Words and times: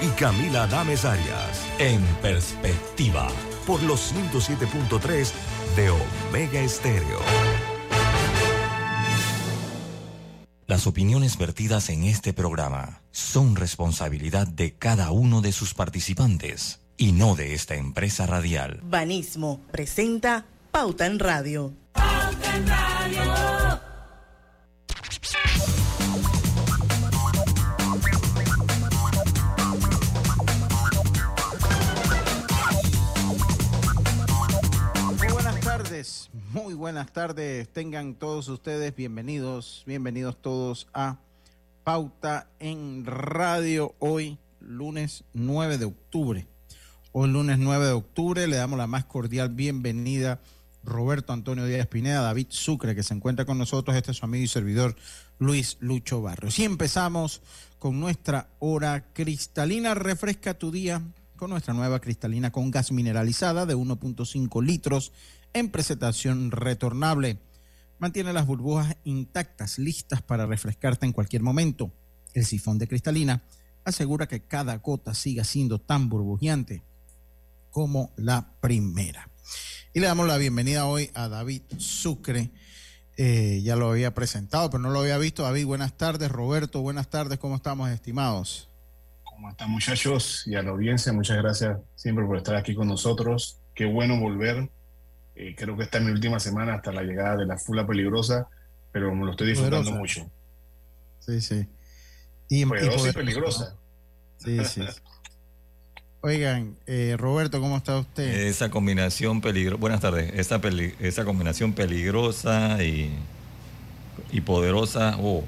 y 0.00 0.08
Camila 0.18 0.66
Dames 0.66 1.04
Arias. 1.04 1.66
En 1.78 2.02
perspectiva, 2.22 3.28
por 3.66 3.82
los 3.82 4.12
107.3 4.12 5.32
de 5.76 5.90
Omega 5.90 6.60
Estéreo. 6.60 7.20
Las 10.66 10.88
opiniones 10.88 11.38
vertidas 11.38 11.90
en 11.90 12.04
este 12.04 12.32
programa 12.32 13.00
son 13.12 13.54
responsabilidad 13.54 14.48
de 14.48 14.74
cada 14.74 15.12
uno 15.12 15.40
de 15.40 15.52
sus 15.52 15.74
participantes 15.74 16.80
y 16.96 17.12
no 17.12 17.36
de 17.36 17.54
esta 17.54 17.76
empresa 17.76 18.26
radial. 18.26 18.80
Banismo 18.82 19.60
presenta 19.70 20.44
Pauta 20.72 21.06
en 21.06 21.20
Radio. 21.20 21.72
Pauta 21.92 22.56
en 22.56 22.66
Radio. 22.66 22.95
Muy 36.64 36.72
buenas 36.72 37.12
tardes. 37.12 37.68
Tengan 37.68 38.14
todos 38.14 38.48
ustedes 38.48 38.96
bienvenidos, 38.96 39.82
bienvenidos 39.86 40.40
todos 40.40 40.88
a 40.94 41.18
Pauta 41.84 42.48
en 42.60 43.04
Radio 43.04 43.94
hoy, 43.98 44.38
lunes 44.60 45.24
9 45.34 45.76
de 45.76 45.84
octubre. 45.84 46.46
Hoy, 47.12 47.28
lunes 47.28 47.58
9 47.58 47.84
de 47.84 47.92
octubre, 47.92 48.46
le 48.46 48.56
damos 48.56 48.78
la 48.78 48.86
más 48.86 49.04
cordial 49.04 49.50
bienvenida 49.50 50.40
Roberto 50.82 51.34
Antonio 51.34 51.66
Díaz 51.66 51.88
Pineda, 51.88 52.22
David 52.22 52.46
Sucre, 52.48 52.94
que 52.94 53.02
se 53.02 53.12
encuentra 53.12 53.44
con 53.44 53.58
nosotros. 53.58 53.94
Este 53.94 54.12
es 54.12 54.16
su 54.16 54.24
amigo 54.24 54.42
y 54.42 54.48
servidor 54.48 54.96
Luis 55.38 55.76
Lucho 55.80 56.22
Barrios. 56.22 56.58
Y 56.58 56.64
empezamos 56.64 57.42
con 57.78 58.00
nuestra 58.00 58.48
hora 58.60 59.12
cristalina. 59.12 59.94
Refresca 59.94 60.54
tu 60.54 60.70
día 60.70 61.02
con 61.36 61.50
nuestra 61.50 61.74
nueva 61.74 62.00
cristalina 62.00 62.50
con 62.50 62.70
gas 62.70 62.92
mineralizada 62.92 63.66
de 63.66 63.76
1.5 63.76 64.64
litros 64.64 65.12
en 65.58 65.70
presentación 65.70 66.50
retornable. 66.50 67.38
Mantiene 67.98 68.34
las 68.34 68.46
burbujas 68.46 68.96
intactas, 69.04 69.78
listas 69.78 70.20
para 70.20 70.44
refrescarte 70.44 71.06
en 71.06 71.12
cualquier 71.12 71.42
momento. 71.42 71.92
El 72.34 72.44
sifón 72.44 72.76
de 72.76 72.86
cristalina 72.86 73.42
asegura 73.82 74.28
que 74.28 74.42
cada 74.42 74.76
gota 74.76 75.14
siga 75.14 75.44
siendo 75.44 75.78
tan 75.78 76.10
burbujeante 76.10 76.82
como 77.70 78.12
la 78.16 78.52
primera. 78.60 79.30
Y 79.94 80.00
le 80.00 80.06
damos 80.06 80.26
la 80.26 80.36
bienvenida 80.36 80.84
hoy 80.84 81.10
a 81.14 81.28
David 81.28 81.62
Sucre. 81.78 82.50
Eh, 83.16 83.62
ya 83.64 83.76
lo 83.76 83.88
había 83.88 84.12
presentado, 84.12 84.68
pero 84.68 84.82
no 84.82 84.90
lo 84.90 85.00
había 85.00 85.16
visto. 85.16 85.42
David, 85.42 85.64
buenas 85.64 85.96
tardes. 85.96 86.30
Roberto, 86.30 86.82
buenas 86.82 87.08
tardes. 87.08 87.38
¿Cómo 87.38 87.56
estamos, 87.56 87.88
estimados? 87.88 88.68
¿Cómo 89.24 89.48
están, 89.48 89.70
muchachos? 89.70 90.42
Y 90.46 90.54
a 90.54 90.62
la 90.62 90.72
audiencia, 90.72 91.14
muchas 91.14 91.38
gracias 91.38 91.78
siempre 91.94 92.26
por 92.26 92.36
estar 92.36 92.56
aquí 92.56 92.74
con 92.74 92.88
nosotros. 92.88 93.62
Qué 93.74 93.86
bueno 93.86 94.20
volver 94.20 94.70
eh, 95.36 95.54
creo 95.54 95.76
que 95.76 95.84
está 95.84 95.98
en 95.98 96.06
mi 96.06 96.12
última 96.12 96.40
semana 96.40 96.74
hasta 96.74 96.92
la 96.92 97.02
llegada 97.02 97.36
de 97.36 97.46
la 97.46 97.58
Fula 97.58 97.86
Peligrosa, 97.86 98.48
pero 98.90 99.14
me 99.14 99.26
lo 99.26 99.32
estoy 99.32 99.48
disfrutando 99.48 99.92
mucho. 99.92 100.30
Sí, 101.20 101.40
sí. 101.42 101.66
Y, 102.48 102.64
poderosa 102.64 103.10
y, 103.10 103.12
peligrosa. 103.12 103.76
Sí, 104.38 104.64
sí. 104.64 104.82
Oigan, 106.22 106.76
eh, 106.86 107.16
Roberto, 107.18 107.60
¿cómo 107.60 107.76
está 107.76 107.98
usted? 107.98 108.46
Esa 108.46 108.70
combinación 108.70 109.42
peligrosa, 109.42 109.78
buenas 109.78 110.00
tardes, 110.00 110.32
esa, 110.34 110.60
esa 111.00 111.24
combinación 111.24 111.74
peligrosa 111.74 112.82
y, 112.82 113.12
y 114.32 114.40
poderosa, 114.40 115.16
oh, 115.20 115.44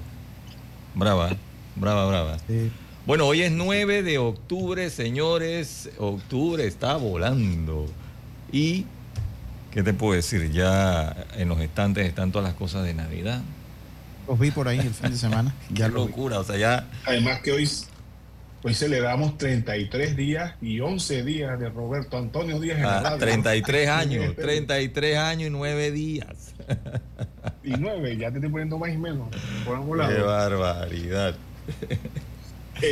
brava, 0.94 1.30
brava, 1.76 2.06
brava. 2.06 2.36
Bueno, 3.06 3.26
hoy 3.26 3.40
es 3.40 3.52
9 3.52 4.02
de 4.02 4.18
octubre, 4.18 4.90
señores, 4.90 5.88
octubre 5.96 6.66
está 6.66 6.96
volando. 6.96 7.86
Y 8.52 8.86
¿Qué 9.72 9.82
te 9.82 9.92
puedo 9.92 10.14
decir? 10.14 10.50
Ya 10.50 11.14
en 11.36 11.48
los 11.48 11.60
estantes 11.60 12.06
están 12.06 12.32
todas 12.32 12.48
las 12.48 12.56
cosas 12.56 12.84
de 12.84 12.94
Navidad. 12.94 13.42
Los 14.26 14.38
vi 14.38 14.50
por 14.50 14.68
ahí 14.68 14.78
el 14.78 14.94
fin 14.94 15.10
de 15.10 15.16
semana. 15.18 15.54
ya 15.70 15.88
locura, 15.88 16.40
o 16.40 16.44
sea, 16.44 16.56
ya. 16.56 16.88
Además 17.04 17.40
que 17.40 17.52
hoy, 17.52 17.68
hoy 18.62 18.74
celebramos 18.74 19.36
33 19.36 20.16
días 20.16 20.54
y 20.62 20.80
11 20.80 21.22
días 21.24 21.60
de 21.60 21.68
Roberto 21.68 22.16
Antonio 22.16 22.58
Díaz 22.60 22.78
en 22.78 22.84
ah, 22.86 23.16
33 23.18 23.88
años, 23.90 24.36
33 24.36 25.18
años 25.18 25.48
y 25.48 25.50
9 25.50 25.90
días. 25.90 26.54
y 27.62 27.70
9, 27.72 28.16
ya 28.16 28.30
te 28.30 28.36
estoy 28.36 28.50
poniendo 28.50 28.78
más 28.78 28.90
y 28.90 28.96
menos. 28.96 29.28
Qué 29.64 29.70
barbaridad. 30.22 31.34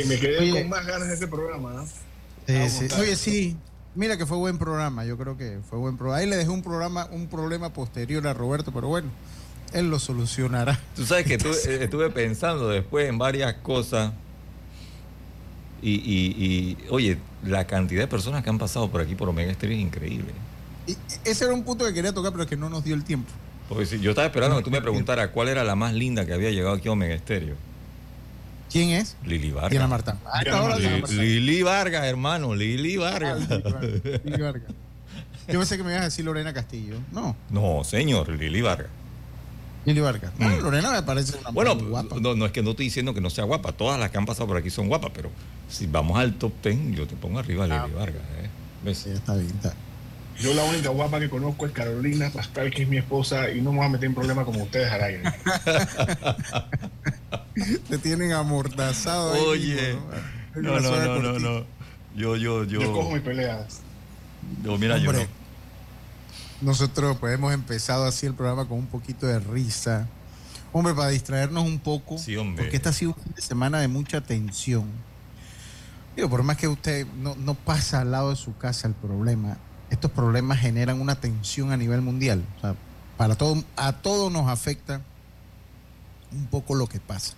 me 0.07 0.19
quedé 0.19 0.51
con 0.51 0.69
más 0.69 0.85
ganas 0.85 1.07
de 1.07 1.15
ese 1.15 1.27
programa. 1.27 1.73
¿no? 1.73 1.87
sí. 2.69 2.87
Oye, 2.99 3.15
sí, 3.15 3.57
Mira 3.97 4.15
que 4.15 4.27
fue 4.27 4.37
buen 4.37 4.59
programa, 4.59 5.05
yo 5.05 5.17
creo 5.17 5.37
que 5.37 5.57
fue 5.67 5.79
buen 5.79 5.97
programa. 5.97 6.19
Ahí 6.19 6.29
le 6.29 6.35
dejé 6.35 6.51
un 6.51 6.61
programa, 6.61 7.07
un 7.11 7.25
problema 7.25 7.73
posterior 7.73 8.27
a 8.27 8.33
Roberto, 8.35 8.71
pero 8.71 8.87
bueno, 8.89 9.09
él 9.73 9.89
lo 9.89 9.97
solucionará. 9.97 10.79
Tú 10.95 11.03
sabes 11.03 11.25
que 11.25 11.33
estuve, 11.33 12.09
pensando 12.13 12.69
después 12.69 13.09
en 13.09 13.17
varias 13.17 13.55
cosas. 13.55 14.13
Y, 15.81 16.77
oye, 16.91 17.17
la 17.43 17.65
cantidad 17.65 18.01
de 18.01 18.07
personas 18.07 18.43
que 18.43 18.51
han 18.51 18.59
pasado 18.59 18.87
por 18.91 19.01
aquí 19.01 19.15
por 19.15 19.29
Omega 19.29 19.51
Estéreo 19.51 19.75
es 19.75 19.81
increíble. 19.81 20.31
Y 20.85 20.95
ese 21.25 21.45
era 21.45 21.55
un 21.55 21.63
punto 21.63 21.83
que 21.83 21.91
quería 21.91 22.13
tocar, 22.13 22.31
pero 22.33 22.45
que 22.45 22.55
no 22.55 22.69
nos 22.69 22.83
dio 22.83 22.93
el 22.93 23.03
tiempo. 23.03 23.31
Porque 23.67 23.87
si, 23.87 23.99
yo 23.99 24.11
estaba 24.11 24.27
esperando 24.27 24.57
que 24.57 24.63
tú 24.63 24.69
me 24.69 24.81
preguntaras 24.83 25.29
cuál 25.29 25.47
era 25.47 25.63
la 25.63 25.75
más 25.75 25.95
linda 25.95 26.23
que 26.23 26.33
había 26.33 26.51
llegado 26.51 26.75
aquí 26.75 26.87
a 26.87 26.91
Omega 26.91 27.15
Estéreo. 27.15 27.55
¿Quién 28.71 28.89
es? 28.89 29.15
Lili 29.25 29.51
Vargas. 29.51 29.89
Marta. 29.89 30.17
Ah, 30.25 30.43
Lili, 31.09 31.63
Vargas, 31.63 32.05
hermano, 32.05 32.53
Lili 32.53 32.97
Vargas. 32.97 33.47
Lili 34.23 34.41
Vargas. 34.41 34.71
Yo 35.47 35.59
pensé 35.59 35.77
que 35.77 35.83
me 35.83 35.91
ibas 35.91 36.01
a 36.01 36.05
decir 36.05 36.25
Lorena 36.25 36.53
Castillo. 36.53 36.97
No. 37.11 37.35
No, 37.49 37.83
señor, 37.83 38.29
Lili 38.29 38.61
Vargas. 38.61 38.89
Lili 39.85 40.01
Vargas. 40.01 40.33
Mm. 40.37 40.61
Lorena 40.61 40.91
me 40.91 41.03
parece 41.03 41.37
una 41.37 41.51
bueno, 41.51 41.75
guapa. 41.75 42.17
No, 42.19 42.35
no 42.35 42.45
es 42.45 42.51
que 42.51 42.61
no 42.61 42.71
estoy 42.71 42.87
diciendo 42.87 43.13
que 43.13 43.21
no 43.21 43.29
sea 43.29 43.45
guapa. 43.45 43.71
Todas 43.71 43.97
las 43.97 44.11
que 44.11 44.17
han 44.17 44.25
pasado 44.25 44.47
por 44.47 44.57
aquí 44.57 44.69
son 44.69 44.89
guapas, 44.89 45.11
pero 45.13 45.29
si 45.69 45.87
vamos 45.87 46.19
al 46.19 46.33
top 46.33 46.51
ten, 46.61 46.93
yo 46.93 47.07
te 47.07 47.15
pongo 47.15 47.39
arriba 47.39 47.63
a 47.63 47.67
Lili 47.67 47.79
ah. 47.79 47.97
Vargas. 47.97 48.21
¿eh? 48.41 48.49
¿Ves? 48.83 48.97
Sí, 48.97 49.09
está 49.11 49.33
bien, 49.35 49.47
está 49.47 49.73
yo 50.39 50.53
la 50.53 50.63
única 50.63 50.89
guapa 50.89 51.19
que 51.19 51.29
conozco 51.29 51.65
es 51.65 51.71
Carolina 51.71 52.29
Pascal, 52.29 52.71
que 52.71 52.83
es 52.83 52.89
mi 52.89 52.97
esposa, 52.97 53.49
y 53.49 53.61
no 53.61 53.71
me 53.71 53.77
voy 53.77 53.87
a 53.87 53.89
meter 53.89 54.05
en 54.05 54.15
problemas 54.15 54.45
como 54.45 54.63
ustedes 54.63 54.91
al 54.91 55.03
aire. 55.03 55.23
Te 57.89 57.97
tienen 57.97 58.33
amordazado. 58.33 59.31
Oye. 59.47 59.97
no, 60.55 60.79
no, 60.79 60.91
no, 60.91 61.21
no, 61.21 61.39
no, 61.39 61.65
Yo, 62.15 62.35
yo, 62.35 62.63
yo. 62.63 62.81
Yo 62.81 62.93
cojo 62.93 63.11
mis 63.11 63.21
peleas. 63.21 63.81
Yo, 64.63 64.77
mira, 64.77 64.97
yo 64.97 65.11
Nosotros 66.61 67.17
pues 67.19 67.33
hemos 67.33 67.53
empezado 67.53 68.05
así 68.05 68.25
el 68.25 68.33
programa 68.33 68.67
con 68.67 68.77
un 68.77 68.87
poquito 68.87 69.25
de 69.25 69.39
risa. 69.39 70.07
Hombre, 70.71 70.93
para 70.93 71.09
distraernos 71.09 71.63
un 71.63 71.79
poco. 71.79 72.17
Sí, 72.17 72.35
hombre. 72.35 72.63
Porque 72.63 72.77
esta 72.77 72.89
ha 72.89 72.93
sido 72.93 73.15
una 73.25 73.41
semana 73.41 73.79
de 73.79 73.87
mucha 73.87 74.21
tensión. 74.21 74.85
Digo, 76.15 76.29
por 76.29 76.43
más 76.43 76.57
que 76.57 76.67
usted 76.67 77.07
no, 77.17 77.35
no 77.35 77.55
pasa 77.55 78.01
al 78.01 78.11
lado 78.11 78.31
de 78.31 78.35
su 78.35 78.55
casa 78.57 78.87
el 78.87 78.93
problema, 78.93 79.57
estos 79.89 80.11
problemas 80.11 80.59
generan 80.59 81.01
una 81.01 81.15
tensión 81.15 81.71
a 81.71 81.77
nivel 81.77 82.01
mundial. 82.01 82.43
O 82.57 82.61
sea, 82.61 82.75
para 83.17 83.35
todo, 83.35 83.63
a 83.75 83.93
todos 83.93 84.31
nos 84.31 84.49
afecta 84.49 85.01
un 86.31 86.45
poco 86.47 86.75
lo 86.75 86.87
que 86.87 86.99
pasa. 86.99 87.33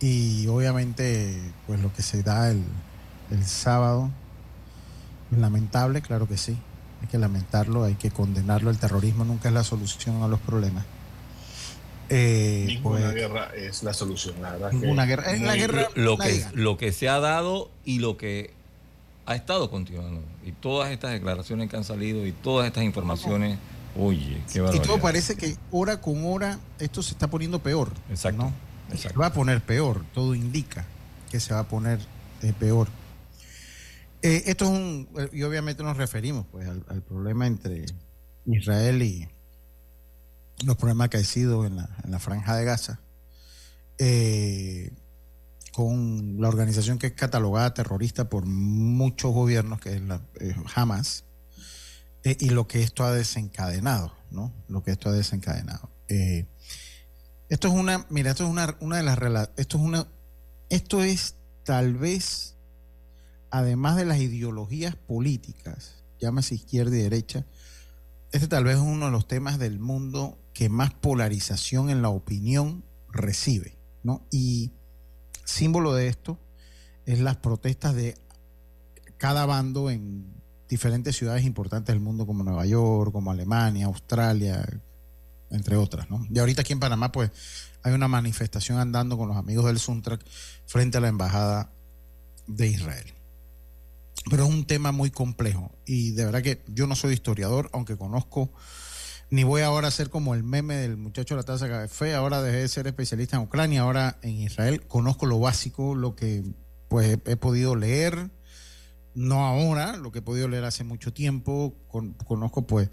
Y 0.00 0.46
obviamente, 0.48 1.40
pues 1.66 1.80
lo 1.80 1.92
que 1.92 2.02
se 2.02 2.22
da 2.22 2.50
el, 2.50 2.64
sábado 3.46 4.10
es 5.30 5.38
lamentable, 5.38 6.02
claro 6.02 6.28
que 6.28 6.36
sí. 6.36 6.56
Hay 7.00 7.08
que 7.08 7.18
lamentarlo, 7.18 7.84
hay 7.84 7.94
que 7.94 8.10
condenarlo. 8.10 8.70
El 8.70 8.78
terrorismo 8.78 9.24
nunca 9.24 9.48
es 9.48 9.54
la 9.54 9.64
solución 9.64 10.22
a 10.22 10.28
los 10.28 10.40
problemas. 10.40 10.84
Eh, 12.08 12.64
ninguna 12.66 13.00
pues, 13.00 13.14
guerra 13.14 13.50
es 13.56 13.82
la 13.82 13.94
solución, 13.94 14.34
la 14.42 14.52
verdad. 14.52 14.72
Ninguna 14.72 15.06
guerra. 15.06 15.32
la 15.36 15.56
guerra 15.56 15.88
lo, 15.94 16.18
que, 16.18 16.44
lo 16.52 16.76
que 16.76 16.92
se 16.92 17.08
ha 17.08 17.18
dado 17.20 17.70
y 17.84 18.00
lo 18.00 18.16
que 18.16 18.52
ha 19.24 19.34
estado 19.34 19.70
continuando. 19.70 20.22
Y 20.44 20.52
todas 20.52 20.90
estas 20.90 21.12
declaraciones 21.12 21.70
que 21.70 21.76
han 21.76 21.84
salido 21.84 22.26
y 22.26 22.32
todas 22.32 22.66
estas 22.66 22.84
informaciones, 22.84 23.58
oye, 23.96 24.42
qué 24.52 24.64
Y 24.74 24.80
todo 24.80 24.98
parece 24.98 25.36
que 25.36 25.56
hora 25.70 26.00
con 26.00 26.24
hora 26.24 26.58
esto 26.78 27.02
se 27.02 27.12
está 27.12 27.28
poniendo 27.28 27.62
peor. 27.62 27.92
Exacto. 28.10 28.52
Se 28.96 29.12
va 29.12 29.26
a 29.26 29.32
poner 29.32 29.62
peor, 29.62 30.04
todo 30.12 30.34
indica 30.34 30.84
que 31.30 31.40
se 31.40 31.54
va 31.54 31.60
a 31.60 31.68
poner 31.68 31.98
eh, 32.42 32.52
peor. 32.58 32.88
Eh, 34.20 34.44
esto 34.46 34.66
es 34.66 34.70
un, 34.70 35.08
y 35.32 35.42
obviamente 35.42 35.82
nos 35.82 35.96
referimos 35.96 36.46
pues 36.52 36.68
al, 36.68 37.02
problema 37.02 37.46
entre 37.46 37.86
Israel 38.46 39.02
y 39.02 39.28
los 40.64 40.76
problemas 40.76 41.08
que 41.08 41.16
ha 41.16 41.24
sido 41.24 41.66
en 41.66 41.76
la, 41.76 41.88
en 42.04 42.10
la 42.10 42.18
franja 42.18 42.56
de 42.56 42.64
Gaza. 42.64 43.00
Eh, 43.98 44.92
con 45.72 46.40
la 46.40 46.48
organización 46.48 46.98
que 46.98 47.08
es 47.08 47.12
catalogada 47.14 47.74
terrorista 47.74 48.28
por 48.28 48.46
muchos 48.46 49.32
gobiernos, 49.32 49.80
que 49.80 49.94
es 49.94 50.02
la 50.02 50.20
eh, 50.40 50.54
Hamas, 50.74 51.24
eh, 52.24 52.36
y 52.38 52.50
lo 52.50 52.68
que 52.68 52.82
esto 52.82 53.04
ha 53.04 53.12
desencadenado, 53.12 54.12
¿no? 54.30 54.52
Lo 54.68 54.82
que 54.82 54.92
esto 54.92 55.08
ha 55.08 55.12
desencadenado. 55.12 55.90
Eh, 56.08 56.46
esto 57.48 57.68
es 57.68 57.74
una, 57.74 58.06
mira, 58.10 58.30
esto 58.30 58.44
es 58.44 58.50
una, 58.50 58.76
una 58.80 58.98
de 58.98 59.02
las 59.02 59.18
esto 59.56 59.78
es 59.78 59.82
una, 59.82 60.06
esto 60.68 61.02
es 61.02 61.36
tal 61.64 61.94
vez 61.94 62.56
además 63.50 63.96
de 63.96 64.06
las 64.06 64.18
ideologías 64.18 64.96
políticas, 64.96 66.04
llámese 66.18 66.54
izquierda 66.54 66.96
y 66.96 67.02
derecha, 67.02 67.44
este 68.30 68.48
tal 68.48 68.64
vez 68.64 68.76
es 68.76 68.82
uno 68.82 69.06
de 69.06 69.12
los 69.12 69.28
temas 69.28 69.58
del 69.58 69.78
mundo 69.78 70.38
que 70.54 70.70
más 70.70 70.94
polarización 70.94 71.90
en 71.90 72.00
la 72.00 72.08
opinión 72.08 72.84
recibe, 73.10 73.78
¿no? 74.02 74.26
Y 74.30 74.72
símbolo 75.44 75.94
de 75.94 76.08
esto 76.08 76.38
es 77.06 77.20
las 77.20 77.36
protestas 77.36 77.94
de 77.94 78.16
cada 79.18 79.46
bando 79.46 79.90
en 79.90 80.42
diferentes 80.68 81.16
ciudades 81.16 81.44
importantes 81.44 81.92
del 81.92 82.02
mundo 82.02 82.26
como 82.26 82.44
Nueva 82.44 82.66
York, 82.66 83.12
como 83.12 83.30
Alemania, 83.30 83.86
Australia, 83.86 84.66
entre 85.50 85.76
otras. 85.76 86.06
Y 86.30 86.38
ahorita 86.38 86.62
aquí 86.62 86.72
en 86.72 86.80
Panamá, 86.80 87.12
pues, 87.12 87.30
hay 87.82 87.92
una 87.92 88.08
manifestación 88.08 88.78
andando 88.78 89.18
con 89.18 89.28
los 89.28 89.36
amigos 89.36 89.66
del 89.66 89.78
Suntrack 89.78 90.24
frente 90.66 90.98
a 90.98 91.00
la 91.00 91.08
embajada 91.08 91.72
de 92.46 92.68
Israel. 92.68 93.12
Pero 94.30 94.44
es 94.44 94.50
un 94.50 94.64
tema 94.64 94.92
muy 94.92 95.10
complejo 95.10 95.72
y 95.84 96.12
de 96.12 96.24
verdad 96.24 96.42
que 96.42 96.64
yo 96.68 96.86
no 96.86 96.94
soy 96.94 97.14
historiador, 97.14 97.68
aunque 97.72 97.96
conozco, 97.96 98.52
ni 99.32 99.44
voy 99.44 99.62
ahora 99.62 99.88
a 99.88 99.90
ser 99.90 100.10
como 100.10 100.34
el 100.34 100.44
meme 100.44 100.74
del 100.74 100.98
muchacho 100.98 101.34
de 101.34 101.40
la 101.40 101.42
taza 101.42 101.64
de 101.64 101.70
café, 101.70 102.14
ahora 102.14 102.42
dejé 102.42 102.58
de 102.58 102.68
ser 102.68 102.86
especialista 102.86 103.38
en 103.38 103.44
Ucrania, 103.44 103.80
ahora 103.80 104.18
en 104.20 104.32
Israel, 104.32 104.86
conozco 104.86 105.24
lo 105.24 105.40
básico, 105.40 105.94
lo 105.94 106.14
que 106.14 106.44
pues 106.88 107.18
he 107.24 107.36
podido 107.36 107.74
leer, 107.74 108.30
no 109.14 109.46
ahora, 109.46 109.96
lo 109.96 110.12
que 110.12 110.18
he 110.18 110.22
podido 110.22 110.48
leer 110.48 110.64
hace 110.64 110.84
mucho 110.84 111.14
tiempo, 111.14 111.74
conozco 112.26 112.66
pues 112.66 112.90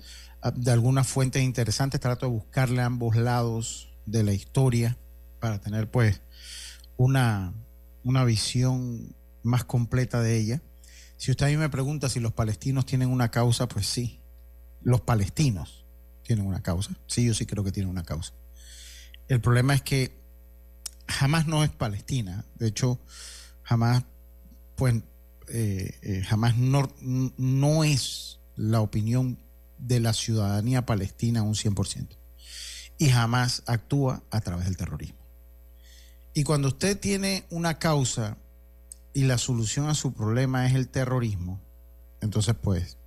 de 0.56 0.72
algunas 0.72 1.08
fuentes 1.08 1.44
interesantes, 1.44 2.00
trato 2.00 2.28
de 2.28 2.32
buscarle 2.32 2.84
a 2.84 2.86
ambos 2.86 3.18
lados 3.18 3.90
de 4.06 4.24
la 4.24 4.32
historia 4.32 4.98
para 5.42 5.60
tener 5.60 5.92
pues 5.92 6.22
una, 6.96 7.54
una 8.06 8.24
visión 8.24 9.14
más 9.44 9.66
completa 9.66 10.22
de 10.22 10.38
ella. 10.38 10.62
Si 11.18 11.32
usted 11.32 11.48
a 11.48 11.50
mí 11.50 11.58
me 11.58 11.68
pregunta 11.68 12.08
si 12.08 12.22
los 12.22 12.32
palestinos 12.32 12.86
tienen 12.86 13.10
una 13.10 13.30
causa, 13.30 13.68
pues 13.68 13.88
sí, 13.88 14.22
los 14.82 15.02
palestinos 15.02 15.79
tienen 16.30 16.46
una 16.46 16.62
causa, 16.62 16.92
sí, 17.08 17.26
yo 17.26 17.34
sí 17.34 17.48
creo 17.48 17.64
que 17.64 17.72
tienen 17.72 17.90
una 17.90 18.04
causa. 18.04 18.34
El 19.28 19.42
problema 19.42 19.74
es 19.74 19.82
que 19.82 20.16
jamás 21.08 21.48
no 21.48 21.64
es 21.64 21.72
Palestina, 21.72 22.46
de 22.54 22.68
hecho, 22.68 23.00
jamás, 23.64 24.04
pues, 24.76 24.94
eh, 25.48 25.98
eh, 26.04 26.22
jamás 26.22 26.56
no, 26.56 26.88
no 27.02 27.84
es 27.84 28.40
la 28.56 28.82
opinión 28.82 29.40
de 29.80 30.00
la 30.02 30.14
ciudadanía 30.14 30.86
palestina 30.86 31.42
un 31.42 31.56
100%. 31.56 32.16
Y 33.00 33.10
jamás 33.10 33.64
actúa 33.66 34.22
a 34.30 34.42
través 34.42 34.66
del 34.66 34.78
terrorismo. 34.78 35.26
Y 36.36 36.44
cuando 36.44 36.68
usted 36.68 37.00
tiene 37.00 37.46
una 37.50 37.80
causa 37.80 38.38
y 39.16 39.24
la 39.24 39.40
solución 39.40 39.90
a 39.90 39.96
su 39.96 40.14
problema 40.14 40.68
es 40.68 40.76
el 40.76 40.90
terrorismo, 40.90 41.60
entonces 42.22 42.54
pues 42.62 43.00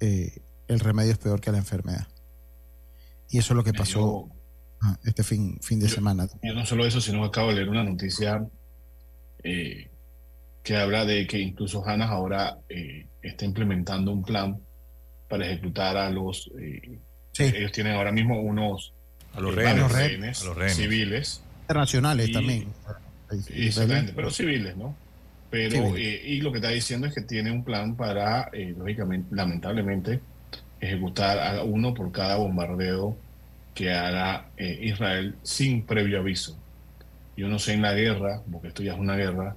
eh, 0.00 0.40
el 0.66 0.80
remedio 0.80 1.12
es 1.12 1.18
peor 1.18 1.42
que 1.42 1.52
la 1.52 1.58
enfermedad. 1.58 2.08
Y 3.34 3.38
eso 3.38 3.52
es 3.52 3.56
lo 3.56 3.64
que 3.64 3.72
pasó 3.72 4.28
ah, 4.80 4.96
este 5.02 5.24
fin, 5.24 5.58
fin 5.60 5.80
de 5.80 5.88
semana. 5.88 6.28
Yo 6.40 6.54
no 6.54 6.64
solo 6.64 6.86
eso, 6.86 7.00
sino 7.00 7.20
que 7.22 7.26
acabo 7.26 7.48
de 7.48 7.56
leer 7.56 7.68
una 7.68 7.82
noticia 7.82 8.46
eh, 9.42 9.90
que 10.62 10.76
habla 10.76 11.04
de 11.04 11.26
que 11.26 11.40
incluso 11.40 11.84
Hanas 11.84 12.10
ahora 12.10 12.58
eh, 12.68 13.08
está 13.22 13.44
implementando 13.44 14.12
un 14.12 14.22
plan 14.22 14.60
para 15.28 15.46
ejecutar 15.46 15.96
a 15.96 16.10
los... 16.10 16.48
Eh, 16.60 17.00
ellos 17.38 17.72
tienen 17.72 17.96
ahora 17.96 18.12
mismo 18.12 18.40
unos... 18.40 18.92
A 19.32 19.40
los 19.40 19.52
rehenes, 19.52 20.46
civiles. 20.68 21.42
Internacionales 21.62 22.30
también. 22.30 22.68
Exactamente, 23.52 24.12
pero 24.14 24.30
civiles, 24.30 24.76
¿no? 24.76 24.94
Pero, 25.50 25.96
eh, 25.96 26.22
y 26.24 26.40
lo 26.40 26.52
que 26.52 26.58
está 26.58 26.70
diciendo 26.70 27.08
es 27.08 27.14
que 27.14 27.22
tiene 27.22 27.50
un 27.50 27.64
plan 27.64 27.96
para, 27.96 28.48
eh, 28.52 28.76
lógicamente, 28.78 29.34
lamentablemente, 29.34 30.20
ejecutar 30.78 31.40
a 31.40 31.64
uno 31.64 31.94
por 31.94 32.12
cada 32.12 32.36
bombardeo 32.36 33.23
que 33.74 33.92
haga 33.92 34.50
Israel 34.56 35.36
sin 35.42 35.84
previo 35.84 36.20
aviso. 36.20 36.58
Yo 37.36 37.48
no 37.48 37.58
sé 37.58 37.72
en 37.72 37.82
la 37.82 37.92
guerra, 37.92 38.42
porque 38.50 38.68
esto 38.68 38.82
ya 38.82 38.92
es 38.92 38.98
una 38.98 39.16
guerra, 39.16 39.56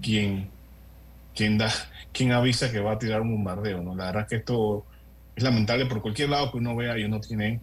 quién, 0.00 0.48
quién 1.34 1.58
da, 1.58 1.70
quién 2.12 2.32
avisa 2.32 2.70
que 2.70 2.80
va 2.80 2.92
a 2.92 2.98
tirar 2.98 3.20
un 3.20 3.32
bombardeo, 3.32 3.82
¿no? 3.82 3.94
La 3.94 4.06
verdad 4.06 4.22
es 4.22 4.28
que 4.28 4.36
esto 4.36 4.86
es 5.36 5.42
lamentable 5.42 5.86
por 5.86 6.02
cualquier 6.02 6.30
lado 6.30 6.50
que 6.50 6.58
uno 6.58 6.74
vea 6.74 6.98
y 6.98 7.04
uno 7.04 7.20
tiene, 7.20 7.60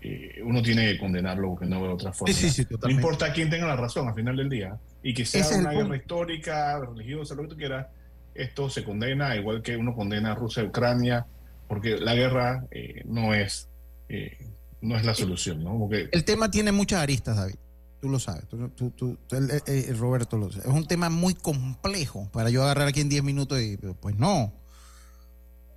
eh, 0.00 0.40
uno 0.42 0.62
tiene 0.62 0.92
que 0.92 0.98
condenarlo 0.98 1.50
porque 1.50 1.66
no 1.66 1.82
ve 1.82 1.88
otra 1.88 2.12
forma. 2.12 2.34
no 2.82 2.90
importa 2.90 3.32
quién 3.32 3.50
tenga 3.50 3.66
la 3.66 3.76
razón 3.76 4.08
al 4.08 4.14
final 4.14 4.36
del 4.36 4.48
día 4.48 4.76
y 5.02 5.14
que 5.14 5.24
sea 5.24 5.46
una 5.58 5.72
guerra 5.72 5.96
histórica, 5.96 6.80
religiosa, 6.80 7.34
lo 7.34 7.42
que 7.42 7.48
tú 7.48 7.56
quieras, 7.56 7.86
esto 8.34 8.68
se 8.68 8.84
condena 8.84 9.36
igual 9.36 9.62
que 9.62 9.76
uno 9.76 9.94
condena 9.94 10.32
a 10.32 10.34
Rusia 10.34 10.62
y 10.62 10.66
Ucrania, 10.66 11.26
porque 11.68 11.96
la 11.98 12.14
guerra 12.14 12.64
eh, 12.70 13.02
no 13.04 13.34
es 13.34 13.68
eh, 14.08 14.36
no 14.80 14.96
es 14.96 15.04
la 15.04 15.14
solución, 15.14 15.64
¿no? 15.64 15.78
Porque, 15.78 16.08
el 16.12 16.24
tema 16.24 16.50
tiene 16.50 16.72
muchas 16.72 17.00
aristas, 17.00 17.36
David 17.36 17.56
tú 18.00 18.08
lo 18.08 18.18
sabes, 18.18 18.44
tú, 18.48 18.90
tú, 18.90 19.18
eh, 19.66 19.94
Roberto 19.98 20.36
lo 20.36 20.50
sabe. 20.50 20.68
Es 20.68 20.74
un 20.74 20.86
tema 20.86 21.10
muy 21.10 21.34
complejo 21.34 22.28
para 22.32 22.50
yo 22.50 22.62
agarrar 22.62 22.88
aquí 22.88 23.00
en 23.00 23.08
10 23.08 23.24
minutos 23.24 23.60
y 23.60 23.76
pues 23.76 24.16
no. 24.16 24.52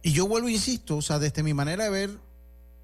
Y 0.04 0.12
yo 0.12 0.28
vuelvo 0.28 0.48
e 0.48 0.54
insisto, 0.54 0.98
o 0.98 1.02
sea, 1.02 1.20
desde 1.20 1.44
mi 1.44 1.54
manera 1.54 1.86
de 1.86 1.90
ver, 1.90 2.12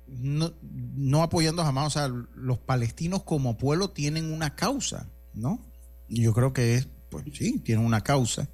no, 0.08 0.54
no 0.62 1.24
apoyando 1.24 1.64
jamás, 1.64 1.88
o 1.88 1.90
sea, 1.90 2.08
los 2.36 2.58
palestinos 2.60 3.24
como 3.24 3.58
pueblo 3.58 3.90
tienen 3.90 4.32
una 4.32 4.56
causa, 4.56 5.10
¿no? 5.34 5.60
Y 6.08 6.24
yo 6.24 6.34
creo 6.34 6.54
que 6.54 6.76
es, 6.76 6.88
pues 7.10 7.26
sí, 7.34 7.60
tienen 7.60 7.86
una 7.86 8.02
causa, 8.02 8.50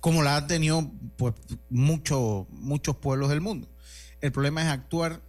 como 0.00 0.22
la 0.22 0.36
han 0.36 0.46
tenido 0.46 0.90
pues 1.16 1.34
muchos 1.68 2.46
muchos 2.50 2.96
pueblos 2.96 3.28
del 3.28 3.40
mundo. 3.40 3.68
El 4.20 4.32
problema 4.32 4.62
es 4.62 4.68
actuar 4.68 5.22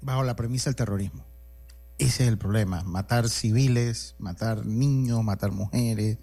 bajo 0.00 0.22
la 0.22 0.36
premisa 0.36 0.70
del 0.70 0.76
terrorismo. 0.76 1.24
Ese 1.98 2.22
es 2.24 2.28
el 2.28 2.38
problema, 2.38 2.82
matar 2.82 3.28
civiles, 3.28 4.14
matar 4.18 4.64
niños, 4.64 5.22
matar 5.22 5.52
mujeres. 5.52 6.18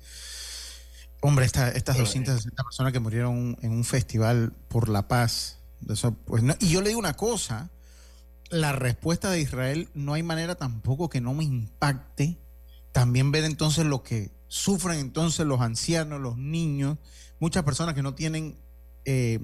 Hombre, 1.21 1.45
estas 1.45 1.97
260 1.97 2.63
personas 2.63 2.93
que 2.93 2.99
murieron 2.99 3.57
en 3.61 3.71
un 3.71 3.83
festival 3.83 4.53
por 4.69 4.89
la 4.89 5.07
paz. 5.07 5.59
Eso, 5.87 6.13
pues 6.13 6.43
y 6.59 6.69
yo 6.69 6.81
le 6.81 6.89
digo 6.89 6.99
una 6.99 7.13
cosa, 7.13 7.69
la 8.49 8.71
respuesta 8.71 9.29
de 9.29 9.41
Israel 9.41 9.89
no 9.93 10.13
hay 10.13 10.23
manera 10.23 10.55
tampoco 10.55 11.09
que 11.09 11.21
no 11.21 11.33
me 11.33 11.43
impacte. 11.43 12.39
También 12.91 13.31
ver 13.31 13.43
entonces 13.43 13.85
lo 13.85 14.01
que 14.01 14.31
sufren 14.47 14.99
entonces 14.99 15.45
los 15.45 15.61
ancianos, 15.61 16.19
los 16.19 16.37
niños, 16.37 16.97
muchas 17.39 17.63
personas 17.63 17.93
que 17.93 18.01
no 18.01 18.15
tienen 18.15 18.57
eh, 19.05 19.39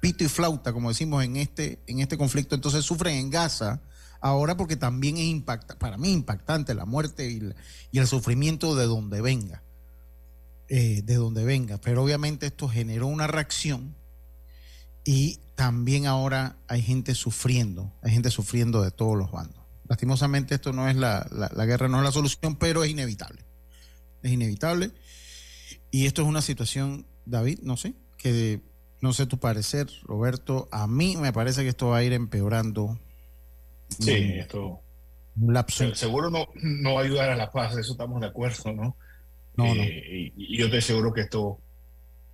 pito 0.00 0.24
y 0.24 0.28
flauta, 0.28 0.72
como 0.72 0.88
decimos 0.88 1.22
en 1.22 1.36
este, 1.36 1.82
en 1.86 2.00
este 2.00 2.16
conflicto, 2.16 2.54
entonces 2.54 2.84
sufren 2.84 3.16
en 3.16 3.30
Gaza 3.30 3.80
ahora 4.20 4.56
porque 4.56 4.76
también 4.76 5.16
es 5.16 5.24
impacta, 5.24 5.78
para 5.78 5.98
mí 5.98 6.12
impactante 6.12 6.74
la 6.74 6.86
muerte 6.86 7.30
y, 7.30 7.98
el 7.98 8.06
sufrimiento 8.06 8.74
de 8.74 8.86
donde 8.86 9.20
venga, 9.20 9.62
eh, 10.68 11.02
de 11.04 11.14
donde 11.14 11.44
venga. 11.44 11.78
Pero 11.78 12.02
obviamente 12.02 12.46
esto 12.46 12.68
generó 12.68 13.06
una 13.06 13.26
reacción 13.26 13.94
y 15.04 15.40
también 15.54 16.06
ahora 16.06 16.56
hay 16.66 16.82
gente 16.82 17.14
sufriendo, 17.14 17.92
hay 18.02 18.12
gente 18.12 18.30
sufriendo 18.30 18.82
de 18.82 18.90
todos 18.90 19.16
los 19.16 19.30
bandos. 19.30 19.60
Lastimosamente 19.88 20.54
esto 20.54 20.72
no 20.72 20.88
es 20.88 20.96
la, 20.96 21.26
la 21.30 21.66
guerra, 21.66 21.88
no 21.88 21.98
es 21.98 22.04
la 22.04 22.12
solución, 22.12 22.56
pero 22.56 22.84
es 22.84 22.90
inevitable. 22.90 23.44
Es 24.22 24.30
inevitable. 24.30 24.92
Y 25.90 26.06
esto 26.06 26.22
es 26.22 26.28
una 26.28 26.42
situación, 26.42 27.06
David, 27.26 27.58
no 27.62 27.76
sé, 27.76 27.94
que 28.16 28.62
no 29.00 29.12
sé 29.12 29.26
tu 29.26 29.38
parecer, 29.38 29.88
Roberto, 30.02 30.68
a 30.70 30.86
mí 30.86 31.16
me 31.16 31.32
parece 31.32 31.62
que 31.62 31.68
esto 31.68 31.88
va 31.88 31.98
a 31.98 32.04
ir 32.04 32.12
empeorando 32.12 32.98
Sí, 33.98 34.12
esto. 34.38 34.80
Un 35.36 35.54
lapso. 35.54 35.94
Seguro 35.94 36.30
no, 36.30 36.48
no 36.62 36.94
va 36.94 37.00
a 37.00 37.04
ayudar 37.04 37.30
a 37.30 37.36
la 37.36 37.50
paz, 37.50 37.76
eso 37.76 37.92
estamos 37.92 38.20
de 38.20 38.26
acuerdo, 38.26 38.72
¿no? 38.72 38.96
no, 39.56 39.64
eh, 39.64 40.32
Y, 40.36 40.58
yo 40.58 40.70
te 40.70 40.78
aseguro 40.78 41.12
que 41.12 41.22
esto 41.22 41.58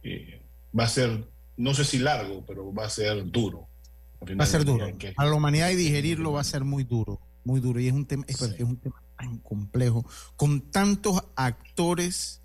eh, 0.03 0.43
va 0.79 0.85
a 0.85 0.89
ser, 0.89 1.27
no 1.57 1.75
sé 1.75 1.85
si 1.85 1.99
largo, 1.99 2.45
pero 2.47 2.73
va 2.73 2.87
a 2.87 2.91
ser 2.91 3.31
duro. 3.31 3.69
Va 4.23 4.45
a 4.45 4.47
ser 4.47 4.65
duro. 4.65 4.87
A 5.17 5.25
la 5.25 5.35
humanidad 5.35 5.71
y 5.71 5.77
digerirlo 5.77 6.33
va 6.33 6.41
a 6.41 6.45
ser 6.45 6.65
muy 6.65 6.85
duro, 6.85 7.21
muy 7.45 7.61
duro. 7.61 7.81
Y 7.81 7.89
es 7.89 7.93
un 7.93 8.07
tema, 8.07 8.25
es, 8.27 8.41
un 8.61 8.77
tema 8.79 9.03
tan 9.17 9.39
complejo, 9.39 10.05
con 10.37 10.61
tantos 10.71 11.23
actores. 11.37 12.43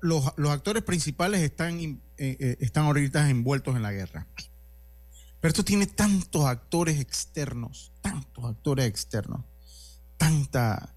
Los, 0.00 0.32
los, 0.36 0.50
actores 0.50 0.82
principales 0.82 1.40
están, 1.40 1.78
eh, 2.16 2.56
están 2.60 2.84
ahorita 2.84 3.28
envueltos 3.28 3.76
en 3.76 3.82
la 3.82 3.92
guerra. 3.92 4.26
Pero 5.40 5.50
esto 5.50 5.64
tiene 5.64 5.86
tantos 5.86 6.44
actores 6.44 7.00
externos, 7.00 7.92
tantos 8.00 8.44
actores 8.44 8.86
externos, 8.86 9.44
tanta... 10.16 10.94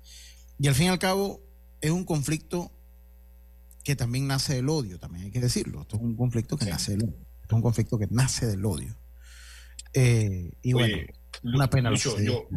Y 0.59 0.67
al 0.67 0.75
fin 0.75 0.85
y 0.85 0.89
al 0.89 0.99
cabo 0.99 1.41
es 1.81 1.91
un 1.91 2.05
conflicto 2.05 2.71
que 3.83 3.95
también 3.95 4.27
nace 4.27 4.55
del 4.55 4.69
odio, 4.69 4.99
también 4.99 5.25
hay 5.25 5.31
que 5.31 5.39
decirlo. 5.39 5.81
Esto 5.81 5.97
es 5.97 6.01
un 6.03 6.15
conflicto 6.15 6.57
que 6.57 6.65
nace 6.65 6.91
del 6.91 7.03
odio. 7.05 7.25
Esto 7.41 7.47
es 7.47 7.53
un 7.53 7.61
conflicto 7.61 7.97
que 7.97 8.07
nace 8.09 8.45
del 8.47 8.65
odio. 8.65 8.95
Eh, 9.93 10.51
y 10.61 10.73
bueno, 10.73 10.97
una 11.43 11.69
pena. 11.69 11.93
yo, 11.95 12.47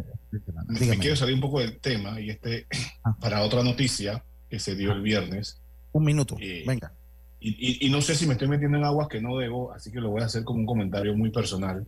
me 0.67 0.97
quiero 0.97 1.15
salir 1.15 1.35
un 1.35 1.41
poco 1.41 1.59
del 1.59 1.79
tema 1.79 2.19
y 2.19 2.29
este 2.29 2.67
ah. 3.03 3.17
para 3.19 3.41
otra 3.41 3.63
noticia 3.63 4.23
que 4.49 4.59
se 4.59 4.75
dio 4.75 4.91
el 4.91 5.01
viernes. 5.01 5.61
Un 5.91 6.03
minuto, 6.03 6.35
eh, 6.39 6.63
venga. 6.65 6.91
y, 7.39 7.89
no 7.89 8.01
sé 8.01 8.15
si 8.15 8.27
me 8.27 8.33
estoy 8.33 8.47
metiendo 8.47 8.77
en 8.77 8.83
aguas 8.83 9.07
que 9.07 9.21
no 9.21 9.37
debo, 9.37 9.71
así 9.73 9.91
que 9.91 9.99
lo 9.99 10.09
voy 10.09 10.21
a 10.21 10.25
hacer 10.25 10.43
como 10.43 10.59
un 10.59 10.65
comentario 10.65 11.15
muy 11.15 11.31
personal. 11.31 11.85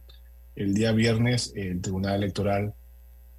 El 0.55 0.73
día 0.73 0.91
viernes 0.91 1.53
el 1.55 1.81
Tribunal 1.81 2.15
Electoral 2.15 2.73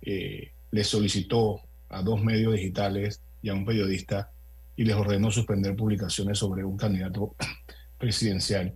eh, 0.03 0.53
le 0.71 0.85
solicitó 0.85 1.61
a 1.89 2.03
dos 2.03 2.23
medios 2.23 2.55
digitales 2.55 3.21
y 3.43 3.49
a 3.49 3.55
un 3.55 3.65
periodista 3.65 4.31
y 4.77 4.85
les 4.85 4.97
ordenó 4.97 5.31
suspender 5.31 5.77
publicaciones 5.77 6.39
sobre 6.39 6.65
un 6.65 6.77
candidato 6.77 7.37
presidencial. 7.99 8.75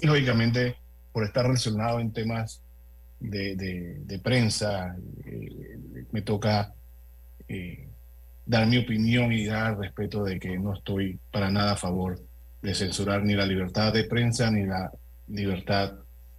Y, 0.00 0.06
lógicamente, 0.06 0.76
por 1.12 1.24
estar 1.24 1.44
relacionado 1.44 2.00
en 2.00 2.12
temas 2.12 2.62
de, 3.18 4.20
prensa, 4.22 4.96
eh, 5.24 5.78
me 6.12 6.22
toca 6.22 6.74
eh, 7.48 7.88
dar 8.50 8.66
mi 8.66 8.78
opinión 8.78 9.30
y 9.32 9.46
dar 9.46 9.78
respeto 9.78 10.24
de 10.24 10.40
que 10.40 10.58
no 10.58 10.74
estoy 10.74 11.20
para 11.30 11.52
nada 11.52 11.72
a 11.72 11.76
favor 11.76 12.20
de 12.60 12.74
censurar 12.74 13.22
ni 13.22 13.34
la 13.34 13.46
libertad 13.46 13.92
de 13.92 14.02
prensa 14.02 14.50
ni 14.50 14.66
la 14.66 14.90
libertad 15.28 15.92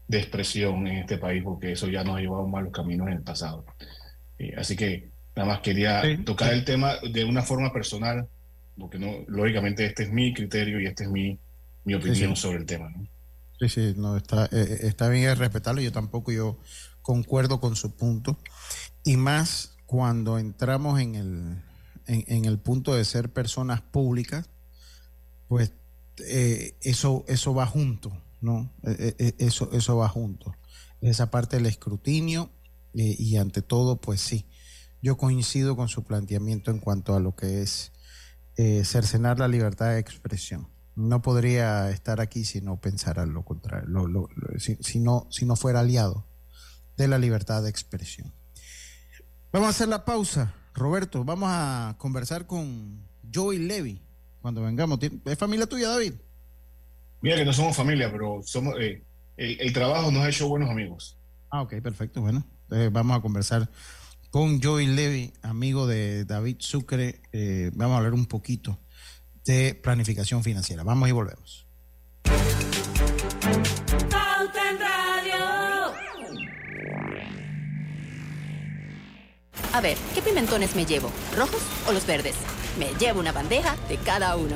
de 0.09 0.19
expresión 0.19 0.85
en 0.87 0.97
este 0.97 1.17
país, 1.17 1.41
porque 1.41 1.71
eso 1.71 1.87
ya 1.87 2.03
nos 2.03 2.17
ha 2.17 2.19
llevado 2.19 2.43
a 2.43 2.47
malos 2.47 2.73
caminos 2.73 3.07
en 3.07 3.13
el 3.13 3.21
pasado. 3.21 3.63
Eh, 4.37 4.53
así 4.57 4.75
que 4.75 5.09
nada 5.37 5.47
más 5.47 5.61
quería 5.61 6.03
tocar 6.25 6.53
el 6.53 6.65
tema 6.65 6.95
de 6.97 7.23
una 7.23 7.43
forma 7.43 7.71
personal, 7.71 8.27
porque 8.77 8.99
no, 8.99 9.23
lógicamente 9.29 9.85
este 9.85 10.03
es 10.03 10.11
mi 10.11 10.33
criterio 10.33 10.81
y 10.81 10.87
este 10.87 11.05
es 11.05 11.09
mi, 11.09 11.39
mi 11.85 11.93
opinión 11.93 12.35
sobre 12.35 12.57
el 12.57 12.65
tema. 12.65 12.89
¿no? 12.89 13.07
Sí, 13.57 13.69
sí, 13.69 13.93
no, 13.95 14.17
está, 14.17 14.47
eh, 14.47 14.49
eh, 14.51 14.77
está 14.81 15.07
bien 15.07 15.33
respetarlo, 15.37 15.79
yo 15.79 15.93
tampoco 15.93 16.33
yo 16.33 16.59
concuerdo 17.01 17.61
con 17.61 17.77
su 17.77 17.95
punto, 17.95 18.37
y 19.05 19.15
más 19.15 19.77
cuando 19.85 20.39
entramos 20.39 20.99
en 20.99 21.15
el, 21.15 21.70
en 22.07 22.45
el 22.45 22.59
punto 22.59 22.93
de 22.93 23.05
ser 23.05 23.31
personas 23.31 23.81
públicas, 23.81 24.49
pues 25.47 25.73
eh, 26.27 26.77
eso, 26.81 27.25
eso 27.27 27.53
va 27.53 27.65
junto, 27.65 28.11
¿no? 28.41 28.73
Eh, 28.83 29.15
eh, 29.17 29.35
eso, 29.39 29.69
eso 29.73 29.97
va 29.97 30.07
junto. 30.07 30.55
Esa 31.01 31.31
parte 31.31 31.57
del 31.57 31.65
escrutinio 31.65 32.51
y 32.93 33.37
ante 33.37 33.61
todo, 33.61 33.99
pues 33.99 34.21
sí, 34.21 34.45
yo 35.01 35.17
coincido 35.17 35.75
con 35.75 35.87
su 35.87 36.03
planteamiento 36.03 36.71
en 36.71 36.79
cuanto 36.79 37.15
a 37.15 37.19
lo 37.19 37.35
que 37.35 37.61
es 37.61 37.91
cercenar 38.83 39.39
la 39.39 39.47
libertad 39.47 39.89
de 39.89 39.99
expresión. 39.99 40.67
No 40.95 41.21
podría 41.21 41.89
estar 41.89 42.21
aquí 42.21 42.45
si 42.45 42.61
no 42.61 42.79
pensara 42.79 43.25
lo 43.25 43.43
contrario, 43.43 44.29
si, 44.57 44.99
no, 44.99 45.27
si 45.31 45.45
no 45.45 45.55
fuera 45.55 45.79
aliado 45.79 46.27
de 46.97 47.07
la 47.07 47.17
libertad 47.17 47.63
de 47.63 47.69
expresión. 47.69 48.33
Vamos 49.51 49.67
a 49.67 49.71
hacer 49.71 49.87
la 49.87 50.05
pausa. 50.05 50.53
Roberto, 50.73 51.23
vamos 51.23 51.49
a 51.51 51.95
conversar 51.97 52.47
con 52.47 53.05
Joey 53.33 53.59
Levy 53.59 54.01
cuando 54.41 54.61
vengamos. 54.61 54.99
¿Es 55.25 55.37
familia 55.37 55.67
tuya, 55.67 55.89
David? 55.89 56.13
Mira 57.21 57.35
que 57.35 57.45
no 57.45 57.53
somos 57.53 57.75
familia, 57.75 58.11
pero 58.11 58.41
somos 58.43 58.75
eh, 58.79 59.03
el, 59.37 59.73
trabajo 59.73 60.11
nos 60.11 60.23
ha 60.23 60.29
hecho 60.29 60.47
buenos 60.47 60.69
amigos. 60.69 61.17
Ah, 61.49 61.61
ok, 61.61 61.81
perfecto. 61.81 62.21
Bueno, 62.21 62.45
vamos 62.91 63.17
a 63.17 63.21
conversar 63.21 63.69
con 64.29 64.61
Joey 64.61 64.87
Levy, 64.87 65.33
amigo 65.41 65.87
de 65.87 66.25
David 66.25 66.57
Sucre. 66.59 67.21
Eh, 67.31 67.71
vamos 67.73 67.95
a 67.95 67.97
hablar 67.97 68.13
un 68.13 68.25
poquito 68.25 68.79
de 69.45 69.75
planificación 69.75 70.43
financiera. 70.43 70.83
Vamos 70.83 71.09
y 71.09 71.11
volvemos. 71.11 71.67
A 79.73 79.79
ver, 79.79 79.97
¿qué 80.13 80.21
pimentones 80.21 80.75
me 80.75 80.85
llevo? 80.85 81.09
¿Rojos 81.35 81.61
o 81.87 81.93
los 81.93 82.05
verdes? 82.05 82.35
Me 82.77 82.93
llevo 82.99 83.21
una 83.21 83.31
bandeja 83.31 83.77
de 83.87 83.97
cada 83.97 84.35
uno 84.35 84.55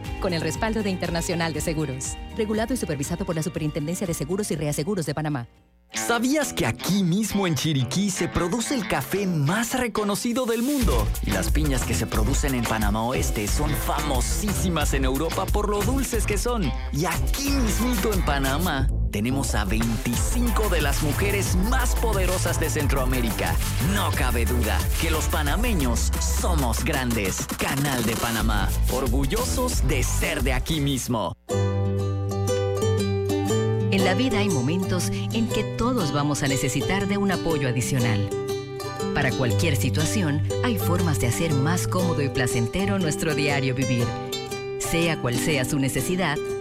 con 0.21 0.33
el 0.33 0.39
respaldo 0.39 0.83
de 0.83 0.89
Internacional 0.89 1.51
de 1.51 1.59
Seguros. 1.59 2.15
Regulado 2.37 2.73
y 2.73 2.77
supervisado 2.77 3.25
por 3.25 3.35
la 3.35 3.43
Superintendencia 3.43 4.07
de 4.07 4.13
Seguros 4.13 4.51
y 4.51 4.55
Reaseguros 4.55 5.05
de 5.05 5.13
Panamá. 5.13 5.47
¿Sabías 5.93 6.53
que 6.53 6.65
aquí 6.65 7.03
mismo 7.03 7.45
en 7.47 7.55
Chiriquí 7.55 8.09
se 8.09 8.29
produce 8.29 8.75
el 8.75 8.87
café 8.87 9.27
más 9.27 9.77
reconocido 9.77 10.45
del 10.45 10.61
mundo? 10.61 11.05
Y 11.25 11.31
las 11.31 11.51
piñas 11.51 11.83
que 11.83 11.93
se 11.93 12.07
producen 12.07 12.55
en 12.55 12.63
Panamá 12.63 13.03
Oeste 13.03 13.45
son 13.47 13.71
famosísimas 13.71 14.93
en 14.93 15.03
Europa 15.03 15.45
por 15.45 15.67
lo 15.67 15.81
dulces 15.81 16.25
que 16.25 16.37
son. 16.37 16.71
Y 16.93 17.03
aquí 17.03 17.49
mismito 17.49 18.13
en 18.13 18.23
Panamá 18.23 18.87
tenemos 19.11 19.53
a 19.55 19.65
25 19.65 20.69
de 20.69 20.81
las 20.81 21.03
mujeres 21.03 21.55
más 21.69 21.95
poderosas 21.95 22.59
de 22.59 22.69
Centroamérica. 22.69 23.53
No 23.93 24.09
cabe 24.11 24.45
duda 24.45 24.79
que 25.01 25.11
los 25.11 25.25
panameños 25.25 26.11
somos 26.19 26.83
grandes. 26.83 27.45
Canal 27.57 28.03
de 28.05 28.15
Panamá, 28.15 28.69
orgullosos 28.91 29.87
de 29.87 30.01
ser 30.03 30.43
de 30.43 30.53
aquí 30.53 30.79
mismo. 30.79 31.35
En 33.91 34.05
la 34.05 34.13
vida 34.13 34.39
hay 34.39 34.49
momentos 34.49 35.09
en 35.09 35.47
que 35.49 35.63
todos 35.77 36.13
vamos 36.13 36.43
a 36.43 36.47
necesitar 36.47 37.07
de 37.07 37.17
un 37.17 37.31
apoyo 37.31 37.67
adicional. 37.67 38.29
Para 39.13 39.31
cualquier 39.31 39.75
situación, 39.75 40.41
hay 40.63 40.77
formas 40.77 41.19
de 41.19 41.27
hacer 41.27 41.53
más 41.53 41.87
cómodo 41.87 42.21
y 42.21 42.29
placentero 42.29 42.97
nuestro 42.97 43.35
diario 43.35 43.75
vivir. 43.75 44.05
Sea 44.79 45.21
cual 45.21 45.35
sea 45.35 45.65
su 45.65 45.77
necesidad, 45.77 46.37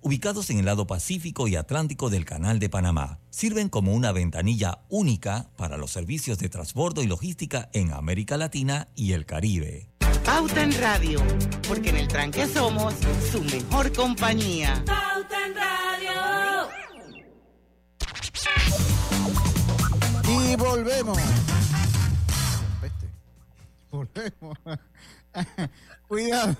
ubicados 0.00 0.50
en 0.50 0.58
el 0.58 0.66
lado 0.66 0.86
Pacífico 0.86 1.48
y 1.48 1.56
Atlántico 1.56 2.10
del 2.10 2.24
Canal 2.24 2.58
de 2.58 2.68
Panamá. 2.68 3.18
Sirven 3.30 3.68
como 3.68 3.94
una 3.94 4.12
ventanilla 4.12 4.80
única 4.88 5.50
para 5.56 5.76
los 5.76 5.90
servicios 5.90 6.38
de 6.38 6.48
transbordo 6.48 7.02
y 7.02 7.06
logística 7.06 7.68
en 7.72 7.92
América 7.92 8.36
Latina 8.36 8.88
y 8.94 9.12
el 9.12 9.26
Caribe. 9.26 9.90
Pauta 10.24 10.62
en 10.62 10.78
Radio, 10.80 11.20
porque 11.66 11.90
en 11.90 11.96
el 11.96 12.08
tranque 12.08 12.46
somos 12.46 12.94
su 13.30 13.42
mejor 13.42 13.92
compañía. 13.92 14.82
Pauta 14.86 15.46
en 15.46 15.54
Radio. 15.54 16.68
Y 20.28 20.56
volvemos. 20.56 21.18
Volvemos. 23.90 24.58
Cuidado. 26.08 26.56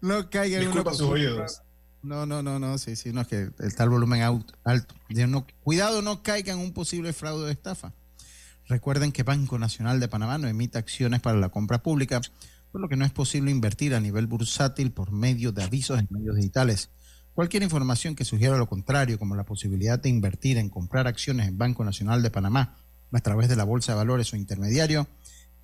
No 0.00 0.30
caigan 0.30 0.60
Disculpa 0.60 0.92
sus 0.92 1.08
oídos. 1.08 1.62
No, 2.02 2.26
no, 2.26 2.42
no, 2.42 2.58
no, 2.58 2.78
sí, 2.78 2.94
sí, 2.94 3.12
no, 3.12 3.22
es 3.22 3.26
que 3.26 3.50
está 3.58 3.84
el 3.84 3.90
volumen 3.90 4.22
alto. 4.22 4.94
No, 5.28 5.46
cuidado, 5.62 6.00
no 6.00 6.22
caiga 6.22 6.52
en 6.52 6.60
un 6.60 6.72
posible 6.72 7.12
fraude 7.12 7.46
de 7.46 7.52
estafa. 7.52 7.92
Recuerden 8.66 9.12
que 9.12 9.22
Banco 9.22 9.58
Nacional 9.58 9.98
de 9.98 10.08
Panamá 10.08 10.38
no 10.38 10.46
emite 10.46 10.78
acciones 10.78 11.20
para 11.20 11.38
la 11.38 11.48
compra 11.48 11.82
pública, 11.82 12.20
por 12.70 12.80
lo 12.80 12.88
que 12.88 12.96
no 12.96 13.04
es 13.04 13.10
posible 13.10 13.50
invertir 13.50 13.94
a 13.94 14.00
nivel 14.00 14.26
bursátil 14.26 14.92
por 14.92 15.10
medio 15.10 15.52
de 15.52 15.64
avisos 15.64 15.98
en 15.98 16.06
medios 16.10 16.36
digitales. 16.36 16.90
Cualquier 17.34 17.62
información 17.62 18.14
que 18.14 18.24
sugiera 18.24 18.58
lo 18.58 18.68
contrario, 18.68 19.18
como 19.18 19.36
la 19.36 19.44
posibilidad 19.44 19.98
de 19.98 20.08
invertir 20.08 20.58
en 20.58 20.68
comprar 20.68 21.06
acciones 21.06 21.48
en 21.48 21.58
Banco 21.58 21.84
Nacional 21.84 22.22
de 22.22 22.30
Panamá 22.30 22.76
a 23.10 23.20
través 23.20 23.48
de 23.48 23.56
la 23.56 23.64
Bolsa 23.64 23.92
de 23.92 23.98
Valores 23.98 24.32
o 24.32 24.36
intermediario, 24.36 25.08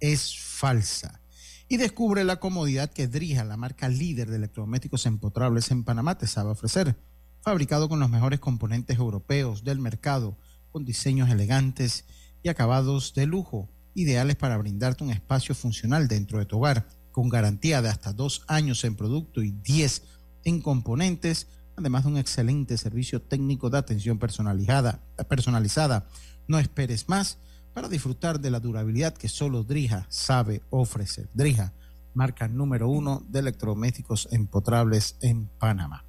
es 0.00 0.36
falsa 0.38 1.20
y 1.68 1.76
descubre 1.76 2.24
la 2.24 2.40
comodidad 2.40 2.90
que 2.90 3.08
Drija, 3.08 3.44
la 3.44 3.56
marca 3.56 3.88
líder 3.88 4.28
de 4.28 4.36
electrodomésticos 4.36 5.06
empotrables 5.06 5.70
en 5.70 5.84
Panamá, 5.84 6.18
te 6.18 6.26
sabe 6.26 6.50
ofrecer. 6.50 6.96
Fabricado 7.40 7.88
con 7.88 8.00
los 8.00 8.10
mejores 8.10 8.40
componentes 8.40 8.98
europeos 8.98 9.64
del 9.64 9.78
mercado, 9.78 10.36
con 10.70 10.84
diseños 10.84 11.30
elegantes 11.30 12.04
y 12.42 12.48
acabados 12.48 13.14
de 13.14 13.26
lujo, 13.26 13.70
ideales 13.94 14.36
para 14.36 14.58
brindarte 14.58 15.04
un 15.04 15.10
espacio 15.10 15.54
funcional 15.54 16.08
dentro 16.08 16.38
de 16.38 16.46
tu 16.46 16.58
hogar, 16.58 16.86
con 17.12 17.28
garantía 17.28 17.80
de 17.80 17.88
hasta 17.88 18.12
dos 18.12 18.44
años 18.48 18.84
en 18.84 18.96
producto 18.96 19.42
y 19.42 19.52
diez 19.52 20.02
en 20.44 20.60
componentes, 20.60 21.46
además 21.76 22.04
de 22.04 22.10
un 22.10 22.18
excelente 22.18 22.76
servicio 22.76 23.22
técnico 23.22 23.70
de 23.70 23.78
atención 23.78 24.18
personalizada. 24.18 25.00
personalizada. 25.28 26.08
No 26.48 26.58
esperes 26.58 27.08
más 27.08 27.38
para 27.74 27.88
disfrutar 27.88 28.40
de 28.40 28.50
la 28.50 28.60
durabilidad 28.60 29.14
que 29.14 29.28
solo 29.28 29.64
Drija 29.64 30.06
sabe 30.08 30.62
ofrecer. 30.70 31.28
Drija, 31.34 31.72
marca 32.14 32.46
número 32.46 32.88
uno 32.88 33.22
de 33.28 33.40
electrodomésticos 33.40 34.28
empotrables 34.30 35.16
en 35.20 35.48
Panamá. 35.58 36.04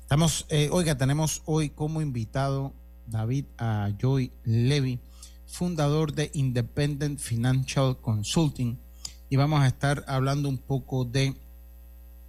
Estamos, 0.00 0.46
eh, 0.48 0.68
oiga, 0.70 0.96
tenemos 0.96 1.42
hoy 1.44 1.70
como 1.70 2.00
invitado 2.00 2.72
David 3.08 3.46
a 3.58 3.90
Joy 3.98 4.30
Levy, 4.44 5.00
fundador 5.46 6.12
de 6.12 6.30
Independent 6.34 7.18
Financial 7.18 7.98
Consulting, 8.00 8.78
y 9.28 9.36
vamos 9.36 9.60
a 9.60 9.66
estar 9.66 10.04
hablando 10.06 10.48
un 10.48 10.58
poco 10.58 11.04
de 11.04 11.34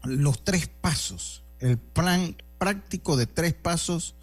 los 0.04 0.44
tres 0.44 0.68
pasos, 0.68 1.44
el 1.60 1.78
plan 1.78 2.36
práctico 2.58 3.18
de 3.18 3.28
tres 3.28 3.54
pasos 3.54 4.16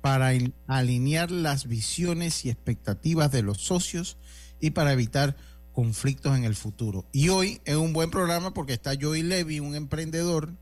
para 0.00 0.32
alinear 0.66 1.30
las 1.30 1.66
visiones 1.66 2.44
y 2.44 2.50
expectativas 2.50 3.30
de 3.30 3.42
los 3.42 3.58
socios 3.58 4.16
y 4.60 4.70
para 4.70 4.92
evitar 4.92 5.36
conflictos 5.72 6.36
en 6.36 6.44
el 6.44 6.54
futuro. 6.54 7.06
Y 7.12 7.28
hoy 7.28 7.60
es 7.64 7.76
un 7.76 7.92
buen 7.92 8.10
programa 8.10 8.52
porque 8.52 8.72
está 8.72 8.92
Joey 9.00 9.22
Levy, 9.22 9.60
un 9.60 9.74
emprendedor, 9.74 10.52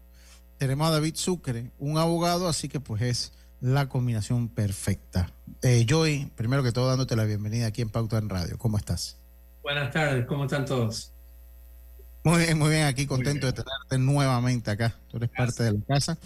tenemos 0.59 0.89
a 0.89 0.93
David 0.93 1.15
Sucre, 1.15 1.71
un 1.79 1.99
abogado, 1.99 2.49
así 2.49 2.69
que 2.69 2.81
pues 2.81 3.03
es 3.03 3.33
la 3.61 3.89
combinación 3.89 4.49
perfecta. 4.49 5.33
Eh, 5.63 5.87
Joey, 5.89 6.31
primero 6.37 6.63
que 6.63 6.73
todo 6.73 6.89
dándote 6.89 7.17
la 7.17 7.25
bienvenida 7.25 7.67
aquí 7.67 7.83
en 7.83 7.91
Pauta 7.91 8.19
en 8.19 8.29
Radio. 8.29 8.59
¿Cómo 8.59 8.77
estás? 8.77 9.19
Buenas 9.63 9.91
tardes, 9.93 10.27
¿cómo 10.27 10.45
están 10.45 10.65
todos? 10.65 11.13
Muy 12.25 12.45
bien, 12.45 12.59
muy 12.59 12.71
bien, 12.71 12.85
aquí 12.85 13.07
contento 13.07 13.47
de 13.47 13.53
tenerte 13.53 13.99
nuevamente 13.99 14.71
acá. 14.71 14.95
Tú 15.09 15.17
eres 15.17 15.31
parte 15.31 15.63
de 15.63 15.73
la 15.73 15.81
casa. 15.87 16.19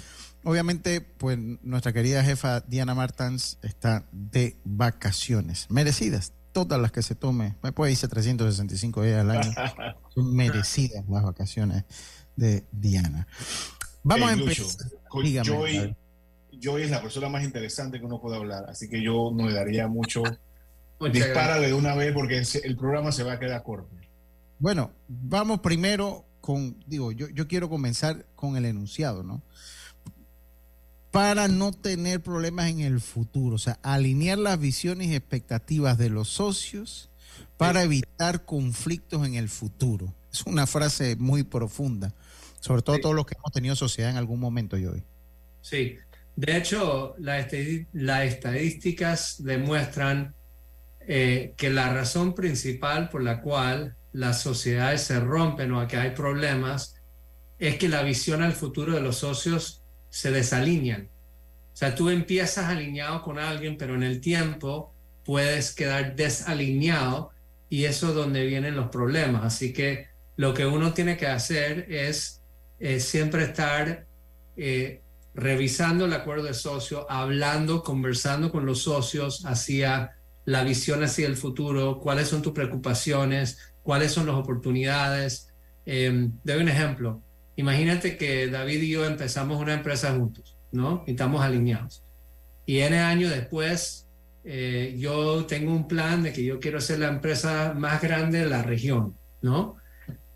Obviamente, 0.45 1.01
pues 1.01 1.39
nuestra 1.63 1.93
querida 1.93 2.25
jefa 2.25 2.61
Diana 2.61 2.95
Martans 2.95 3.59
está 3.63 4.07
de 4.11 4.57
vacaciones, 4.65 5.67
merecidas, 5.71 6.33
todas 6.53 6.81
las 6.81 6.91
que 6.91 7.03
se 7.03 7.15
tome. 7.15 7.55
Puede 7.75 7.93
irse 7.93 8.09
365 8.09 9.03
días 9.03 9.21
al 9.21 9.31
año. 9.31 9.53
Son 10.15 10.35
merecidas 10.35 11.05
las 11.09 11.23
vacaciones 11.23 11.85
de 12.35 12.65
Diana. 12.73 13.29
Vamos 14.03 14.31
a 14.31 14.33
empezar. 14.33 14.89
Joy, 15.45 15.95
Joy, 16.61 16.83
es 16.83 16.91
la 16.91 17.01
persona 17.01 17.29
más 17.29 17.45
interesante 17.45 17.99
que 17.99 18.05
uno 18.05 18.21
puede 18.21 18.37
hablar, 18.37 18.65
así 18.69 18.89
que 18.89 19.03
yo 19.03 19.31
no 19.35 19.47
le 19.47 19.55
daría 19.55 19.87
mucho. 19.87 20.23
Dispara 21.13 21.59
de 21.59 21.75
una 21.75 21.95
vez 21.97 22.13
porque 22.13 22.43
el 22.63 22.77
programa 22.77 23.11
se 23.11 23.25
va 23.25 23.33
a 23.33 23.39
quedar 23.39 23.63
corto. 23.63 23.91
Bueno, 24.59 24.93
vamos 25.09 25.61
primero 25.61 26.25
con, 26.41 26.79
digo, 26.87 27.11
yo, 27.11 27.29
yo 27.29 27.49
quiero 27.49 27.69
comenzar 27.69 28.27
con 28.37 28.57
el 28.57 28.65
enunciado, 28.65 29.25
¿no? 29.25 29.43
Para 31.13 31.47
no 31.47 31.73
tener 31.73 32.23
problemas 32.23 32.71
en 32.71 32.81
el 32.81 33.01
futuro, 33.01 33.57
o 33.57 33.59
sea, 33.59 33.79
alinear 33.83 34.39
las 34.39 34.59
visiones 34.59 35.09
y 35.09 35.15
expectativas 35.15 35.99
de 35.99 36.09
los 36.09 36.29
socios 36.29 37.11
para 37.59 37.83
evitar 37.83 38.47
conflictos 38.47 39.25
en 39.27 39.35
el 39.35 39.51
futuro. 39.51 40.15
Es 40.33 40.43
una 40.47 40.67
frase 40.67 41.17
muy 41.17 41.43
profunda, 41.43 42.15
sobre 42.61 42.81
todo 42.81 42.99
todos 42.99 43.15
los 43.15 43.27
que 43.27 43.37
hemos 43.37 43.53
tenido 43.53 43.77
sociedad 43.77 44.11
en 44.11 44.17
algún 44.17 44.41
momento 44.41 44.79
y 44.79 44.87
hoy. 44.87 45.03
Sí, 45.61 45.99
de 46.35 46.57
hecho, 46.57 47.15
las 47.19 47.53
estadísticas 47.53 49.37
demuestran 49.45 50.35
eh, 51.01 51.53
que 51.59 51.69
la 51.69 51.93
razón 51.93 52.35
principal 52.35 53.11
por 53.11 53.23
la 53.23 53.43
cual 53.43 53.97
las 54.13 54.41
sociedades 54.41 55.03
se 55.03 55.21
rompen 55.21 55.73
o 55.73 55.87
que 55.87 55.99
hay 55.99 56.13
problemas 56.13 56.95
es 57.59 57.77
que 57.77 57.91
la 57.91 58.03
visión 58.03 58.43
al 58.43 58.55
futuro 58.55 58.95
de 58.95 59.03
los 59.03 59.19
socios 59.19 59.82
se 60.13 60.31
desalinean. 60.31 61.09
O 61.73 61.77
sea, 61.77 61.95
tú 61.95 62.11
empiezas 62.11 62.67
alineado 62.67 63.23
con 63.23 63.39
alguien, 63.39 63.79
pero 63.79 63.95
en 63.95 64.03
el 64.03 64.21
tiempo 64.21 64.93
puedes 65.25 65.75
quedar 65.75 66.15
desalineado 66.17 67.31
y 67.71 67.87
eso 67.87 68.11
es 68.11 68.15
donde 68.15 68.45
vienen 68.45 68.77
los 68.77 68.91
problemas. 68.91 69.43
Así 69.43 69.73
que 69.73 70.09
lo 70.37 70.53
que 70.53 70.67
uno 70.67 70.93
tiene 70.93 71.17
que 71.17 71.27
hacer 71.27 71.91
es 71.91 72.43
eh, 72.79 73.01
siempre 73.01 73.45
estar 73.45 74.05
eh, 74.59 75.01
revisando 75.35 76.05
el 76.05 76.13
acuerdo 76.13 76.45
de 76.45 76.55
socio, 76.55 77.11
hablando, 77.11 77.83
conversando 77.83 78.53
con 78.53 78.67
los 78.67 78.83
socios 78.83 79.47
hacia 79.47 80.19
la 80.45 80.63
visión 80.63 81.03
hacia 81.03 81.27
el 81.27 81.37
futuro, 81.39 82.01
cuáles 82.01 82.29
son 82.29 82.43
tus 82.43 82.53
preocupaciones, 82.53 83.73
cuáles 83.83 84.13
son 84.13 84.27
las 84.27 84.37
oportunidades. 84.37 85.49
Eh, 85.87 86.29
doy 86.45 86.61
un 86.61 86.69
ejemplo. 86.69 87.23
Imagínate 87.57 88.17
que 88.17 88.49
David 88.49 88.83
y 88.83 88.91
yo 88.91 89.05
empezamos 89.05 89.61
una 89.61 89.75
empresa 89.75 90.15
juntos, 90.15 90.57
¿no? 90.71 91.05
Y 91.07 91.13
estamos 91.13 91.43
alineados. 91.43 92.03
Y 92.65 92.79
N 92.79 92.99
años 92.99 93.31
después, 93.31 94.09
eh, 94.45 94.97
yo 94.99 95.45
tengo 95.47 95.73
un 95.73 95.87
plan 95.87 96.23
de 96.23 96.33
que 96.33 96.45
yo 96.45 96.61
quiero 96.61 96.81
ser 96.81 97.01
la 97.01 97.09
empresa 97.09 97.75
más 97.77 98.01
grande 98.01 98.39
de 98.39 98.47
la 98.47 98.63
región, 98.63 99.17
¿no? 99.43 99.77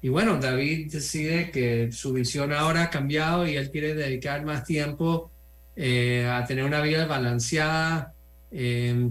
Y 0.03 0.09
bueno, 0.09 0.39
David 0.39 0.93
decide 0.93 1.51
que 1.51 1.91
su 1.91 2.13
visión 2.13 2.53
ahora 2.53 2.83
ha 2.83 2.91
cambiado 2.91 3.47
y 3.47 3.57
él 3.57 3.71
quiere 3.71 3.95
dedicar 3.95 4.45
más 4.45 4.65
tiempo 4.65 5.33
eh, 5.75 6.29
a 6.31 6.45
tener 6.45 6.65
una 6.65 6.81
vida 6.81 7.07
balanceada, 7.07 8.13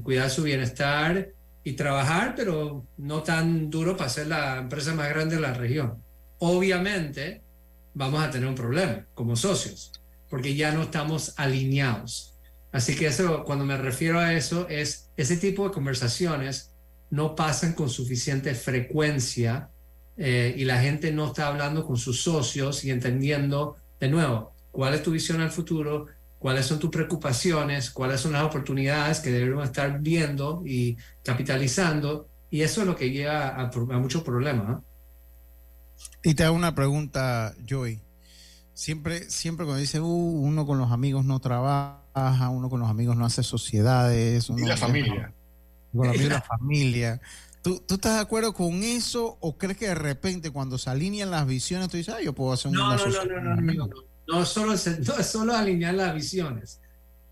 cuidar 0.04 0.30
su 0.30 0.44
bienestar 0.44 1.30
y 1.64 1.74
trabajar, 1.74 2.34
pero 2.36 2.86
no 2.98 3.24
tan 3.24 3.70
duro 3.70 3.98
para 3.98 4.10
ser 4.10 4.28
la 4.28 4.58
empresa 4.58 4.94
más 4.94 5.10
grande 5.10 5.36
de 5.36 5.42
la 5.42 5.54
región. 5.54 6.02
Obviamente, 6.38 7.42
vamos 7.96 8.24
a 8.24 8.30
tener 8.30 8.48
un 8.48 8.56
problema 8.56 9.08
como 9.16 9.36
socios, 9.36 9.92
porque 10.30 10.56
ya 10.56 10.72
no 10.72 10.84
estamos 10.84 11.34
alineados. 11.38 12.36
Así 12.72 12.96
que 12.96 13.08
eso, 13.08 13.44
cuando 13.44 13.66
me 13.66 13.78
refiero 13.78 14.20
a 14.20 14.34
eso, 14.34 14.68
es 14.70 15.10
ese 15.18 15.38
tipo 15.38 15.68
de 15.68 15.74
conversaciones 15.74 16.76
no 17.10 17.36
pasan 17.36 17.74
con 17.74 17.90
suficiente 17.90 18.54
frecuencia 18.54 19.70
eh, 20.18 20.54
y 20.58 20.66
la 20.66 20.82
gente 20.82 21.12
no 21.12 21.28
está 21.28 21.48
hablando 21.48 21.86
con 21.86 21.98
sus 21.98 22.22
socios 22.22 22.84
y 22.84 22.92
entendiendo 22.92 23.78
de 24.00 24.10
nuevo 24.10 24.54
cuál 24.72 24.94
es 24.94 25.04
tu 25.04 25.12
visión 25.12 25.40
al 25.42 25.52
futuro, 25.52 26.08
cuáles 26.38 26.66
son 26.66 26.80
tus 26.80 26.90
preocupaciones, 26.90 27.90
cuáles 27.92 28.20
son 28.20 28.34
las 28.34 28.44
oportunidades 28.44 29.20
que 29.20 29.32
debemos 29.32 29.64
estar 29.64 30.00
viendo 30.02 30.62
y 30.66 30.98
capitalizando. 31.24 32.28
Y 32.52 32.62
eso 32.62 32.82
es 32.82 32.88
lo 32.88 32.96
que 32.96 33.10
lleva 33.10 33.56
a, 33.56 33.72
muchos 33.98 34.24
problemas. 34.24 34.82
Y 36.24 36.34
te 36.34 36.44
hago 36.44 36.56
una 36.56 36.74
pregunta, 36.74 37.54
Joy. 37.66 38.02
Siempre, 38.74 39.30
siempre 39.30 39.66
cuando 39.66 39.80
dice, 39.80 40.02
uh, 40.02 40.06
uno 40.06 40.66
con 40.66 40.78
los 40.78 40.92
amigos 40.92 41.24
no 41.24 41.40
trabaja, 41.40 42.50
uno 42.50 42.70
con 42.70 42.80
los 42.80 42.90
amigos 42.90 43.16
no 43.16 43.26
hace 43.26 43.44
sociedades. 43.44 44.50
y 44.50 44.66
la 44.66 44.76
familia. 44.76 45.34
Con 45.94 46.08
los 46.08 46.16
amigos 46.16 46.34
la 46.34 46.42
familia. 46.60 47.22
¿Tú, 47.62 47.84
estás 47.90 48.16
de 48.16 48.22
acuerdo 48.22 48.54
con 48.54 48.84
eso 48.84 49.38
o 49.40 49.58
crees 49.58 49.78
que 49.78 49.88
de 49.88 49.96
repente 49.96 50.52
cuando 50.52 50.78
se 50.78 50.90
alinean 50.90 51.32
las 51.32 51.48
visiones 51.48 51.90
tú 51.90 51.98
dices, 51.98 52.14
ah, 52.16 52.22
yo 52.22 52.34
puedo 52.34 52.54
hacer 52.54 52.72
no, 52.72 52.86
una 52.86 52.96
no, 52.98 53.06
no, 53.08 53.26
no, 53.26 53.56
no, 53.56 53.74
no, 53.74 53.90
no, 54.28 54.46
solo, 54.46 54.74
no 55.08 55.18
es 55.18 55.26
solo 55.26 55.56
alinear 55.56 55.94
las 55.94 56.14
visiones. 56.14 56.82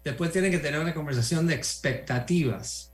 Después 0.03 0.31
tienen 0.31 0.51
que 0.51 0.59
tener 0.59 0.79
una 0.79 0.93
conversación 0.93 1.47
de 1.47 1.55
expectativas. 1.55 2.91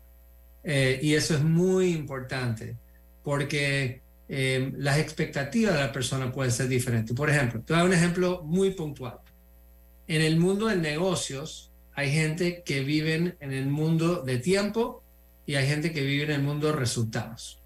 Eh, 0.63 0.99
y 1.01 1.13
eso 1.13 1.33
es 1.35 1.41
muy 1.41 1.91
importante 1.91 2.77
porque 3.23 4.01
eh, 4.29 4.71
las 4.77 4.99
expectativas 4.99 5.73
de 5.73 5.79
la 5.79 5.91
persona 5.91 6.31
pueden 6.31 6.51
ser 6.51 6.67
diferentes. 6.67 7.15
Por 7.15 7.29
ejemplo, 7.29 7.61
te 7.61 7.73
voy 7.73 7.79
a 7.79 7.83
dar 7.83 7.89
un 7.89 7.95
ejemplo 7.95 8.43
muy 8.43 8.71
puntual. 8.71 9.17
En 10.07 10.21
el 10.21 10.37
mundo 10.37 10.67
de 10.67 10.75
negocios 10.75 11.71
hay 11.93 12.11
gente 12.11 12.63
que 12.63 12.81
vive 12.81 13.35
en 13.39 13.51
el 13.51 13.67
mundo 13.67 14.21
de 14.21 14.37
tiempo 14.37 15.03
y 15.45 15.55
hay 15.55 15.67
gente 15.67 15.91
que 15.91 16.01
vive 16.01 16.25
en 16.25 16.31
el 16.31 16.43
mundo 16.43 16.67
de 16.67 16.73
resultados. 16.73 17.59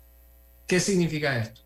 ¿Qué 0.65 0.79
significa 0.79 1.37
esto? 1.37 1.61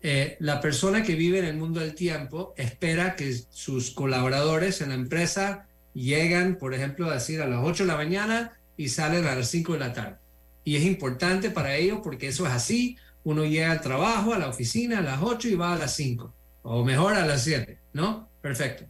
Eh, 0.00 0.36
la 0.40 0.60
persona 0.60 1.02
que 1.02 1.14
vive 1.14 1.38
en 1.38 1.44
el 1.44 1.56
mundo 1.56 1.80
del 1.80 1.94
tiempo 1.94 2.54
espera 2.56 3.16
que 3.16 3.32
sus 3.50 3.90
colaboradores 3.90 4.80
en 4.80 4.90
la 4.90 4.94
empresa 4.96 5.66
llegan, 5.94 6.56
por 6.56 6.74
ejemplo, 6.74 7.08
a 7.08 7.14
decir 7.14 7.40
a 7.40 7.46
las 7.46 7.60
8 7.64 7.84
de 7.84 7.88
la 7.88 7.96
mañana 7.96 8.58
y 8.76 8.88
salen 8.88 9.26
a 9.26 9.34
las 9.34 9.48
5 9.48 9.74
de 9.74 9.78
la 9.78 9.92
tarde. 9.92 10.16
Y 10.64 10.76
es 10.76 10.84
importante 10.84 11.50
para 11.50 11.74
ellos 11.76 12.00
porque 12.02 12.28
eso 12.28 12.46
es 12.46 12.52
así. 12.52 12.96
Uno 13.28 13.44
llega 13.44 13.72
al 13.72 13.80
trabajo, 13.80 14.34
a 14.34 14.38
la 14.38 14.48
oficina 14.48 14.98
a 14.98 15.02
las 15.02 15.22
8 15.22 15.48
y 15.48 15.54
va 15.54 15.74
a 15.74 15.78
las 15.78 15.94
5, 15.94 16.34
o 16.62 16.84
mejor 16.84 17.14
a 17.14 17.26
las 17.26 17.42
7, 17.44 17.78
¿no? 17.92 18.28
Perfecto. 18.40 18.84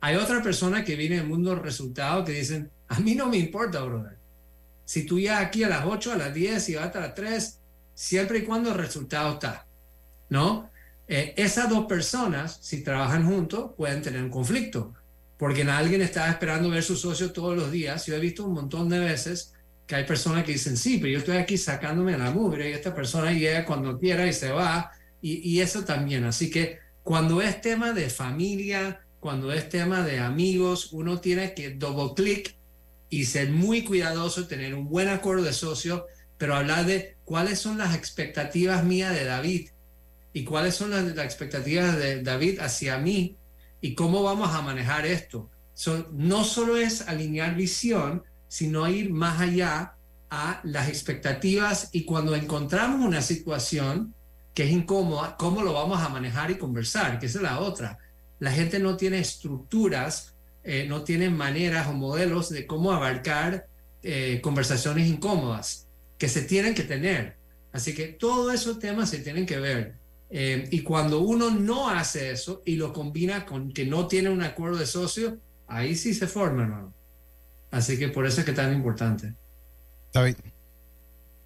Hay 0.00 0.16
otra 0.16 0.42
persona 0.42 0.84
que 0.84 0.96
viene 0.96 1.16
del 1.16 1.26
mundo 1.26 1.54
resultado 1.54 2.24
que 2.24 2.32
dicen, 2.32 2.70
a 2.88 3.00
mí 3.00 3.14
no 3.14 3.28
me 3.28 3.38
importa, 3.38 3.82
brother 3.82 4.18
si 4.88 5.04
tú 5.04 5.20
ya 5.20 5.40
aquí 5.40 5.64
a 5.64 5.68
las 5.68 5.84
8, 5.84 6.12
a 6.14 6.16
las 6.16 6.32
10 6.32 6.66
y 6.70 6.74
vas 6.76 6.86
hasta 6.86 7.00
las 7.00 7.14
3, 7.14 7.60
siempre 7.92 8.38
y 8.38 8.44
cuando 8.44 8.70
el 8.70 8.78
resultado 8.78 9.34
está, 9.34 9.66
¿no? 10.30 10.70
Eh, 11.06 11.34
esas 11.36 11.68
dos 11.68 11.84
personas, 11.84 12.58
si 12.62 12.82
trabajan 12.82 13.26
juntos, 13.26 13.72
pueden 13.76 14.00
tener 14.00 14.22
un 14.22 14.30
conflicto, 14.30 14.94
porque 15.36 15.62
alguien 15.64 16.00
está 16.00 16.30
esperando 16.30 16.70
ver 16.70 16.82
su 16.82 16.96
socio 16.96 17.32
todos 17.32 17.54
los 17.54 17.70
días. 17.70 18.06
Yo 18.06 18.14
he 18.14 18.18
visto 18.18 18.46
un 18.46 18.54
montón 18.54 18.88
de 18.88 18.98
veces 18.98 19.52
que 19.88 19.96
hay 19.96 20.04
personas 20.04 20.44
que 20.44 20.52
dicen, 20.52 20.76
sí, 20.76 20.98
pero 20.98 21.14
yo 21.14 21.18
estoy 21.18 21.38
aquí 21.38 21.56
sacándome 21.56 22.16
la 22.16 22.30
mugre 22.30 22.68
y 22.68 22.72
esta 22.74 22.94
persona 22.94 23.32
llega 23.32 23.64
cuando 23.64 23.98
quiera 23.98 24.26
y 24.26 24.34
se 24.34 24.52
va, 24.52 24.92
y, 25.22 25.38
y 25.48 25.60
eso 25.60 25.82
también. 25.84 26.24
Así 26.24 26.50
que 26.50 26.78
cuando 27.02 27.40
es 27.40 27.62
tema 27.62 27.92
de 27.94 28.10
familia, 28.10 29.00
cuando 29.18 29.50
es 29.50 29.70
tema 29.70 30.02
de 30.02 30.18
amigos, 30.18 30.92
uno 30.92 31.20
tiene 31.20 31.54
que 31.54 31.70
doble 31.70 32.14
clic 32.14 32.54
y 33.08 33.24
ser 33.24 33.50
muy 33.50 33.82
cuidadoso, 33.82 34.46
tener 34.46 34.74
un 34.74 34.90
buen 34.90 35.08
acuerdo 35.08 35.44
de 35.44 35.54
socio, 35.54 36.06
pero 36.36 36.54
hablar 36.54 36.84
de 36.84 37.16
cuáles 37.24 37.58
son 37.58 37.78
las 37.78 37.96
expectativas 37.96 38.84
mías 38.84 39.14
de 39.14 39.24
David 39.24 39.70
y 40.34 40.44
cuáles 40.44 40.74
son 40.74 40.90
las, 40.90 41.16
expectativas 41.24 41.96
de 41.96 42.22
David 42.22 42.60
hacia 42.60 42.98
mí 42.98 43.38
y 43.80 43.94
cómo 43.94 44.22
vamos 44.22 44.54
a 44.54 44.60
manejar 44.60 45.06
esto. 45.06 45.50
no 46.12 46.44
solo 46.44 46.76
es 46.76 47.08
alinear 47.08 47.54
visión, 47.56 48.22
sino 48.48 48.88
ir 48.88 49.10
más 49.10 49.40
allá 49.40 49.94
a 50.30 50.60
las 50.64 50.88
expectativas 50.88 51.90
y 51.92 52.04
cuando 52.04 52.34
encontramos 52.34 53.06
una 53.06 53.22
situación 53.22 54.14
que 54.54 54.64
es 54.64 54.70
incómoda, 54.70 55.36
cómo 55.36 55.62
lo 55.62 55.72
vamos 55.72 56.00
a 56.00 56.08
manejar 56.08 56.50
y 56.50 56.58
conversar, 56.58 57.18
que 57.18 57.26
esa 57.26 57.38
es 57.38 57.42
la 57.42 57.60
otra. 57.60 57.98
La 58.40 58.50
gente 58.50 58.78
no 58.78 58.96
tiene 58.96 59.18
estructuras 59.18 60.34
eh, 60.70 60.86
no 60.86 61.02
tienen 61.02 61.34
maneras 61.34 61.86
o 61.86 61.94
modelos 61.94 62.50
de 62.50 62.66
cómo 62.66 62.92
abarcar 62.92 63.66
eh, 64.02 64.40
conversaciones 64.42 65.08
incómodas 65.08 65.86
que 66.18 66.28
se 66.28 66.42
tienen 66.42 66.74
que 66.74 66.82
tener. 66.82 67.36
Así 67.72 67.94
que 67.94 68.08
todos 68.08 68.52
esos 68.52 68.78
temas 68.78 69.08
se 69.08 69.20
tienen 69.20 69.46
que 69.46 69.58
ver. 69.58 69.94
Eh, 70.28 70.68
y 70.70 70.82
cuando 70.82 71.20
uno 71.20 71.50
no 71.50 71.88
hace 71.88 72.32
eso 72.32 72.60
y 72.66 72.76
lo 72.76 72.92
combina 72.92 73.46
con 73.46 73.72
que 73.72 73.86
no 73.86 74.08
tiene 74.08 74.28
un 74.28 74.42
acuerdo 74.42 74.76
de 74.76 74.86
socio, 74.86 75.38
ahí 75.66 75.96
sí 75.96 76.12
se 76.12 76.26
forma, 76.26 76.64
hermano. 76.64 76.92
Así 77.70 77.98
que 77.98 78.08
por 78.08 78.26
eso 78.26 78.40
es 78.40 78.44
que 78.44 78.52
es 78.52 78.56
tan 78.56 78.72
importante. 78.72 79.34
David. 80.12 80.36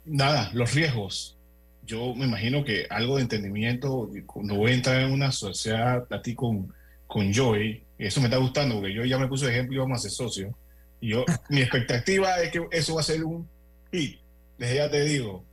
Nada, 0.04 0.50
los 0.54 0.74
riesgos. 0.74 1.36
Yo 1.84 2.14
me 2.14 2.26
imagino 2.26 2.64
que 2.64 2.86
algo 2.90 3.16
de 3.16 3.22
entendimiento, 3.22 4.10
cuando 4.26 4.54
voy 4.54 4.70
a 4.70 4.74
entrar 4.74 5.00
en 5.02 5.12
una 5.12 5.32
sociedad 5.32 6.06
a 6.10 6.22
ti 6.22 6.34
con, 6.34 6.72
con 7.06 7.32
Joy, 7.32 7.82
eso 7.98 8.20
me 8.20 8.26
está 8.26 8.38
gustando 8.38 8.76
porque 8.76 8.94
yo 8.94 9.04
ya 9.04 9.18
me 9.18 9.28
puse 9.28 9.46
de 9.46 9.52
ejemplo 9.52 9.74
y 9.74 9.78
vamos 9.78 9.98
a 9.98 10.02
ser 10.02 10.10
socios. 10.10 10.54
Y 11.00 11.10
yo, 11.10 11.24
mi 11.50 11.60
expectativa 11.60 12.40
es 12.40 12.52
que 12.52 12.64
eso 12.70 12.94
va 12.94 13.00
a 13.00 13.04
ser 13.04 13.24
un 13.24 13.48
hit, 13.90 14.20
desde 14.58 14.76
ya 14.76 14.90
te 14.90 15.04
digo. 15.04 15.44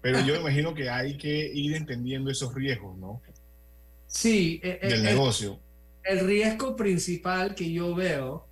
Pero 0.00 0.20
yo 0.20 0.36
imagino 0.36 0.74
que 0.74 0.88
hay 0.88 1.16
que 1.16 1.50
ir 1.52 1.74
entendiendo 1.74 2.30
esos 2.30 2.54
riesgos, 2.54 2.96
¿no? 2.98 3.20
Sí. 4.06 4.60
Eh, 4.62 4.80
eh, 4.82 4.88
Del 4.88 5.02
negocio. 5.02 5.60
El, 6.02 6.26
riesgo 6.26 6.76
principal 6.76 7.54
que 7.54 7.70
yo 7.70 7.94
veo 7.94 8.47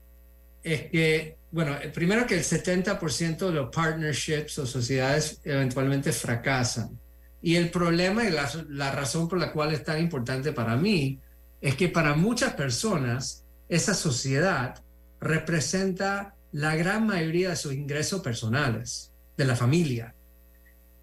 es 0.67 0.91
que, 0.91 1.39
bueno, 1.53 1.77
primero 1.95 2.27
que 2.27 2.35
el 2.35 2.43
70% 2.43 3.47
de 3.47 3.53
los 3.53 3.71
partnerships 3.73 4.59
o 4.59 4.67
sociedades 4.67 5.41
eventualmente 5.45 6.11
fracasan. 6.11 6.99
Y 7.41 7.55
el 7.55 7.71
problema 7.71 8.25
y 8.25 8.33
la, 8.33 8.51
la 8.69 8.91
razón 8.91 9.29
por 9.29 9.39
la 9.39 9.53
cual 9.53 9.73
es 9.73 9.85
tan 9.85 10.01
importante 10.01 10.53
para 10.53 10.77
mí 10.77 11.21
es 11.61 11.77
que 11.77 11.89
para 11.89 12.15
muchas 12.15 12.55
personas 12.55 13.45
esa 13.69 13.95
sociedad 13.95 14.83
representa 15.21 16.35
la 16.51 16.75
gran 16.75 17.07
mayoría 17.07 17.51
de 17.51 17.57
sus 17.57 17.73
ingresos 17.73 18.21
personales, 18.21 19.13
de 19.37 19.45
la 19.45 19.55
familia. 19.55 20.17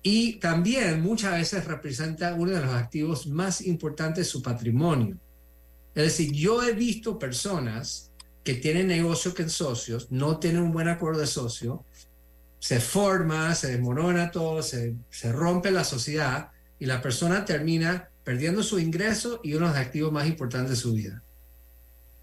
Y 0.01 0.33
también 0.41 1.01
muchas 1.01 1.35
veces 1.35 1.63
representa 1.63 2.33
uno 2.33 2.51
de 2.51 2.59
los 2.59 2.73
activos 2.73 3.27
más 3.27 3.61
importantes 3.61 4.25
de 4.25 4.31
su 4.31 4.41
patrimonio. 4.41 5.17
Es 5.95 6.03
decir, 6.03 6.33
yo 6.33 6.61
he 6.63 6.73
visto 6.73 7.17
personas 7.17 8.11
que 8.43 8.55
tienen 8.55 8.87
negocio 8.87 9.33
que 9.33 9.47
socios, 9.49 10.11
no 10.11 10.39
tienen 10.39 10.61
un 10.61 10.71
buen 10.71 10.87
acuerdo 10.87 11.21
de 11.21 11.27
socio, 11.27 11.85
se 12.59 12.79
forma, 12.79 13.55
se 13.55 13.71
desmorona 13.71 14.31
todo, 14.31 14.61
se, 14.61 14.95
se 15.09 15.31
rompe 15.31 15.71
la 15.71 15.83
sociedad 15.83 16.51
y 16.79 16.85
la 16.85 17.01
persona 17.01 17.45
termina 17.45 18.09
perdiendo 18.23 18.63
su 18.63 18.79
ingreso 18.79 19.41
y 19.43 19.53
uno 19.53 19.67
de 19.67 19.73
los 19.73 19.81
activos 19.81 20.11
más 20.11 20.27
importantes 20.27 20.71
de 20.71 20.75
su 20.75 20.93
vida. 20.93 21.23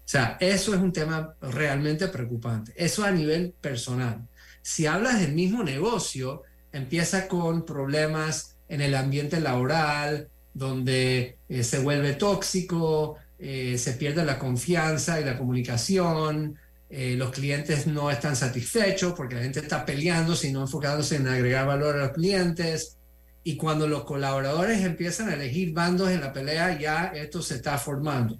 O 0.03 0.09
sea, 0.11 0.37
eso 0.39 0.73
es 0.73 0.81
un 0.81 0.91
tema 0.91 1.35
realmente 1.41 2.07
preocupante. 2.07 2.73
Eso 2.75 3.03
a 3.03 3.11
nivel 3.11 3.53
personal. 3.61 4.27
Si 4.61 4.85
hablas 4.85 5.19
del 5.19 5.33
mismo 5.33 5.63
negocio, 5.63 6.43
empieza 6.71 7.27
con 7.27 7.65
problemas 7.65 8.57
en 8.67 8.81
el 8.81 8.95
ambiente 8.95 9.39
laboral, 9.39 10.29
donde 10.53 11.37
eh, 11.47 11.63
se 11.63 11.79
vuelve 11.79 12.13
tóxico, 12.13 13.15
eh, 13.43 13.79
se 13.79 13.93
pierde 13.93 14.23
la 14.23 14.37
confianza 14.37 15.19
y 15.19 15.25
la 15.25 15.35
comunicación, 15.35 16.59
eh, 16.91 17.15
los 17.17 17.31
clientes 17.31 17.87
no 17.87 18.11
están 18.11 18.35
satisfechos 18.35 19.13
porque 19.13 19.33
la 19.33 19.41
gente 19.41 19.61
está 19.61 19.83
peleando, 19.83 20.35
sino 20.35 20.61
enfocándose 20.61 21.15
en 21.15 21.27
agregar 21.27 21.65
valor 21.65 21.95
a 21.95 21.99
los 22.05 22.11
clientes. 22.11 22.97
Y 23.43 23.57
cuando 23.57 23.87
los 23.87 24.03
colaboradores 24.03 24.81
empiezan 24.81 25.29
a 25.29 25.33
elegir 25.33 25.73
bandos 25.73 26.11
en 26.11 26.21
la 26.21 26.31
pelea, 26.31 26.79
ya 26.79 27.05
esto 27.15 27.41
se 27.41 27.55
está 27.55 27.79
formando. 27.79 28.37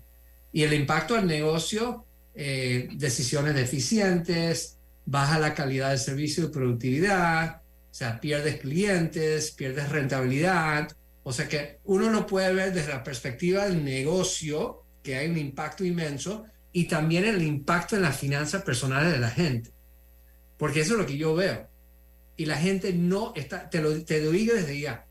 Y 0.52 0.62
el 0.62 0.74
impacto 0.74 1.16
al 1.16 1.26
negocio, 1.26 2.06
eh, 2.36 2.88
decisiones 2.94 3.56
deficientes, 3.56 4.78
baja 5.06 5.40
la 5.40 5.56
calidad 5.56 5.90
del 5.90 6.00
servicio 6.00 6.46
y 6.46 6.50
productividad, 6.50 7.62
o 7.90 7.94
sea, 7.94 8.20
pierdes 8.20 8.60
clientes, 8.60 9.50
pierdes 9.52 9.90
rentabilidad. 9.90 10.96
O 11.24 11.34
sea 11.34 11.48
que 11.48 11.80
uno 11.86 12.12
lo 12.12 12.28
puede 12.28 12.54
ver 12.54 12.72
desde 12.72 12.94
la 12.94 13.04
perspectiva 13.04 13.66
del 13.66 13.84
negocio, 13.84 14.81
que 15.04 15.16
hay 15.16 15.30
un 15.30 15.38
impacto 15.38 15.84
inmenso, 15.84 16.46
y 16.74 16.86
también 16.86 17.26
el 17.26 17.42
impacto 17.42 17.96
en 17.96 18.04
las 18.04 18.18
finanzas 18.18 18.64
personales 18.64 19.12
de 19.12 19.20
la 19.20 19.30
gente. 19.30 19.72
Porque 20.58 20.82
eso 20.82 20.94
es 20.94 21.00
lo 21.00 21.06
que 21.06 21.18
yo 21.18 21.36
veo 21.36 21.72
y 22.42 22.46
la 22.46 22.58
gente 22.58 22.92
no 22.92 23.34
está, 23.36 23.70
te 23.70 23.82
lo, 23.82 24.04
te 24.04 24.20
digo 24.32 24.56
desde 24.56 24.80
ya, 24.80 25.06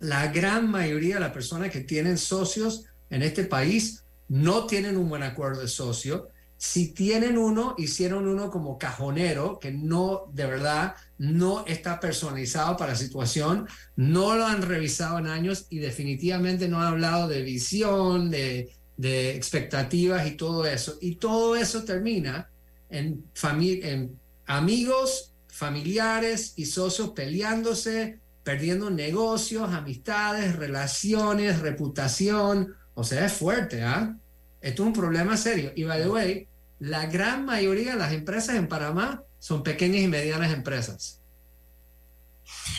la 0.00 0.28
gran 0.28 0.70
mayoría 0.70 1.16
de 1.16 1.20
las 1.20 1.32
personas 1.32 1.70
que 1.70 1.80
tienen 1.80 2.16
socios 2.16 2.84
en 3.10 3.22
este 3.22 3.44
país 3.44 4.04
no 4.28 4.66
tienen 4.66 4.96
un 4.96 5.10
buen 5.10 5.22
acuerdo 5.22 5.60
de 5.60 5.68
socio, 5.68 6.28
Si 6.56 6.94
tienen 6.94 7.36
uno, 7.36 7.74
hicieron 7.76 8.26
uno 8.26 8.48
como 8.48 8.78
cajonero, 8.78 9.58
que 9.58 9.72
no, 9.72 10.30
de 10.32 10.46
verdad, 10.46 10.94
no 11.18 11.66
está 11.66 11.98
personalizado 11.98 12.76
para 12.76 12.92
la 12.92 12.98
situación, 12.98 13.66
no 13.96 14.36
lo 14.36 14.46
han 14.46 14.62
revisado 14.62 15.18
en 15.18 15.26
años 15.26 15.66
y 15.70 15.78
definitivamente 15.78 16.68
no 16.68 16.80
han 16.80 16.86
hablado 16.86 17.28
de 17.28 17.42
visión, 17.42 18.30
de, 18.30 18.70
de 18.96 19.34
expectativas 19.34 20.26
y 20.26 20.32
todo 20.32 20.66
eso. 20.66 20.98
Y 21.00 21.16
todo 21.16 21.56
eso 21.56 21.84
termina 21.84 22.50
en, 22.88 23.24
en 23.42 24.18
amigos, 24.46 25.32
familiares 25.48 26.54
y 26.56 26.66
socios 26.66 27.10
peleándose, 27.10 28.20
perdiendo 28.42 28.90
negocios, 28.90 29.72
amistades, 29.72 30.56
relaciones, 30.56 31.60
reputación. 31.60 32.74
O 32.94 33.04
sea, 33.04 33.26
es 33.26 33.32
fuerte, 33.32 33.82
¿ah? 33.82 34.16
Esto 34.60 34.82
es 34.82 34.86
un 34.86 34.92
problema 34.92 35.36
serio. 35.36 35.72
Y 35.74 35.84
by 35.84 36.02
the 36.02 36.08
way, 36.08 36.48
la 36.78 37.06
gran 37.06 37.44
mayoría 37.44 37.92
de 37.92 37.98
las 37.98 38.12
empresas 38.12 38.56
en 38.56 38.68
Panamá 38.68 39.22
son 39.38 39.62
pequeñas 39.62 40.02
y 40.02 40.08
medianas 40.08 40.52
empresas. 40.52 41.20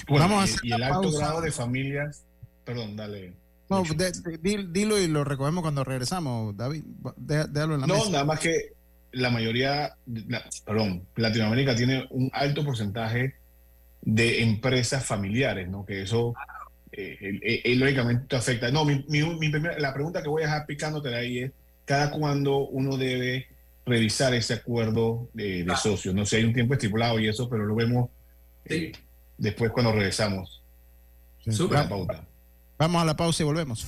Vamos 0.07 0.55
y, 0.63 0.71
el 0.71 0.83
alto 0.83 1.11
grado 1.11 1.41
de 1.41 1.51
familias, 1.51 2.23
perdón, 2.63 2.95
dale. 2.95 3.33
No, 3.81 3.83
dilo 4.71 4.99
y 4.99 5.07
lo 5.07 5.23
recogemos 5.23 5.61
cuando 5.61 5.83
regresamos, 5.83 6.55
David. 6.55 6.83
Déjalo 7.17 7.75
en 7.75 7.81
la 7.81 7.87
no, 7.87 8.09
nada 8.09 8.25
más 8.25 8.39
que 8.39 8.73
la 9.13 9.29
mayoría, 9.29 9.95
perdón, 10.65 11.05
Latinoamérica 11.15 11.75
tiene 11.75 12.05
un 12.09 12.29
alto 12.33 12.65
porcentaje 12.65 13.35
de 14.01 14.41
empresas 14.41 15.05
familiares, 15.05 15.69
¿no? 15.69 15.85
Que 15.85 16.01
eso 16.01 16.33
eh, 16.91 17.17
eh, 17.21 17.61
eh, 17.63 17.75
lógicamente 17.75 18.35
afecta. 18.35 18.71
No, 18.71 18.85
mi, 18.85 19.05
la 19.77 19.93
pregunta 19.93 20.21
que 20.21 20.29
voy 20.29 20.43
a 20.43 20.47
dejar 20.47 20.65
picándote 20.65 21.09
de 21.09 21.15
ahí 21.15 21.39
es, 21.39 21.51
¿cada 21.85 22.11
cuándo 22.11 22.67
uno 22.67 22.97
debe 22.97 23.47
revisar 23.85 24.33
ese 24.33 24.55
acuerdo 24.55 25.29
de, 25.33 25.63
de 25.63 25.75
socios? 25.75 26.13
No 26.13 26.25
sé, 26.25 26.37
hay 26.37 26.43
un 26.45 26.53
tiempo 26.53 26.73
estipulado 26.73 27.19
y 27.19 27.27
eso, 27.27 27.49
pero 27.49 27.65
lo 27.65 27.75
vemos 27.75 28.09
después 29.37 29.71
cuando 29.71 29.91
regresamos. 29.91 30.61
Vamos 32.77 33.01
a 33.01 33.05
la 33.05 33.15
pausa 33.15 33.43
y 33.43 33.45
volvemos. 33.45 33.87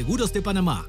Seguros 0.00 0.32
de 0.32 0.40
Panamá. 0.40 0.88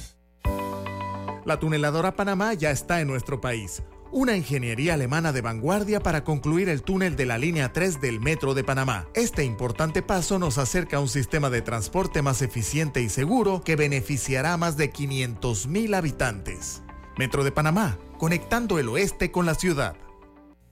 La 1.51 1.59
tuneladora 1.59 2.15
Panamá 2.15 2.53
ya 2.53 2.71
está 2.71 3.01
en 3.01 3.09
nuestro 3.09 3.41
país. 3.41 3.83
Una 4.09 4.37
ingeniería 4.37 4.93
alemana 4.93 5.33
de 5.33 5.41
vanguardia 5.41 5.99
para 5.99 6.23
concluir 6.23 6.69
el 6.69 6.81
túnel 6.81 7.17
de 7.17 7.25
la 7.25 7.37
línea 7.37 7.73
3 7.73 7.99
del 7.99 8.21
Metro 8.21 8.53
de 8.53 8.63
Panamá. 8.63 9.09
Este 9.15 9.43
importante 9.43 10.01
paso 10.01 10.39
nos 10.39 10.57
acerca 10.57 10.95
a 10.95 10.99
un 11.01 11.09
sistema 11.09 11.49
de 11.49 11.61
transporte 11.61 12.21
más 12.21 12.41
eficiente 12.41 13.01
y 13.01 13.09
seguro 13.09 13.63
que 13.65 13.75
beneficiará 13.75 14.53
a 14.53 14.57
más 14.57 14.77
de 14.77 14.93
500.000 14.93 15.93
habitantes. 15.93 16.83
Metro 17.17 17.43
de 17.43 17.51
Panamá, 17.51 17.99
conectando 18.17 18.79
el 18.79 18.87
oeste 18.87 19.29
con 19.31 19.45
la 19.45 19.55
ciudad. 19.55 19.97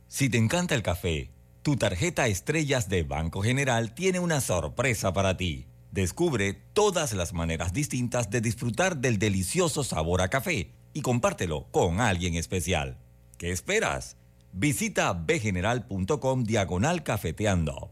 Si 0.08 0.30
te 0.30 0.38
encanta 0.38 0.76
el 0.76 0.82
café, 0.82 1.34
tu 1.62 1.76
tarjeta 1.76 2.28
Estrellas 2.28 2.88
de 2.88 3.04
Banco 3.04 3.42
General 3.42 3.94
tiene 3.94 4.20
una 4.20 4.40
sorpresa 4.40 5.12
para 5.12 5.36
ti. 5.36 5.69
Descubre 5.92 6.54
todas 6.74 7.14
las 7.14 7.34
maneras 7.34 7.74
distintas 7.74 8.30
de 8.30 8.42
disfrutar 8.42 8.98
del 8.98 9.18
delicioso 9.18 9.84
sabor 9.84 10.22
a 10.22 10.30
café 10.30 10.72
y 10.94 11.02
compártelo 11.02 11.68
con 11.72 12.00
alguien 12.00 12.36
especial. 12.36 12.98
¿Qué 13.38 13.52
esperas? 13.52 14.18
Visita 14.54 15.14
bgeneral.com 15.14 16.44
diagonal 16.44 17.04
cafeteando. 17.04 17.92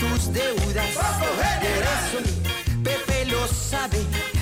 tus 0.00 0.32
deudas. 0.32 0.90
Por 0.94 1.82
eso, 1.96 2.18
Pepe 2.82 3.26
lo 3.26 3.46
sabe 3.48 3.98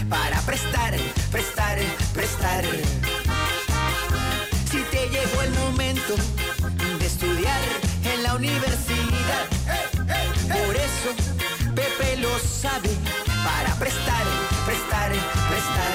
para 0.09 0.41
prestar, 0.43 0.95
prestar, 1.31 1.79
prestar. 2.13 2.65
Si 4.71 4.81
te 4.91 5.09
llegó 5.09 5.43
el 5.43 5.51
momento 5.55 6.15
de 6.99 7.07
estudiar 7.07 7.61
en 8.05 8.23
la 8.23 8.35
universidad, 8.35 9.47
por 10.49 10.77
eso 10.77 11.11
Pepe 11.75 12.17
lo 12.19 12.39
sabe 12.39 12.91
para 13.45 13.75
prestar, 13.77 14.25
prestar, 14.67 15.11
prestar. 15.51 15.93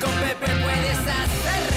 Con 0.00 0.12
Pepe 0.24 0.46
puedes 0.64 0.98
hacerlo, 0.98 1.75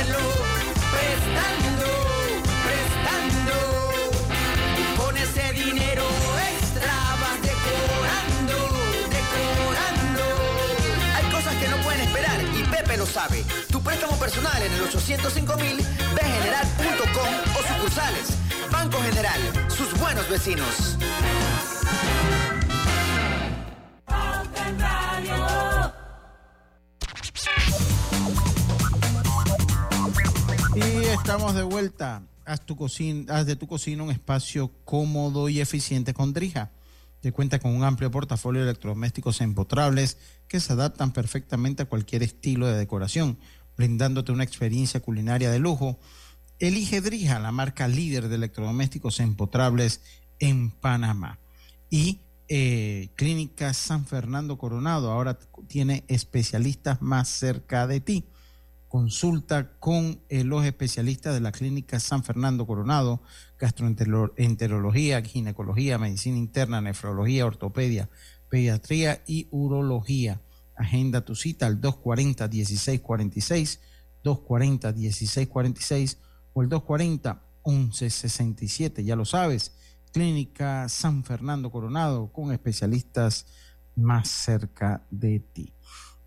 dinero 5.63 6.03
extra 6.51 6.93
vas 7.21 7.41
decorando, 7.41 8.57
decorando. 9.09 10.25
Hay 11.15 11.25
cosas 11.31 11.55
que 11.55 11.67
no 11.67 11.77
pueden 11.83 12.01
esperar 12.01 12.39
y 12.41 12.63
Pepe 12.63 12.97
lo 12.97 13.05
sabe. 13.05 13.43
Tu 13.69 13.81
préstamo 13.81 14.17
personal 14.17 14.61
en 14.61 14.73
el 14.73 14.81
805 14.81 15.57
mil, 15.57 15.77
bgeneral.com 16.15 17.33
o 17.57 17.73
sucursales. 17.73 18.37
Banco 18.71 19.01
General, 19.01 19.39
sus 19.69 19.97
buenos 19.99 20.29
vecinos. 20.29 20.97
Y 30.75 31.05
estamos 31.05 31.55
de 31.55 31.63
vuelta. 31.63 32.21
Haz, 32.49 32.65
tu 32.65 32.75
cocina, 32.75 33.37
haz 33.37 33.45
de 33.45 33.55
tu 33.55 33.67
cocina 33.67 34.01
un 34.01 34.09
espacio 34.09 34.71
cómodo 34.83 35.49
y 35.49 35.59
eficiente 35.59 36.15
con 36.15 36.33
Drija. 36.33 36.71
Que 37.21 37.31
cuenta 37.31 37.59
con 37.59 37.75
un 37.75 37.83
amplio 37.83 38.09
portafolio 38.09 38.61
de 38.63 38.71
electrodomésticos 38.71 39.41
empotrables 39.41 40.17
que 40.47 40.59
se 40.59 40.73
adaptan 40.73 41.13
perfectamente 41.13 41.83
a 41.83 41.85
cualquier 41.85 42.23
estilo 42.23 42.65
de 42.65 42.75
decoración, 42.75 43.37
brindándote 43.77 44.31
una 44.31 44.43
experiencia 44.43 44.99
culinaria 44.99 45.51
de 45.51 45.59
lujo 45.59 45.99
Elige 46.57 47.01
Drija, 47.01 47.37
la 47.37 47.51
marca 47.51 47.87
líder 47.87 48.29
de 48.29 48.35
electrodomésticos 48.37 49.19
empotrables 49.19 50.01
en 50.39 50.71
Panamá. 50.71 51.37
Y 51.91 52.21
eh, 52.47 53.09
Clínica 53.15 53.75
San 53.75 54.07
Fernando 54.07 54.57
Coronado 54.57 55.11
ahora 55.11 55.37
tiene 55.67 56.03
especialistas 56.07 56.99
más 56.99 57.29
cerca 57.29 57.85
de 57.85 57.99
ti. 57.99 58.25
Consulta 58.89 59.71
con 59.79 60.19
eh, 60.27 60.43
los 60.43 60.65
especialistas 60.65 61.33
de 61.33 61.39
la 61.39 61.53
Clínica 61.53 62.01
San 62.01 62.23
Fernando 62.23 62.67
Coronado, 62.67 63.21
gastroenterología, 63.57 65.21
ginecología, 65.21 65.97
medicina 65.97 66.37
interna, 66.37 66.81
nefrología, 66.81 67.45
ortopedia, 67.45 68.09
pediatría 68.49 69.23
y 69.25 69.47
urología. 69.51 70.41
Agenda 70.75 71.21
tu 71.21 71.35
cita 71.35 71.67
al 71.67 71.79
240-1646, 71.79 73.79
240-1646 74.23 76.17
o 76.53 76.63
el 76.63 76.69
240-1167, 76.69 79.03
ya 79.03 79.15
lo 79.15 79.23
sabes 79.23 79.71
Clínica 80.11 80.89
San 80.89 81.23
Fernando 81.23 81.71
Coronado 81.71 82.31
con 82.31 82.51
especialistas 82.51 83.45
más 83.95 84.27
cerca 84.27 85.05
de 85.09 85.39
ti. 85.39 85.73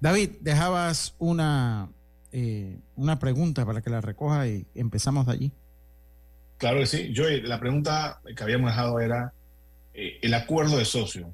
David, 0.00 0.30
dejabas 0.40 1.14
una, 1.18 1.90
eh, 2.32 2.78
una 2.96 3.18
pregunta 3.18 3.64
para 3.64 3.82
que 3.82 3.90
la 3.90 4.00
recoja 4.00 4.48
y 4.48 4.66
empezamos 4.74 5.26
de 5.26 5.32
allí. 5.32 5.52
Claro 6.58 6.78
que 6.78 6.86
sí. 6.86 7.12
Yo, 7.12 7.24
la 7.28 7.60
pregunta 7.60 8.20
que 8.36 8.42
habíamos 8.42 8.70
dejado 8.70 9.00
era 9.00 9.32
eh, 9.94 10.18
el 10.22 10.34
acuerdo 10.34 10.78
de 10.78 10.84
socio. 10.84 11.30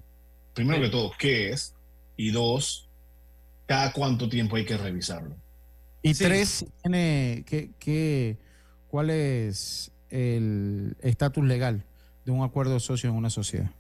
Primero 0.55 0.83
que 0.83 0.89
todo, 0.89 1.13
¿qué 1.19 1.51
es? 1.51 1.75
Y 2.17 2.31
dos, 2.31 2.89
¿cada 3.67 3.93
cuánto 3.93 4.29
tiempo 4.29 4.57
hay 4.57 4.65
que 4.65 4.77
revisarlo? 4.77 5.37
Y 6.03 6.15
tres, 6.15 6.67
tiene, 6.83 7.45
¿qué, 7.47 8.39
cuál 8.89 9.11
es 9.11 9.93
el 10.11 10.97
estatus 11.01 11.45
legal? 11.45 11.85
de 12.29 12.33
un 12.33 12.45
acuerdo 12.45 12.75
de 12.75 12.81
socio 12.81 13.09
en 13.09 13.17
una 13.17 13.31
sociedad? 13.31 13.71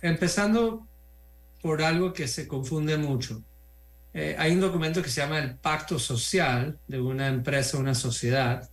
empezando 0.00 0.86
por 1.60 1.82
algo 1.82 2.12
que 2.12 2.28
se 2.28 2.46
confunde 2.46 2.96
mucho. 2.96 3.42
Eh, 4.12 4.34
hay 4.38 4.52
un 4.52 4.60
documento 4.60 5.02
que 5.02 5.08
se 5.08 5.20
llama 5.20 5.38
el 5.38 5.54
pacto 5.56 5.98
social 5.98 6.78
de 6.88 7.00
una 7.00 7.28
empresa 7.28 7.78
una 7.78 7.94
sociedad, 7.94 8.68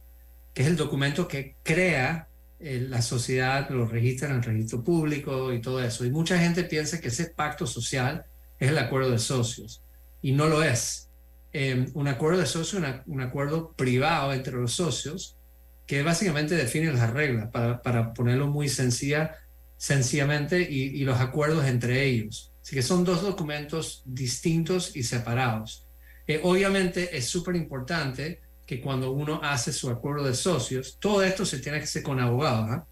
que 0.53 0.63
es 0.63 0.67
el 0.67 0.75
documento 0.75 1.27
que 1.27 1.55
crea 1.63 2.27
eh, 2.59 2.85
la 2.89 3.03
sociedad, 3.03 3.69
lo 3.69 3.85
registra 3.85 4.29
en 4.29 4.37
el 4.37 4.43
registro 4.43 4.83
público 4.83 5.53
y 5.53 5.61
todo 5.61 5.83
eso. 5.83 6.05
Y 6.05 6.09
mucha 6.09 6.39
gente 6.39 6.63
piensa 6.63 6.99
que 6.99 7.09
ese 7.09 7.25
pacto 7.25 7.67
social 7.67 8.25
es 8.59 8.69
el 8.69 8.77
acuerdo 8.77 9.11
de 9.11 9.19
socios, 9.19 9.81
y 10.21 10.31
no 10.31 10.47
lo 10.47 10.63
es. 10.63 11.09
Eh, 11.53 11.87
un 11.93 12.07
acuerdo 12.07 12.39
de 12.39 12.45
socios 12.45 12.83
es 12.83 13.01
un 13.05 13.21
acuerdo 13.21 13.73
privado 13.73 14.33
entre 14.33 14.53
los 14.57 14.73
socios 14.73 15.37
que 15.85 16.03
básicamente 16.03 16.55
define 16.55 16.91
las 16.91 17.11
reglas, 17.11 17.49
para, 17.49 17.81
para 17.81 18.13
ponerlo 18.13 18.47
muy 18.47 18.67
sencilla, 18.67 19.35
sencillamente, 19.77 20.61
y, 20.61 21.03
los 21.05 21.19
acuerdos 21.21 21.65
entre 21.65 22.03
ellos. 22.03 22.51
Así 22.67 22.75
que 22.75 22.81
son 22.81 23.05
dos 23.05 23.21
documentos 23.21 24.01
distintos 24.03 24.93
y 24.93 25.03
separados. 25.03 25.85
Eh, 26.27 26.41
obviamente 26.43 27.15
es 27.17 27.25
súper 27.25 27.55
importante 27.55 28.41
que 28.65 28.81
cuando 28.81 29.11
uno 29.11 29.39
hace 29.41 29.71
su 29.71 29.89
acuerdo 29.89 30.25
de 30.25 30.35
socios, 30.35 30.97
todo 30.99 31.23
esto 31.23 31.45
se 31.45 31.59
tiene 31.59 31.77
que 31.77 31.85
hacer 31.85 32.03
con 32.03 32.19
abogados. 32.19 32.67
¿ah? 32.69 32.85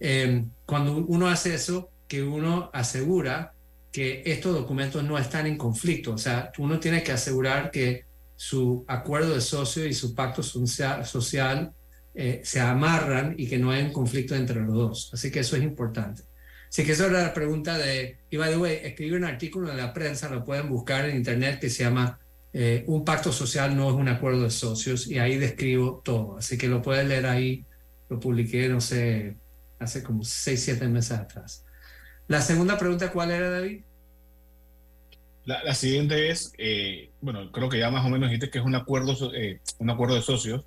Eh, 0.00 0.44
cuando 0.66 0.96
uno 0.96 1.28
hace 1.28 1.54
eso, 1.54 1.88
que 2.08 2.20
uno 2.20 2.68
asegura 2.72 3.54
que 3.92 4.24
estos 4.26 4.56
documentos 4.56 5.04
no 5.04 5.16
están 5.16 5.46
en 5.46 5.56
conflicto. 5.56 6.14
O 6.14 6.18
sea, 6.18 6.50
uno 6.58 6.80
tiene 6.80 7.04
que 7.04 7.12
asegurar 7.12 7.70
que 7.70 8.04
su 8.34 8.84
acuerdo 8.88 9.34
de 9.34 9.40
socio 9.40 9.86
y 9.86 9.94
su 9.94 10.16
pacto 10.16 10.42
social 10.42 11.72
eh, 12.12 12.40
se 12.42 12.60
amarran 12.60 13.36
y 13.38 13.46
que 13.46 13.56
no 13.56 13.70
hay 13.70 13.84
un 13.84 13.92
conflicto 13.92 14.34
entre 14.34 14.62
los 14.62 14.74
dos. 14.74 15.10
Así 15.12 15.30
que 15.30 15.38
eso 15.38 15.54
es 15.54 15.62
importante. 15.62 16.24
Así 16.72 16.84
que 16.84 16.92
esa 16.92 17.04
era 17.04 17.22
la 17.22 17.34
pregunta 17.34 17.76
de, 17.76 18.16
y 18.30 18.38
by 18.38 18.50
the 18.50 18.56
way, 18.56 18.78
escribí 18.82 19.12
un 19.12 19.24
artículo 19.24 19.70
en 19.70 19.76
la 19.76 19.92
prensa, 19.92 20.30
lo 20.30 20.42
pueden 20.42 20.70
buscar 20.70 21.06
en 21.06 21.16
internet, 21.16 21.60
que 21.60 21.68
se 21.68 21.84
llama 21.84 22.18
eh, 22.54 22.82
Un 22.86 23.04
pacto 23.04 23.30
social 23.30 23.76
no 23.76 23.90
es 23.90 23.94
un 23.94 24.08
acuerdo 24.08 24.44
de 24.44 24.50
socios, 24.50 25.06
y 25.06 25.18
ahí 25.18 25.36
describo 25.36 26.00
todo. 26.02 26.38
Así 26.38 26.56
que 26.56 26.68
lo 26.68 26.80
pueden 26.80 27.10
leer 27.10 27.26
ahí, 27.26 27.66
lo 28.08 28.18
publiqué, 28.18 28.70
no 28.70 28.80
sé, 28.80 29.36
hace 29.78 30.02
como 30.02 30.24
6, 30.24 30.64
7 30.64 30.88
meses 30.88 31.12
atrás. 31.12 31.62
La 32.26 32.40
segunda 32.40 32.78
pregunta, 32.78 33.12
¿cuál 33.12 33.32
era, 33.32 33.50
David? 33.50 33.82
La, 35.44 35.74
siguiente 35.74 36.30
es, 36.30 36.54
eh, 36.56 37.10
bueno, 37.20 37.52
creo 37.52 37.68
que 37.68 37.80
ya 37.80 37.90
más 37.90 38.06
o 38.06 38.08
menos 38.08 38.30
dijiste 38.30 38.48
que 38.48 38.60
es 38.60 38.64
un 38.64 38.76
acuerdo, 38.76 39.14
un 39.78 39.90
acuerdo 39.90 40.14
de 40.14 40.22
socios, 40.22 40.64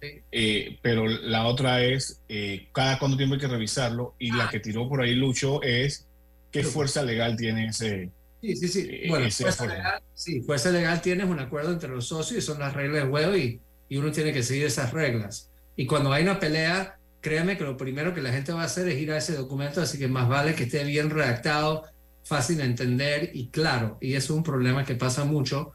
eh, 0.00 0.78
pero 0.80 0.99
la 1.42 1.48
otra 1.48 1.82
es 1.82 2.20
eh, 2.28 2.68
cada 2.72 2.98
cuánto 2.98 3.16
tiempo 3.16 3.34
hay 3.34 3.40
que 3.40 3.48
revisarlo 3.48 4.14
y 4.18 4.30
la 4.30 4.44
ah. 4.44 4.48
que 4.50 4.60
tiró 4.60 4.88
por 4.88 5.00
ahí 5.00 5.14
Lucho 5.14 5.62
es 5.62 6.06
qué 6.50 6.62
fuerza 6.62 7.02
legal 7.02 7.36
tiene 7.36 7.68
ese. 7.68 8.10
Sí, 8.42 8.56
sí, 8.56 8.68
sí. 8.68 8.88
Eh, 8.90 9.06
bueno, 9.08 9.30
fuerza 9.30 9.66
legal, 9.66 10.02
sí, 10.14 10.42
fuerza 10.42 10.70
legal 10.70 11.00
tienes 11.00 11.26
un 11.26 11.38
acuerdo 11.38 11.72
entre 11.72 11.88
los 11.88 12.06
socios 12.08 12.42
y 12.42 12.46
son 12.46 12.58
las 12.58 12.74
reglas 12.74 13.04
de 13.04 13.08
juego 13.08 13.36
y, 13.36 13.60
y 13.88 13.96
uno 13.96 14.12
tiene 14.12 14.32
que 14.32 14.42
seguir 14.42 14.66
esas 14.66 14.92
reglas. 14.92 15.50
Y 15.76 15.86
cuando 15.86 16.12
hay 16.12 16.24
una 16.24 16.38
pelea, 16.38 16.98
créeme 17.20 17.56
que 17.56 17.64
lo 17.64 17.76
primero 17.76 18.12
que 18.14 18.20
la 18.20 18.32
gente 18.32 18.52
va 18.52 18.62
a 18.62 18.66
hacer 18.66 18.88
es 18.88 19.00
ir 19.00 19.10
a 19.12 19.16
ese 19.16 19.34
documento, 19.34 19.80
así 19.80 19.98
que 19.98 20.08
más 20.08 20.28
vale 20.28 20.54
que 20.54 20.64
esté 20.64 20.84
bien 20.84 21.08
redactado, 21.08 21.84
fácil 22.24 22.58
de 22.58 22.64
entender 22.64 23.30
y 23.32 23.48
claro. 23.48 23.96
Y 24.00 24.14
eso 24.14 24.34
es 24.34 24.36
un 24.36 24.42
problema 24.42 24.84
que 24.84 24.94
pasa 24.94 25.24
mucho, 25.24 25.72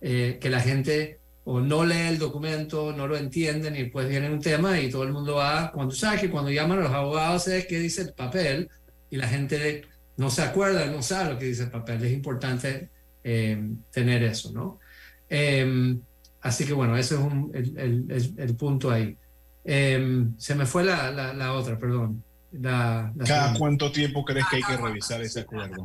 que 0.00 0.38
la 0.48 0.60
gente 0.60 1.17
o 1.50 1.60
no 1.60 1.82
lee 1.82 2.08
el 2.08 2.18
documento, 2.18 2.92
no 2.92 3.08
lo 3.08 3.16
entienden 3.16 3.74
y 3.74 3.84
después 3.84 4.06
viene 4.06 4.30
un 4.30 4.38
tema 4.38 4.78
y 4.78 4.90
todo 4.90 5.04
el 5.04 5.14
mundo 5.14 5.36
va, 5.36 5.72
cuando 5.72 5.94
sabes 5.94 6.20
que 6.20 6.28
cuando 6.28 6.50
llaman 6.50 6.80
a 6.80 6.82
los 6.82 6.92
abogados 6.92 7.48
es 7.48 7.64
qué 7.64 7.78
dice 7.78 8.02
el 8.02 8.12
papel 8.12 8.68
y 9.08 9.16
la 9.16 9.26
gente 9.26 9.86
no 10.18 10.28
se 10.28 10.42
acuerda, 10.42 10.84
no 10.84 11.02
sabe 11.02 11.32
lo 11.32 11.38
que 11.38 11.46
dice 11.46 11.62
el 11.62 11.70
papel. 11.70 12.04
Es 12.04 12.12
importante 12.12 12.90
eh, 13.24 13.66
tener 13.90 14.24
eso, 14.24 14.52
¿no? 14.52 14.78
Em, 15.26 15.98
así 16.42 16.66
que 16.66 16.74
bueno, 16.74 16.98
ese 16.98 17.14
es 17.14 17.68
el, 17.76 18.34
el, 18.36 18.54
punto 18.54 18.90
ahí. 18.90 19.16
Em, 19.64 20.36
se 20.36 20.54
me 20.54 20.66
fue 20.66 20.84
la, 20.84 21.10
la, 21.10 21.52
otra, 21.54 21.78
perdón. 21.78 22.22
¿Cada 22.62 23.54
cuánto 23.54 23.90
tiempo 23.90 24.22
crees 24.22 24.44
que 24.50 24.56
hay 24.56 24.62
que 24.64 24.76
revisar 24.76 25.22
ese 25.22 25.40
acuerdo? 25.40 25.82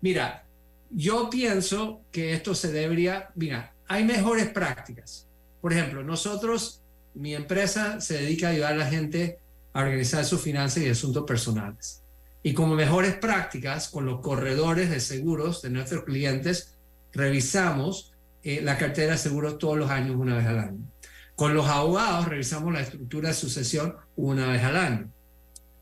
Mira, 0.00 0.44
yo 0.90 1.30
pienso 1.30 2.00
que 2.10 2.32
esto 2.32 2.56
se 2.56 2.72
debería, 2.72 3.30
mira, 3.36 3.75
hay 3.88 4.04
mejores 4.04 4.48
prácticas. 4.48 5.26
Por 5.60 5.72
ejemplo, 5.72 6.02
nosotros, 6.02 6.82
mi 7.14 7.34
empresa 7.34 8.00
se 8.00 8.14
dedica 8.18 8.48
a 8.48 8.50
ayudar 8.50 8.72
a 8.74 8.76
la 8.76 8.86
gente 8.86 9.38
a 9.72 9.80
organizar 9.80 10.24
sus 10.24 10.40
finanzas 10.40 10.82
y 10.82 10.88
asuntos 10.88 11.24
personales. 11.24 12.02
Y 12.42 12.54
como 12.54 12.74
mejores 12.74 13.14
prácticas, 13.16 13.88
con 13.88 14.06
los 14.06 14.20
corredores 14.20 14.90
de 14.90 15.00
seguros 15.00 15.62
de 15.62 15.70
nuestros 15.70 16.04
clientes, 16.04 16.76
revisamos 17.12 18.12
eh, 18.42 18.60
la 18.62 18.78
cartera 18.78 19.12
de 19.12 19.18
seguros 19.18 19.58
todos 19.58 19.76
los 19.76 19.90
años, 19.90 20.16
una 20.16 20.36
vez 20.36 20.46
al 20.46 20.60
año. 20.60 20.78
Con 21.34 21.54
los 21.54 21.66
abogados, 21.66 22.28
revisamos 22.28 22.72
la 22.72 22.80
estructura 22.80 23.28
de 23.28 23.34
sucesión 23.34 23.96
una 24.14 24.46
vez 24.46 24.62
al 24.62 24.76
año. 24.76 25.10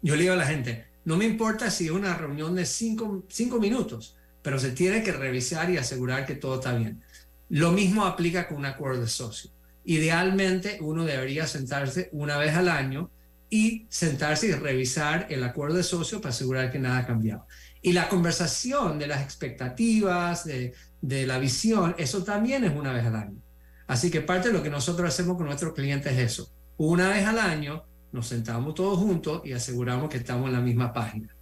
Yo 0.02 0.16
le 0.16 0.22
digo 0.22 0.34
a 0.34 0.38
la 0.38 0.46
gente, 0.46 0.86
no 1.04 1.16
me 1.16 1.26
importa 1.26 1.70
si 1.70 1.86
es 1.86 1.90
una 1.90 2.16
reunión 2.16 2.54
de 2.54 2.64
cinco, 2.64 3.24
cinco 3.28 3.60
minutos, 3.60 4.16
pero 4.42 4.58
se 4.58 4.70
tiene 4.70 5.02
que 5.02 5.12
revisar 5.12 5.70
y 5.70 5.76
asegurar 5.76 6.26
que 6.26 6.34
todo 6.34 6.56
está 6.56 6.74
bien. 6.74 7.02
Lo 7.48 7.72
mismo 7.72 8.04
aplica 8.04 8.48
con 8.48 8.58
un 8.58 8.66
acuerdo 8.66 9.02
de 9.02 9.08
socio. 9.08 9.50
Idealmente 9.84 10.78
uno 10.80 11.04
debería 11.04 11.46
sentarse 11.46 12.08
una 12.12 12.38
vez 12.38 12.54
al 12.54 12.68
año 12.68 13.10
y 13.50 13.86
sentarse 13.90 14.48
y 14.48 14.52
revisar 14.52 15.26
el 15.30 15.44
acuerdo 15.44 15.76
de 15.76 15.82
socio 15.82 16.20
para 16.20 16.30
asegurar 16.30 16.72
que 16.72 16.78
nada 16.78 16.98
ha 16.98 17.06
cambiado. 17.06 17.46
Y 17.82 17.92
la 17.92 18.08
conversación 18.08 18.98
de 18.98 19.06
las 19.06 19.22
expectativas, 19.22 20.44
de, 20.44 20.72
de 21.02 21.26
la 21.26 21.38
visión, 21.38 21.94
eso 21.98 22.24
también 22.24 22.64
es 22.64 22.74
una 22.74 22.92
vez 22.92 23.04
al 23.04 23.16
año. 23.16 23.38
Así 23.86 24.10
que 24.10 24.22
parte 24.22 24.48
de 24.48 24.54
lo 24.54 24.62
que 24.62 24.70
nosotros 24.70 25.08
hacemos 25.08 25.36
con 25.36 25.46
nuestros 25.46 25.74
clientes 25.74 26.12
es 26.14 26.18
eso. 26.18 26.50
Una 26.78 27.10
vez 27.10 27.26
al 27.26 27.38
año 27.38 27.84
nos 28.10 28.26
sentamos 28.26 28.74
todos 28.74 28.98
juntos 28.98 29.42
y 29.44 29.52
aseguramos 29.52 30.08
que 30.08 30.16
estamos 30.16 30.46
en 30.46 30.54
la 30.54 30.60
misma 30.60 30.92
página. 30.92 31.36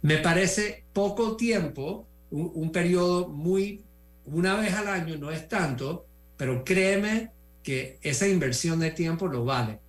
Me 0.00 0.18
parece 0.18 0.86
poco 0.92 1.36
tiempo, 1.36 2.08
un, 2.30 2.52
un 2.54 2.70
periodo 2.70 3.28
muy 3.28 3.84
una 4.32 4.56
vez 4.56 4.74
al 4.74 4.88
año 4.88 5.16
no 5.16 5.30
es 5.30 5.48
tanto, 5.48 6.06
pero 6.36 6.64
créeme 6.64 7.32
que 7.62 7.98
esa 8.02 8.26
inversión 8.26 8.80
de 8.80 8.90
tiempo 8.90 9.28
lo 9.28 9.44
vale. 9.44 9.80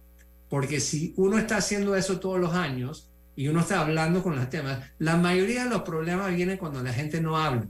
Porque 0.50 0.80
si 0.80 1.14
uno 1.16 1.38
está 1.38 1.58
haciendo 1.58 1.96
eso 1.96 2.20
todos 2.20 2.40
los 2.40 2.54
años 2.54 3.10
y 3.36 3.48
uno 3.48 3.62
está 3.62 3.82
hablando 3.82 4.24
con 4.24 4.36
los 4.36 4.50
temas, 4.50 4.80
la 4.98 5.16
mayoría 5.16 5.64
de 5.64 5.70
los 5.70 5.84
problemas 5.84 6.36
vienen 6.36 6.58
cuando 6.58 6.82
la 6.84 6.92
gente 6.92 7.22
no 7.22 7.38
habla. 7.38 7.68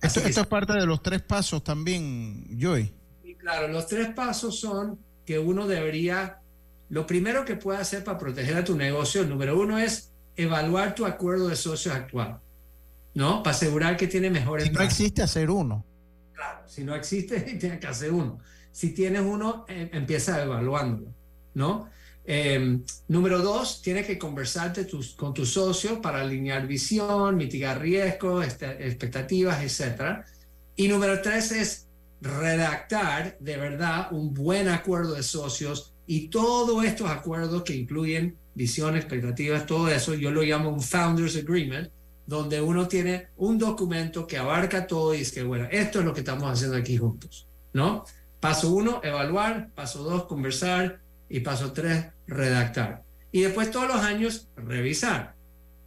Esto, 0.00 0.20
es 0.20 0.46
parte 0.46 0.72
de 0.72 0.86
los 0.86 1.02
tres 1.02 1.22
pasos 1.22 1.62
también, 1.62 2.58
Joy. 2.58 2.92
Y 3.24 3.34
claro, 3.34 3.68
los 3.68 3.86
tres 3.86 4.08
pasos 4.14 4.58
son 4.58 4.98
que 5.24 5.38
uno 5.38 5.66
debería, 5.66 6.40
lo 6.88 7.06
primero 7.06 7.44
que 7.44 7.56
puede 7.56 7.78
hacer 7.78 8.04
para 8.04 8.18
proteger 8.18 8.56
a 8.56 8.64
tu 8.64 8.76
negocio, 8.76 9.24
número 9.24 9.58
uno 9.58 9.78
es 9.78 10.12
evaluar 10.36 10.94
tu 10.94 11.06
acuerdo 11.06 11.48
de 11.48 11.56
socios 11.56 11.94
actual, 11.94 12.40
¿no? 13.14 13.42
Para 13.42 13.56
asegurar 13.56 13.96
que 13.96 14.06
tiene 14.06 14.30
mejores. 14.30 14.66
Si 14.66 14.72
no 14.72 14.80
existe 14.80 15.22
hacer 15.22 15.50
uno. 15.50 15.84
Si 16.66 16.84
no 16.84 16.94
existe, 16.94 17.40
tienes 17.60 17.80
que 17.80 17.86
hacer 17.86 18.12
uno. 18.12 18.38
Si 18.72 18.92
tienes 18.92 19.22
uno, 19.22 19.64
eh, 19.68 19.90
empieza 19.92 20.42
evaluándolo. 20.42 21.14
¿no? 21.54 21.88
Em, 22.24 22.84
número 23.08 23.40
dos, 23.40 23.80
tienes 23.80 24.06
que 24.06 24.18
conversarte 24.18 24.84
tus, 24.84 25.14
con 25.14 25.32
tu 25.32 25.46
socio 25.46 26.02
para 26.02 26.20
alinear 26.20 26.66
visión, 26.66 27.36
mitigar 27.36 27.80
riesgos, 27.80 28.46
este, 28.46 28.86
expectativas, 28.86 29.62
etc. 29.62 30.24
Y 30.74 30.88
número 30.88 31.22
tres 31.22 31.52
es 31.52 31.88
redactar 32.20 33.36
de 33.38 33.56
verdad 33.56 34.08
un 34.12 34.34
buen 34.34 34.68
acuerdo 34.68 35.14
de 35.14 35.22
socios 35.22 35.94
y 36.06 36.28
todos 36.28 36.84
estos 36.84 37.08
acuerdos 37.08 37.62
que 37.62 37.74
incluyen 37.74 38.36
visión, 38.54 38.96
expectativas, 38.96 39.66
todo 39.66 39.88
eso, 39.88 40.14
yo 40.14 40.30
lo 40.30 40.42
llamo 40.42 40.70
un 40.70 40.80
Founders 40.80 41.36
Agreement, 41.36 41.90
donde 42.26 42.60
uno 42.60 42.88
tiene 42.88 43.28
un 43.36 43.58
documento 43.58 44.26
que 44.26 44.36
abarca 44.36 44.86
todo 44.86 45.14
y 45.14 45.20
es 45.20 45.32
que, 45.32 45.42
bueno, 45.42 45.68
esto 45.70 46.00
es 46.00 46.04
lo 46.04 46.12
que 46.12 46.20
estamos 46.20 46.50
haciendo 46.50 46.76
aquí 46.76 46.96
juntos, 46.96 47.48
¿no? 47.72 48.04
Paso 48.40 48.70
uno, 48.70 49.00
evaluar. 49.02 49.70
Paso 49.74 50.02
dos, 50.02 50.24
conversar. 50.24 51.00
Y 51.28 51.40
paso 51.40 51.72
tres, 51.72 52.06
redactar. 52.26 53.02
Y 53.32 53.40
después 53.42 53.70
todos 53.70 53.88
los 53.88 53.96
años, 53.96 54.48
revisar. 54.56 55.34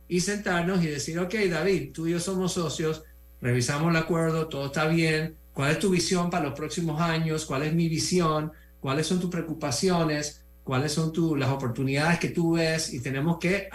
Y 0.07 0.21
sentarnos 0.21 0.83
y 0.83 0.87
decir, 0.87 1.19
ok, 1.19 1.33
David, 1.49 1.91
tú 1.93 2.07
y 2.07 2.11
yo 2.11 2.19
somos 2.19 2.53
socios, 2.53 3.03
revisamos 3.41 3.91
el 3.91 3.95
acuerdo, 3.95 4.47
todo 4.47 4.67
está 4.67 4.87
bien. 4.87 5.37
¿Cuál 5.53 5.71
es 5.71 5.79
tu 5.79 5.89
visión 5.89 6.29
para 6.29 6.45
los 6.45 6.53
próximos 6.53 6.99
años? 6.99 7.45
¿Cuál 7.45 7.63
es 7.63 7.73
mi 7.73 7.87
visión? 7.87 8.51
¿Cuáles 8.79 9.07
son 9.07 9.19
tus 9.19 9.29
preocupaciones? 9.29 10.43
¿Cuáles 10.63 10.91
son 10.91 11.13
tu, 11.13 11.35
las 11.35 11.49
oportunidades 11.49 12.19
que 12.19 12.29
tú 12.29 12.53
ves? 12.53 12.93
Y 12.93 13.01
tenemos 13.01 13.37
que 13.39 13.69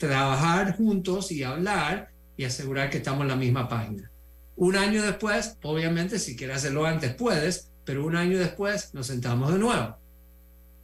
trabajar 0.00 0.76
juntos 0.78 1.30
y 1.30 1.44
hablar 1.44 2.10
y 2.34 2.44
asegurar 2.44 2.88
que 2.88 2.96
estamos 2.96 3.20
en 3.20 3.28
la 3.28 3.36
misma 3.36 3.68
página. 3.68 4.10
Un 4.56 4.74
año 4.76 5.02
después, 5.02 5.58
obviamente, 5.62 6.18
si 6.18 6.36
quieres 6.36 6.56
hacerlo 6.56 6.86
antes, 6.86 7.14
puedes, 7.14 7.70
pero 7.84 8.06
un 8.06 8.16
año 8.16 8.38
después 8.38 8.94
nos 8.94 9.08
sentamos 9.08 9.52
de 9.52 9.58
nuevo. 9.58 9.98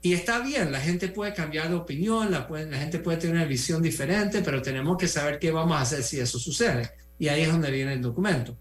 Y 0.03 0.12
está 0.12 0.41
bien, 0.41 0.71
la 0.71 0.81
gente 0.81 1.09
puede 1.09 1.33
cambiar 1.33 1.71
de 1.71 1.77
opinión, 1.77 2.31
la, 2.31 2.47
gente 2.79 2.99
puede 2.99 3.17
tener 3.17 3.37
una 3.37 3.47
visión 3.47 3.81
diferente, 3.81 4.43
pero 4.43 4.61
tenemos 4.61 4.99
que 4.99 5.09
saber 5.09 5.39
qué 5.39 5.51
vamos 5.51 5.79
a 5.79 5.81
hacer 5.81 6.03
si 6.03 6.21
eso 6.21 6.39
sucede. 6.39 6.91
Y 7.19 7.29
ahí 7.29 7.41
es 7.41 7.51
donde 7.51 7.71
viene 7.71 7.95
el 7.95 8.03
documento. 8.03 8.55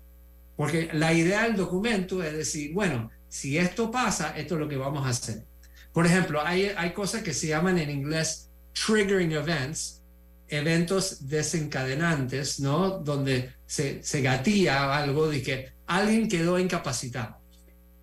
Porque 0.55 0.89
la 0.93 1.11
idea 1.11 1.43
del 1.43 1.57
documento 1.57 2.23
es 2.23 2.31
decir, 2.31 2.73
bueno, 2.73 3.11
si 3.27 3.57
esto 3.57 3.91
pasa, 3.91 4.37
esto 4.37 4.55
es 4.55 4.61
lo 4.61 4.69
que 4.69 4.77
vamos 4.77 5.05
a 5.05 5.09
hacer. 5.09 5.43
Por 5.91 6.05
ejemplo, 6.05 6.41
hay, 6.41 6.71
hay 6.77 6.93
cosas 6.93 7.23
que 7.23 7.33
se 7.33 7.47
llaman 7.47 7.77
en 7.77 7.89
inglés 7.89 8.49
triggering 8.71 9.33
events, 9.33 10.01
eventos 10.47 11.27
desencadenantes, 11.27 12.59
¿no? 12.59 12.99
Donde 12.99 13.53
se, 13.65 14.03
se 14.03 14.21
gatilla 14.21 14.95
algo 14.95 15.27
de 15.27 15.41
que 15.41 15.73
alguien 15.87 16.27
quedó 16.27 16.59
incapacitado. 16.59 17.37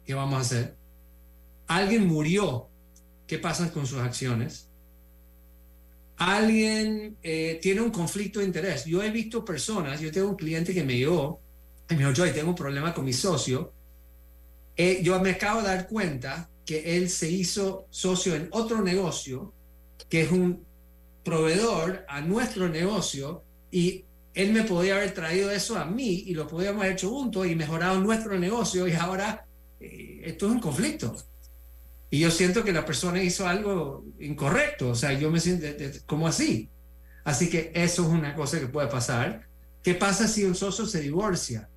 ¿Qué 0.05 0.15
vamos 0.15 0.39
a 0.39 0.41
hacer? 0.41 0.77
Alguien 1.67 2.07
murió. 2.07 2.69
¿Qué 3.27 3.39
pasa 3.39 3.71
con 3.73 3.87
sus 3.87 4.01
acciones? 4.01 4.69
Alguien 6.17 7.17
eh, 7.23 7.59
tiene 7.63 7.81
un 7.81 7.91
conflicto 7.91 8.41
de 8.41 8.47
interés. 8.47 8.85
Yo 8.85 9.03
he 9.03 9.11
visto 9.11 9.45
personas, 9.45 10.01
yo 10.01 10.13
tengo 10.13 10.29
un 10.29 10.37
cliente 10.37 10.75
que 10.75 10.85
me 10.85 10.97
llegó 10.97 11.41
y 11.89 11.95
me 11.95 12.01
dijo, 12.01 12.13
yo 12.13 12.33
tengo 12.33 12.51
un 12.51 12.55
problema 12.55 12.93
con 12.93 13.05
mi 13.05 13.13
socio. 13.13 13.73
Eh, 14.77 15.01
yo 15.03 15.19
me 15.21 15.31
acabo 15.31 15.63
de 15.63 15.69
dar 15.69 15.89
cuenta 15.89 16.49
que 16.65 16.97
él 16.97 17.09
se 17.11 17.31
hizo 17.31 17.87
socio 17.91 18.35
en 18.35 18.49
otro 18.53 18.83
negocio, 18.83 19.53
que 20.09 20.23
es 20.23 20.31
un 20.31 20.65
proveedor 21.25 22.05
a 22.09 22.21
nuestro 22.21 22.69
negocio, 22.69 23.45
y 23.71 24.05
él 24.35 24.53
me 24.53 24.63
podía 24.63 24.97
haber 24.97 25.13
traído 25.13 25.51
eso 25.51 25.79
a 25.79 25.85
mí 25.85 26.25
y 26.27 26.35
lo 26.35 26.47
podíamos 26.47 26.83
haber 26.83 26.95
hecho 26.95 27.11
juntos 27.11 27.47
y 27.47 27.55
mejorado 27.55 28.01
nuestro 28.01 28.39
negocio 28.39 28.89
y 28.89 28.93
ahora 28.93 29.47
eh, 29.79 30.23
esto 30.25 30.47
es 30.47 30.53
un 30.53 30.61
conflicto. 30.61 31.15
Y 32.11 32.21
yo 32.21 32.31
siento 32.31 32.63
que 32.63 32.73
la 32.73 32.85
persona 32.85 33.23
hizo 33.23 33.47
algo 33.47 34.05
incorrecto, 34.21 34.91
o 34.91 34.95
sea, 34.95 35.13
yo 35.13 35.31
me 35.31 35.41
siento 35.41 35.67
como 36.07 36.27
así. 36.27 36.71
Así 37.25 37.49
que 37.49 37.73
eso 37.75 38.03
es 38.03 38.09
una 38.09 38.35
cosa 38.35 38.61
que 38.61 38.67
puede 38.67 38.89
pasar. 38.89 39.49
¿Qué 39.83 39.95
pasa 39.95 40.29
si 40.29 40.45
un 40.45 40.55
socio 40.55 40.87
se 40.87 41.01
divorcia? 41.01 41.69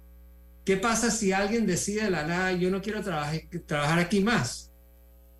¿Qué 0.66 0.78
pasa 0.78 1.12
si 1.12 1.32
alguien 1.32 1.66
decide 1.66 2.04
de 2.04 2.10
la 2.10 2.26
nada, 2.26 2.52
yo 2.52 2.70
no 2.70 2.82
quiero 2.82 3.02
trabajar, 3.02 3.41
trabajar 3.66 4.00
aquí 4.00 4.20
más? 4.20 4.72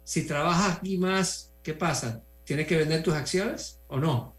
Si 0.04 0.26
trabajas 0.26 0.78
aquí 0.78 0.98
más, 0.98 1.54
¿qué 1.64 1.74
pasa? 1.74 2.24
¿Tienes 2.46 2.68
que 2.68 2.78
vender 2.78 3.04
tus 3.04 3.14
acciones 3.14 3.80
o 3.88 4.00
no? 4.00 4.36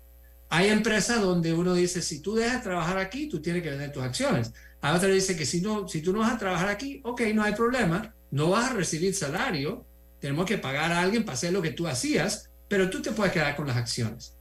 Hay 0.48 0.68
empresas 0.68 1.20
donde 1.20 1.52
uno 1.52 1.74
dice, 1.74 2.00
si 2.00 2.20
tú 2.20 2.34
dejas 2.34 2.58
de 2.58 2.70
trabajar 2.70 2.98
aquí, 2.98 3.28
tú 3.28 3.42
tienes 3.42 3.62
que 3.62 3.70
vender 3.70 3.92
tus 3.92 4.02
acciones. 4.02 4.52
Hay 4.80 4.96
otra 4.96 5.08
dice 5.08 5.36
que 5.36 5.44
si, 5.44 5.60
no, 5.60 5.88
si 5.88 6.00
tú 6.00 6.12
no 6.12 6.20
vas 6.20 6.32
a 6.32 6.38
trabajar 6.38 6.68
aquí, 6.68 7.00
ok, 7.04 7.22
no 7.34 7.42
hay 7.42 7.54
problema, 7.54 8.14
no 8.30 8.50
vas 8.50 8.70
a 8.70 8.74
recibir 8.74 9.14
salario, 9.14 9.84
tenemos 10.20 10.46
que 10.46 10.58
pagar 10.58 10.92
a 10.92 11.02
alguien 11.02 11.24
para 11.24 11.34
hacer 11.34 11.52
lo 11.52 11.60
que 11.60 11.72
tú 11.72 11.88
hacías, 11.88 12.48
pero 12.68 12.88
tú 12.88 13.02
te 13.02 13.10
puedes 13.10 13.32
quedar 13.32 13.56
con 13.56 13.66
las 13.66 13.76
acciones. 13.76 14.36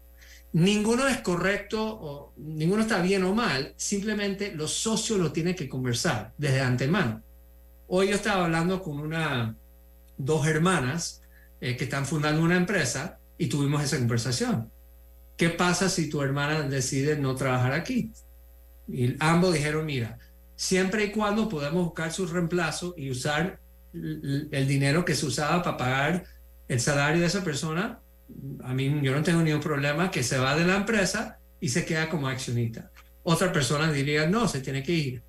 Ninguno 0.54 1.08
es 1.08 1.18
correcto 1.18 2.32
ninguno 2.38 2.84
está 2.84 3.02
bien 3.02 3.24
o 3.24 3.34
mal, 3.34 3.74
simplemente 3.76 4.54
los 4.54 4.72
socios 4.72 5.20
lo 5.20 5.32
tienen 5.32 5.56
que 5.56 5.68
conversar 5.68 6.34
desde 6.38 6.62
antemano. 6.62 7.24
Hoy 7.88 8.10
yo 8.10 8.16
estaba 8.16 8.46
hablando 8.46 8.82
con 8.82 9.00
una, 9.00 9.56
dos 10.18 10.48
hermanas 10.48 11.22
eh, 11.60 11.76
que 11.76 11.86
están 11.86 12.06
fundando 12.06 12.42
una 12.42 12.56
empresa 12.56 13.20
y 13.38 13.48
tuvimos 13.48 13.84
esa 13.84 13.98
conversación. 13.98 14.72
¿Qué 15.38 15.50
pasa 15.50 15.90
si 15.90 16.10
tu 16.10 16.22
hermana 16.22 16.64
decide 16.64 17.18
no 17.18 17.36
trabajar 17.36 17.74
aquí? 17.74 18.12
Y 18.88 19.16
ambos 19.20 19.54
dijeron, 19.54 19.86
mira, 19.86 20.18
siempre 20.56 21.06
y 21.06 21.12
cuando 21.12 21.50
podamos 21.50 21.86
buscar 21.86 22.12
su 22.14 22.26
reemplazo 22.28 22.94
y 22.98 23.12
usar 23.12 23.60
el 23.94 24.68
dinero 24.68 25.04
que 25.04 25.16
se 25.16 25.26
usaba 25.26 25.62
para 25.64 25.78
pagar 25.78 26.24
el 26.68 26.80
salario 26.80 27.22
de 27.22 27.28
esa 27.28 27.44
persona, 27.44 28.00
a 28.64 28.74
mí 28.74 29.00
yo 29.02 29.14
no 29.14 29.24
tengo 29.24 29.42
ningún 29.42 29.62
problema 29.62 30.10
que 30.12 30.24
se 30.24 30.38
va 30.38 30.56
de 30.56 30.66
la 30.66 30.78
empresa 30.78 31.40
y 31.60 31.70
se 31.70 31.86
queda 31.86 32.10
como 32.10 32.28
accionista. 32.28 32.92
Otra 33.24 33.52
persona 33.52 33.92
diría, 33.92 34.28
no, 34.28 34.48
se 34.48 34.62
tiene 34.62 34.84
que 34.84 34.92
ir. 34.92 35.24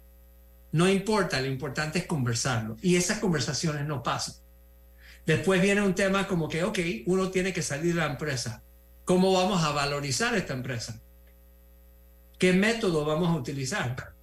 No 0.72 0.88
importa, 0.88 1.40
lo 1.40 1.46
importante 1.46 2.00
es 2.00 2.07
conversarlo. 2.07 2.76
Y 2.82 2.96
esas 2.96 3.18
conversaciones 3.18 3.86
no 3.86 4.02
pasan. 4.02 4.34
Después 5.27 5.61
viene 5.61 5.83
un 5.83 5.95
tema 5.95 6.29
como 6.29 6.49
que, 6.49 6.62
ok, 6.62 6.79
uno 7.07 7.31
tiene 7.31 7.53
que 7.53 7.61
salir 7.61 7.95
de 7.95 8.01
la 8.01 8.07
empresa. 8.07 8.62
¿Cómo 9.05 9.33
vamos 9.33 9.62
a 9.64 9.72
valorizar 9.72 10.37
esta 10.37 10.55
empresa? 10.55 11.03
¿Qué 12.39 12.53
método 12.53 13.05
vamos 13.05 13.31
a 13.31 13.35
utilizar? 13.35 14.14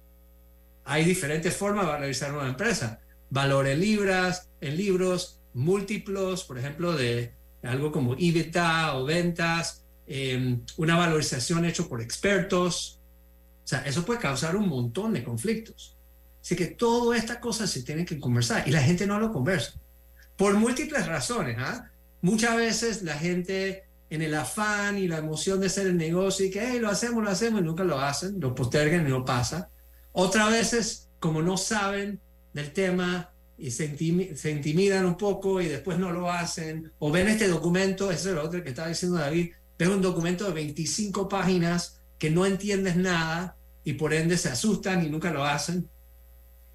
Hay 0.84 1.04
diferentes 1.04 1.54
formas 1.54 1.84
de 1.84 1.92
valorizar 1.92 2.32
una 2.32 2.48
empresa. 2.48 3.00
Valor 3.28 3.66
en 3.66 3.80
libras, 3.80 4.48
en 4.62 4.78
libros, 4.78 5.40
múltiplos, 5.52 6.44
por 6.44 6.58
ejemplo, 6.58 6.94
de 6.94 7.34
algo 7.62 7.92
como 7.92 8.14
EBITDA 8.14 8.96
o 8.96 9.04
ventas, 9.04 9.84
em, 10.06 10.62
una 10.78 10.96
valorización 10.96 11.66
hecho 11.66 11.86
por 11.86 12.00
expertos. 12.00 12.98
O 13.62 13.66
sea, 13.66 13.80
eso 13.80 14.06
puede 14.06 14.20
causar 14.20 14.56
un 14.56 14.68
montón 14.68 15.12
de 15.12 15.22
conflictos. 15.22 15.98
Así 16.40 16.56
que 16.56 16.66
todas 16.66 17.18
estas 17.18 17.38
cosas 17.38 17.68
se 17.70 17.82
tienen 17.82 18.06
que 18.06 18.18
conversar 18.18 18.66
y 18.66 18.70
la 18.70 18.82
gente 18.82 19.06
no 19.06 19.18
lo 19.18 19.30
conversa 19.30 19.83
por 20.36 20.54
múltiples 20.54 21.06
razones. 21.06 21.56
¿ah? 21.58 21.90
Muchas 22.20 22.56
veces 22.56 23.02
la 23.02 23.14
gente 23.14 23.84
en 24.10 24.22
el 24.22 24.34
afán 24.34 24.98
y 24.98 25.08
la 25.08 25.18
emoción 25.18 25.60
de 25.60 25.66
hacer 25.66 25.86
el 25.86 25.96
negocio 25.96 26.46
y 26.46 26.50
que 26.50 26.80
lo 26.80 26.88
hacemos, 26.88 27.22
lo 27.22 27.30
hacemos 27.30 27.60
y 27.60 27.64
nunca 27.64 27.84
lo 27.84 27.98
hacen, 28.00 28.38
lo 28.40 28.54
postergan 28.54 29.06
y 29.06 29.10
no 29.10 29.24
pasa. 29.24 29.70
Otras 30.12 30.50
veces, 30.50 31.08
como 31.18 31.42
no 31.42 31.56
saben 31.56 32.20
del 32.52 32.72
tema 32.72 33.32
y 33.56 33.70
se, 33.70 33.84
intimidan 33.84 35.06
un 35.06 35.16
poco 35.16 35.60
y 35.60 35.66
después 35.66 35.98
no 35.98 36.12
lo 36.12 36.30
hacen, 36.30 36.92
o 36.98 37.10
ven 37.10 37.28
este 37.28 37.48
documento, 37.48 38.10
ese 38.10 38.30
es 38.30 38.34
lo 38.34 38.44
otro 38.44 38.62
que 38.62 38.70
estaba 38.70 38.88
diciendo 38.88 39.18
David, 39.18 39.52
ven 39.78 39.90
un 39.90 40.02
documento 40.02 40.44
de 40.46 40.52
25 40.52 41.28
páginas 41.28 42.00
que 42.18 42.30
no 42.30 42.46
entiendes 42.46 42.96
nada 42.96 43.56
y 43.82 43.94
por 43.94 44.14
ende 44.14 44.38
se 44.38 44.48
asustan 44.48 45.04
y 45.04 45.10
nunca 45.10 45.32
lo 45.32 45.44
hacen. 45.44 45.88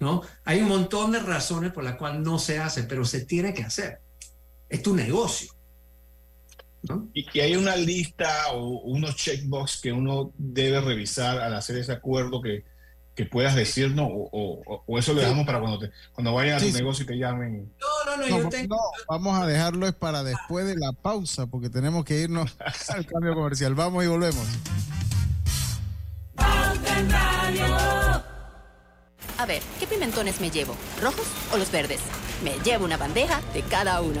¿No? 0.00 0.22
Hay 0.44 0.60
un 0.60 0.68
montón 0.68 1.12
de 1.12 1.20
razones 1.20 1.72
por 1.72 1.84
las 1.84 1.96
cuales 1.96 2.22
no 2.22 2.38
se 2.38 2.58
hace, 2.58 2.84
pero 2.84 3.04
se 3.04 3.24
tiene 3.24 3.54
que 3.54 3.62
hacer. 3.62 4.00
Es 4.68 4.82
tu 4.82 4.96
negocio. 4.96 5.52
Y 7.12 7.26
que 7.26 7.42
hay 7.42 7.56
una 7.56 7.76
lista 7.76 8.52
o 8.54 8.80
unos 8.80 9.14
checkbox 9.14 9.82
que 9.82 9.92
uno 9.92 10.32
debe 10.38 10.80
revisar 10.80 11.38
al 11.38 11.54
hacer 11.54 11.76
ese 11.76 11.92
acuerdo 11.92 12.40
que, 12.40 12.64
que 13.14 13.26
puedas 13.26 13.54
decirnos 13.54 14.08
o, 14.10 14.82
o, 14.86 14.98
eso 14.98 15.12
lo 15.12 15.20
dejamos 15.20 15.44
para 15.44 15.60
cuando, 15.60 15.78
te, 15.78 15.90
cuando 16.14 16.32
vayan 16.32 16.56
a 16.56 16.60
tu 16.60 16.72
negocio 16.72 17.04
y 17.04 17.06
te 17.06 17.18
llamen. 17.18 17.70
No, 17.78 18.16
no, 18.16 18.22
no, 18.22 18.42
yo 18.44 18.48
tengo... 18.48 18.78
vamos 19.06 19.38
a 19.38 19.46
dejarlo 19.46 19.86
es 19.86 19.92
para 19.92 20.24
después 20.24 20.66
de 20.66 20.76
la 20.76 20.92
pausa 20.92 21.46
porque 21.46 21.68
tenemos 21.68 22.06
que 22.06 22.22
irnos 22.22 22.56
al 22.88 23.04
cambio 23.04 23.34
comercial. 23.34 23.74
Vamos 23.74 24.02
y 24.02 24.06
volvemos. 24.06 24.46
A 29.38 29.46
ver, 29.46 29.62
¿qué 29.78 29.86
pimentones 29.86 30.40
me 30.40 30.50
llevo? 30.50 30.76
¿Rojos 31.00 31.26
o 31.52 31.56
los 31.56 31.70
verdes? 31.70 32.00
Me 32.44 32.58
llevo 32.64 32.84
una 32.84 32.96
bandeja 32.96 33.40
de 33.54 33.62
cada 33.62 34.00
uno. 34.00 34.20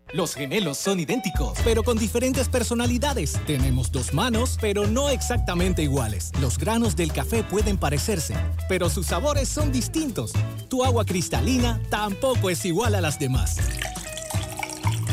Los 0.13 0.35
gemelos 0.35 0.77
son 0.77 0.99
idénticos, 0.99 1.57
pero 1.63 1.83
con 1.83 1.97
diferentes 1.97 2.49
personalidades. 2.49 3.39
Tenemos 3.47 3.93
dos 3.93 4.13
manos, 4.13 4.57
pero 4.59 4.85
no 4.85 5.07
exactamente 5.07 5.83
iguales. 5.83 6.33
Los 6.41 6.57
granos 6.57 6.97
del 6.97 7.13
café 7.13 7.43
pueden 7.43 7.77
parecerse, 7.77 8.35
pero 8.67 8.89
sus 8.89 9.07
sabores 9.07 9.47
son 9.47 9.71
distintos. 9.71 10.33
Tu 10.67 10.83
agua 10.83 11.05
cristalina 11.05 11.81
tampoco 11.89 12.49
es 12.49 12.65
igual 12.65 12.95
a 12.95 13.01
las 13.01 13.19
demás. 13.19 13.57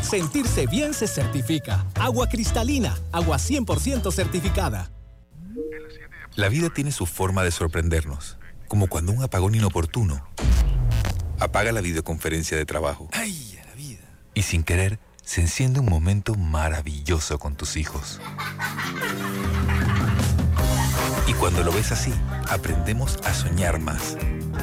Sentirse 0.03 0.67
bien 0.67 0.93
se 0.95 1.07
certifica. 1.07 1.87
Agua 1.95 2.29
cristalina, 2.29 2.99
agua 3.13 3.37
100% 3.37 4.11
certificada. 4.11 4.91
La 6.35 6.49
vida 6.49 6.71
tiene 6.71 6.91
su 6.91 7.07
forma 7.07 7.45
de 7.45 7.53
sorprendernos, 7.53 8.37
como 8.67 8.89
cuando 8.89 9.13
un 9.13 9.23
apagón 9.23 9.55
inoportuno 9.55 10.27
apaga 11.39 11.71
la 11.71 11.83
videoconferencia 11.83 12.57
de 12.57 12.65
trabajo. 12.65 13.09
¡Ay! 13.13 13.48
Y 14.39 14.43
sin 14.43 14.63
querer, 14.63 15.01
se 15.25 15.41
enciende 15.41 15.81
un 15.81 15.87
momento 15.87 16.37
maravilloso 16.37 17.41
con 17.41 17.57
tus 17.57 17.77
hijos. 17.77 18.21
Y 21.27 21.33
cuando 21.33 21.65
lo 21.65 21.73
ves 21.73 21.91
así, 21.91 22.13
aprendemos 22.49 23.17
a 23.25 23.35
soñar 23.35 23.81
más. 23.81 24.17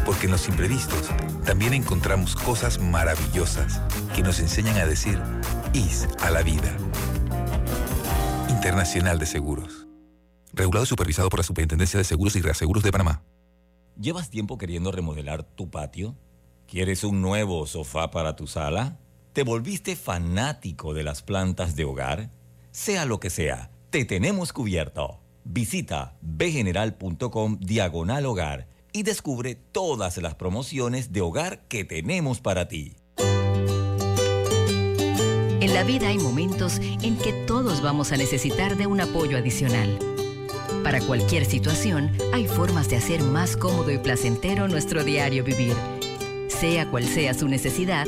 Porque 0.06 0.28
en 0.28 0.32
los 0.32 0.48
imprevistos 0.48 1.10
también 1.44 1.74
encontramos 1.74 2.38
cosas 2.38 2.80
maravillosas 2.80 3.82
que 4.16 4.24
nos 4.24 4.40
enseñan 4.40 4.78
a 4.78 4.86
decir 4.86 5.22
IS 5.74 6.08
a 6.22 6.32
la 6.32 6.42
vida. 6.42 6.74
Internacional 8.48 9.20
de 9.20 9.26
Seguros. 9.26 9.88
Regulado 10.54 10.86
y 10.86 10.88
supervisado 10.88 11.28
por 11.28 11.42
la 11.42 11.44
Superintendencia 11.44 11.98
de 11.98 12.06
Seguros 12.06 12.38
y 12.38 12.42
Reaseguros 12.42 12.82
de 12.82 12.94
Panamá. 12.94 13.24
¿Llevas 14.00 14.30
tiempo 14.30 14.58
queriendo 14.58 14.94
remodelar 14.94 15.44
tu 15.44 15.70
patio? 15.70 16.16
¿Quieres 16.66 17.04
un 17.04 17.22
nuevo 17.22 17.68
sofá 17.68 18.10
para 18.10 18.38
tu 18.38 18.48
sala? 18.48 19.00
¿Te 19.36 19.44
volviste 19.44 19.98
fanático 19.98 20.94
de 20.94 21.04
las 21.04 21.22
plantas 21.22 21.76
de 21.76 21.84
hogar? 21.84 22.30
Sea 22.72 23.04
lo 23.04 23.20
que 23.20 23.30
sea, 23.30 23.70
te 23.90 24.06
tenemos 24.06 24.54
cubierto. 24.54 25.20
Visita 25.44 26.16
bgeneral.com 26.22 27.60
diagonal 27.60 28.28
hogar 28.28 28.70
y 28.94 29.04
descubre 29.04 29.56
todas 29.56 30.16
las 30.20 30.36
promociones 30.36 31.12
de 31.12 31.20
hogar 31.20 31.68
que 31.68 31.84
tenemos 31.84 32.40
para 32.40 32.70
ti. 32.70 32.96
En 35.60 35.74
la 35.74 35.84
vida 35.84 36.08
hay 36.08 36.18
momentos 36.18 36.78
en 36.80 37.18
que 37.18 37.34
todos 37.46 37.82
vamos 37.82 38.14
a 38.14 38.18
necesitar 38.18 38.78
de 38.78 38.88
un 38.88 39.02
apoyo 39.02 39.38
adicional. 39.38 40.00
Para 40.82 41.02
cualquier 41.02 41.44
situación, 41.44 42.10
hay 42.32 42.48
formas 42.48 42.88
de 42.88 42.96
hacer 42.96 43.22
más 43.22 43.58
cómodo 43.58 43.92
y 43.92 43.98
placentero 43.98 44.70
nuestro 44.70 45.04
diario 45.04 45.44
vivir. 45.44 45.76
Sea 46.48 46.90
cual 46.90 47.04
sea 47.04 47.34
su 47.34 47.50
necesidad, 47.50 48.08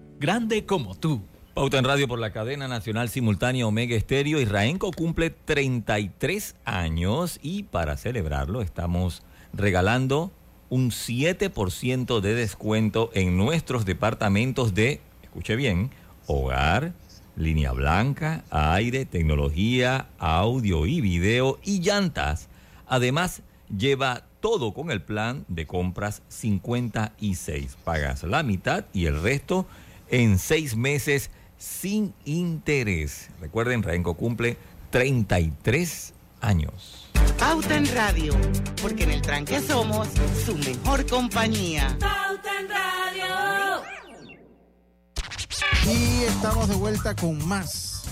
Grande 0.21 0.67
como 0.67 0.93
tú. 0.93 1.23
Pauta 1.55 1.79
en 1.79 1.83
Radio 1.83 2.07
por 2.07 2.19
la 2.19 2.31
cadena 2.31 2.67
nacional 2.67 3.09
simultánea 3.09 3.65
Omega 3.65 3.95
Estéreo. 3.95 4.39
Israenco 4.39 4.91
cumple 4.91 5.31
33 5.31 6.57
años 6.63 7.39
y 7.41 7.63
para 7.63 7.97
celebrarlo 7.97 8.61
estamos 8.61 9.23
regalando 9.51 10.31
un 10.69 10.91
7% 10.91 12.19
de 12.19 12.35
descuento 12.35 13.09
en 13.15 13.35
nuestros 13.35 13.83
departamentos 13.83 14.75
de, 14.75 15.01
escuche 15.23 15.55
bien, 15.55 15.89
hogar, 16.27 16.93
línea 17.35 17.71
blanca, 17.71 18.43
aire, 18.51 19.05
tecnología, 19.05 20.05
audio 20.19 20.85
y 20.85 21.01
video 21.01 21.57
y 21.63 21.79
llantas. 21.79 22.47
Además, 22.85 23.41
lleva 23.75 24.25
todo 24.39 24.71
con 24.75 24.91
el 24.91 25.01
plan 25.01 25.45
de 25.47 25.65
compras 25.65 26.21
56. 26.27 27.75
Pagas 27.83 28.21
la 28.21 28.43
mitad 28.43 28.85
y 28.93 29.07
el 29.07 29.19
resto 29.19 29.65
en 30.11 30.37
seis 30.37 30.75
meses 30.75 31.31
sin 31.57 32.13
interés. 32.25 33.29
Recuerden, 33.39 33.81
Renco 33.81 34.13
cumple 34.15 34.57
33 34.91 36.13
años. 36.41 37.09
Pauta 37.39 37.77
en 37.77 37.87
Radio, 37.95 38.33
porque 38.81 39.03
en 39.03 39.11
el 39.11 39.21
tranque 39.21 39.59
somos 39.61 40.09
su 40.45 40.55
mejor 40.57 41.07
compañía. 41.07 41.97
Pauta 41.99 42.59
en 42.59 42.69
Radio. 42.69 43.81
Y 45.87 46.23
estamos 46.23 46.69
de 46.69 46.75
vuelta 46.75 47.15
con 47.15 47.43
más. 47.47 48.03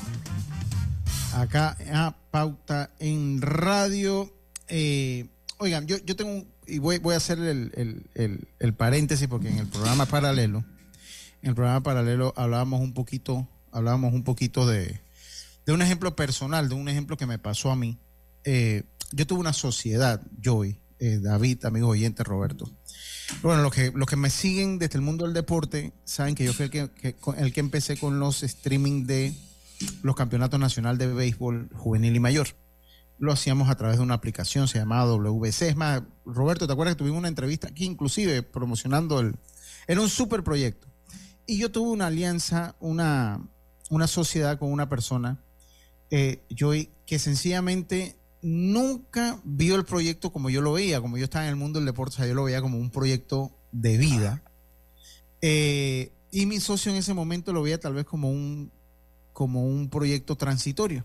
Acá 1.34 1.78
a 1.93 2.16
Pauta 2.32 2.89
en 3.00 3.41
Radio. 3.41 4.34
Eh, 4.68 5.28
oigan, 5.58 5.86
yo, 5.86 5.97
yo 5.97 6.16
tengo 6.16 6.32
un, 6.32 6.47
y 6.66 6.80
voy, 6.80 6.97
voy 7.00 7.14
a 7.14 7.18
hacer 7.18 7.39
el, 7.39 7.72
el, 7.76 8.10
el, 8.16 8.47
el 8.60 8.74
paréntesis 8.74 9.28
porque 9.28 9.50
en 9.50 9.58
el 9.58 9.68
programa 9.68 10.06
paralelo 10.06 10.64
en 11.42 11.50
el 11.50 11.56
programa 11.56 11.84
paralelo 11.84 12.34
hablábamos 12.36 12.82
un 12.82 12.94
poquito, 12.94 13.48
hablábamos 13.72 14.14
un 14.14 14.24
poquito 14.24 14.68
de, 14.68 15.02
de 15.66 15.74
un 15.74 15.82
ejemplo 15.82 16.16
personal, 16.16 16.68
de 16.68 16.76
un 16.76 16.90
ejemplo 16.90 17.18
que 17.18 17.26
me 17.26 17.40
pasó 17.40 17.72
a 17.72 17.76
mí. 17.76 17.98
Eh, 18.44 18.84
yo 19.12 19.26
tuve 19.26 19.40
una 19.40 19.54
sociedad, 19.54 20.22
Joey, 20.44 20.80
eh, 21.00 21.20
David, 21.22 21.66
amigo 21.66 21.88
oyente, 21.88 22.24
Roberto. 22.24 22.70
Bueno, 23.42 23.62
los 23.62 23.74
que, 23.74 23.92
los 23.96 24.08
que 24.08 24.16
me 24.16 24.30
siguen 24.30 24.80
desde 24.80 24.98
el 24.98 25.02
mundo 25.02 25.26
del 25.26 25.34
deporte 25.34 25.94
saben 26.04 26.36
que 26.36 26.44
yo 26.44 26.54
fui 26.54 26.66
el 26.66 26.72
que, 26.72 26.90
que, 26.92 27.16
el 27.38 27.54
que 27.54 27.60
empecé 27.60 27.98
con 27.98 28.20
los 28.20 28.44
streaming 28.44 29.06
de 29.06 29.34
los 30.04 30.16
campeonatos 30.16 30.60
nacionales 30.60 31.00
de 31.00 31.14
béisbol 31.14 31.70
juvenil 31.74 32.16
y 32.16 32.20
mayor. 32.20 32.48
Lo 33.18 33.32
hacíamos 33.32 33.70
a 33.70 33.76
través 33.76 33.98
de 33.98 34.04
una 34.04 34.14
aplicación, 34.16 34.68
se 34.68 34.80
llamaba 34.80 35.12
WBC. 35.14 35.62
Es 35.64 35.76
más, 35.76 36.02
Roberto, 36.26 36.68
¿te 36.68 36.74
acuerdas 36.74 36.96
que 36.96 37.00
tuvimos 37.00 37.20
una 37.20 37.28
entrevista 37.28 37.68
aquí, 37.70 37.86
inclusive 37.86 38.44
promocionando 38.44 39.20
el... 39.20 39.36
Era 39.88 40.02
un 40.02 40.10
super 40.10 40.44
proyecto 40.44 40.89
y 41.50 41.58
yo 41.58 41.72
tuve 41.72 41.89
una 41.89 42.08
alianza, 42.08 42.76
una, 42.80 43.41
una 43.89 44.06
sociedad 44.06 44.60
con 44.60 44.72
una 44.72 44.88
persona, 44.88 45.43
eh, 46.12 46.43
yo, 46.47 46.74
que 47.08 47.18
sencillamente 47.18 48.16
nunca 48.43 49.41
vio 49.43 49.76
el 49.76 49.84
proyecto 49.84 50.32
como 50.32 50.52
yo 50.52 50.62
lo 50.62 50.74
veía, 50.74 51.02
como 51.02 51.18
yo 51.18 51.24
estaba 51.24 51.45
en 51.45 51.50
el 51.50 51.56
mundo 51.56 51.80
del 51.80 51.88
deporte, 51.88 52.28
yo 52.28 52.36
lo 52.36 52.43
veía 52.43 52.62
como 52.62 52.78
un 52.78 52.91
proyecto 52.91 53.52
de 53.72 53.97
vida. 53.97 54.43
Eh, 55.41 56.12
y 56.30 56.45
mi 56.45 56.60
socio 56.60 56.91
en 56.91 57.00
ese 57.00 57.16
momento 57.16 57.52
lo 57.52 57.64
veía 57.64 57.80
tal 57.80 57.95
vez 57.95 58.06
como 58.06 58.30
un, 58.30 58.72
como 59.34 59.66
un 59.66 59.89
proyecto 59.89 60.36
transitorio. 60.36 61.04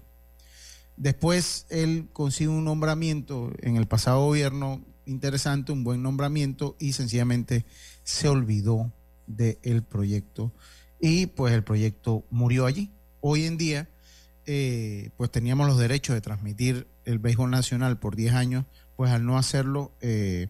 Después 0.99 1.65
él 1.71 2.11
consigue 2.13 2.51
un 2.51 2.65
nombramiento 2.65 3.51
en 3.61 3.77
el 3.77 3.89
pasado 3.89 4.27
gobierno 4.27 4.85
interesante, 5.07 5.73
un 5.73 5.85
buen 5.85 6.03
nombramiento 6.03 6.77
y 6.79 6.93
sencillamente 6.93 7.65
se 8.03 8.29
olvidó 8.29 8.93
del 9.27 9.83
proyecto 9.83 10.53
y 11.01 11.27
pues 11.27 11.53
el 11.55 11.65
proyecto 11.65 12.25
murió 12.31 12.67
allí. 12.67 12.91
Hoy 13.21 13.45
en 13.45 13.57
día 13.57 13.89
eh, 14.47 15.11
pues 15.17 15.31
teníamos 15.31 15.67
los 15.67 15.79
derechos 15.79 16.15
de 16.15 16.21
transmitir 16.21 16.87
el 17.05 17.19
béisbol 17.19 17.51
nacional 17.51 17.99
por 17.99 18.17
10 18.17 18.35
años, 18.35 18.65
pues 18.97 19.11
al 19.11 19.25
no 19.25 19.39
hacerlo, 19.39 19.93
eh, 20.01 20.49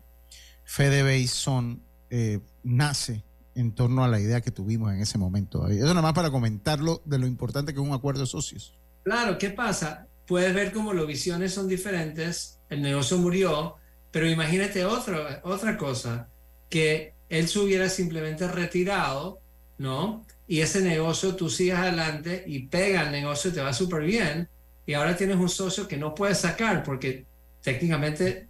Fede 0.65 1.27
Son 1.29 1.83
eh, 2.11 2.41
nace 2.63 3.25
en 3.55 3.73
torno 3.73 4.03
a 4.03 4.09
la 4.09 4.21
idea 4.21 4.41
que 4.41 4.51
tuvimos 4.51 4.93
en 4.93 5.01
ese 5.01 5.19
momento. 5.19 5.69
Eso 5.69 5.87
nada 5.87 6.03
más 6.03 6.13
para 6.13 6.31
comentarlo 6.31 7.03
de 7.05 7.19
lo 7.19 7.27
importante 7.27 7.73
que 7.73 7.81
es 7.81 7.87
un 7.87 7.93
acuerdo 7.93 8.23
de 8.23 8.27
socios. 8.27 8.77
Claro, 9.05 9.39
¿qué 9.39 9.51
pasa? 9.51 10.09
Puedes 10.27 10.55
ver 10.55 10.73
cómo 10.73 10.93
las 10.93 11.07
visiones 11.07 11.53
son 11.53 11.69
diferentes, 11.69 12.59
el 12.69 12.83
negocio 12.83 13.19
murió, 13.19 13.77
pero 14.11 14.29
imagínate 14.29 14.85
otra 14.85 15.77
cosa, 15.77 16.29
que 16.69 17.14
él 17.29 17.49
se 17.49 17.59
hubiera 17.59 17.89
simplemente 17.89 18.47
retirado, 18.49 19.41
¿no? 19.79 20.25
y 20.47 20.61
ese 20.61 20.81
negocio 20.83 21.35
tú 21.35 21.49
sigas 21.49 21.81
adelante 21.81 22.45
y 22.47 22.67
pega 22.67 23.03
el 23.03 23.13
negocio, 23.13 23.53
te 23.53 23.61
va 23.61 23.73
súper 23.73 24.03
bien, 24.03 24.49
y 24.87 24.95
ahora 24.95 25.17
tienes 25.17 25.37
un 25.37 25.49
socio 25.49 25.89
que 25.89 25.97
no 25.97 26.15
puedes 26.15 26.39
sacar 26.39 26.83
porque 26.83 27.25
técnicamente... 27.63 28.49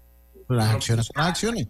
Las 0.49 0.75
acciones 0.75 1.07
son 1.07 1.23
acciones. 1.23 1.69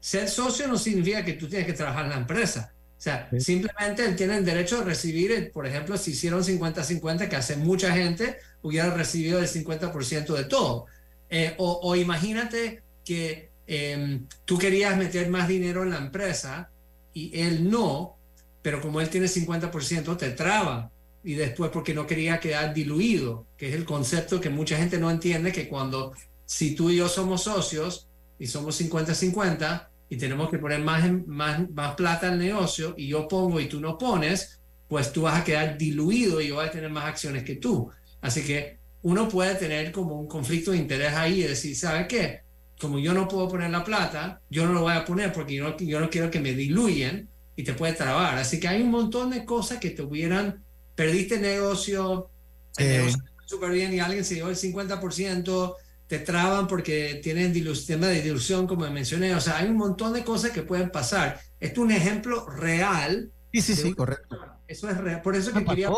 ser 0.00 0.28
socio 0.28 0.68
no 0.68 0.76
significa 0.76 1.24
que 1.24 1.32
tú 1.32 1.48
tienes 1.48 1.66
que 1.66 1.72
trabajar 1.72 2.04
en 2.04 2.10
la 2.10 2.18
empresa. 2.18 2.72
O 2.96 3.00
sea, 3.04 3.28
simplemente 3.38 4.04
él 4.04 4.16
tiene 4.16 4.36
el 4.36 4.44
derecho 4.44 4.78
de 4.78 4.84
recibir, 4.84 5.50
por 5.52 5.66
ejemplo, 5.66 5.96
si 5.96 6.12
hicieron 6.12 6.42
50-50, 6.42 7.28
que 7.28 7.36
hace 7.36 7.56
mucha 7.56 7.92
gente, 7.92 8.38
hubiera 8.62 8.90
recibido 8.90 9.40
el 9.40 9.48
50% 9.48 10.34
de 10.34 10.44
todo. 10.44 10.86
Eh, 11.28 11.54
o, 11.58 11.96
imagínate 11.96 12.82
que 13.04 13.50
em, 13.66 14.26
tú 14.44 14.58
querías 14.58 14.96
meter 14.96 15.28
más 15.30 15.48
dinero 15.48 15.82
en 15.82 15.90
la 15.90 15.98
empresa 15.98 16.70
y 17.12 17.38
él 17.40 17.70
no, 17.70 18.16
pero 18.62 18.80
como 18.80 19.00
él 19.00 19.08
tiene 19.08 19.26
50%, 19.26 20.16
te 20.16 20.30
traba. 20.30 20.90
Y 21.22 21.34
después 21.34 21.70
porque 21.70 21.94
no 21.94 22.06
quería 22.06 22.40
quedar 22.40 22.74
diluido, 22.74 23.46
que 23.56 23.68
es 23.68 23.74
el 23.74 23.84
concepto 23.84 24.40
que 24.40 24.50
mucha 24.50 24.76
gente 24.76 24.98
no 24.98 25.10
entiende, 25.10 25.52
que 25.52 25.68
cuando, 25.68 26.12
si 26.44 26.74
tú 26.74 26.90
y 26.90 26.96
yo 26.96 27.08
somos 27.08 27.44
socios 27.44 28.08
y 28.38 28.46
somos 28.46 28.78
50-50 28.80 29.88
y 30.10 30.16
tenemos 30.16 30.50
que 30.50 30.58
poner 30.58 30.80
más, 30.80 31.10
más, 31.26 31.70
más 31.70 31.94
plata 31.94 32.28
al 32.28 32.38
negocio 32.38 32.94
y 32.96 33.08
yo 33.08 33.26
pongo 33.26 33.58
y 33.58 33.68
tú 33.68 33.80
no 33.80 33.96
pones, 33.96 34.60
pues 34.88 35.12
tú 35.12 35.22
vas 35.22 35.40
a 35.40 35.44
quedar 35.44 35.78
diluido 35.78 36.40
y 36.40 36.48
yo 36.48 36.56
voy 36.56 36.66
a 36.66 36.70
tener 36.70 36.90
más 36.90 37.06
acciones 37.06 37.42
que 37.42 37.56
tú. 37.56 37.90
Así 38.20 38.42
que 38.42 38.78
uno 39.02 39.28
puede 39.28 39.54
tener 39.54 39.92
como 39.92 40.18
un 40.18 40.28
conflicto 40.28 40.70
de 40.70 40.78
interés 40.78 41.12
ahí 41.14 41.42
y 41.42 41.48
decir, 41.48 41.76
¿sabe 41.76 42.06
qué? 42.06 42.43
Como 42.84 42.98
yo 42.98 43.14
no 43.14 43.26
puedo 43.26 43.48
poner 43.48 43.70
la 43.70 43.82
plata, 43.82 44.42
yo 44.50 44.66
no 44.66 44.74
lo 44.74 44.82
voy 44.82 44.92
a 44.92 45.06
poner 45.06 45.32
porque 45.32 45.54
yo 45.54 45.70
no, 45.70 45.76
yo 45.78 46.00
no 46.00 46.10
quiero 46.10 46.30
que 46.30 46.38
me 46.38 46.52
diluyen 46.52 47.30
y 47.56 47.64
te 47.64 47.72
puede 47.72 47.94
trabar. 47.94 48.36
Así 48.36 48.60
que 48.60 48.68
hay 48.68 48.82
un 48.82 48.90
montón 48.90 49.30
de 49.30 49.46
cosas 49.46 49.78
que 49.78 49.88
te 49.88 50.02
hubieran, 50.02 50.62
perdiste 50.94 51.38
negocio, 51.38 52.28
el 52.76 52.88
negocio 52.88 53.22
súper 53.46 53.70
bien 53.70 53.94
y 53.94 54.00
alguien 54.00 54.22
se 54.22 54.34
llevó 54.34 54.50
el 54.50 54.56
50%, 54.56 55.76
te 56.06 56.18
traban 56.18 56.66
porque 56.66 57.20
tienen 57.22 57.54
sistema 57.54 58.08
de 58.08 58.20
dilución, 58.20 58.66
como 58.66 58.86
mencioné. 58.90 59.34
O 59.34 59.40
sea, 59.40 59.56
hay 59.56 59.68
un 59.68 59.78
montón 59.78 60.12
de 60.12 60.22
cosas 60.24 60.50
que 60.50 60.60
pueden 60.60 60.90
pasar. 60.90 61.40
Esto 61.58 61.80
es 61.80 61.84
un 61.86 61.92
ejemplo 61.92 62.46
real. 62.50 63.32
Sí, 63.50 63.62
sí, 63.62 63.76
sí, 63.76 63.94
correcto. 63.94 64.38
Eso 64.68 64.90
es 64.90 64.98
real. 64.98 65.22
Por 65.22 65.36
eso 65.36 65.54
que 65.54 65.64
quería... 65.64 65.88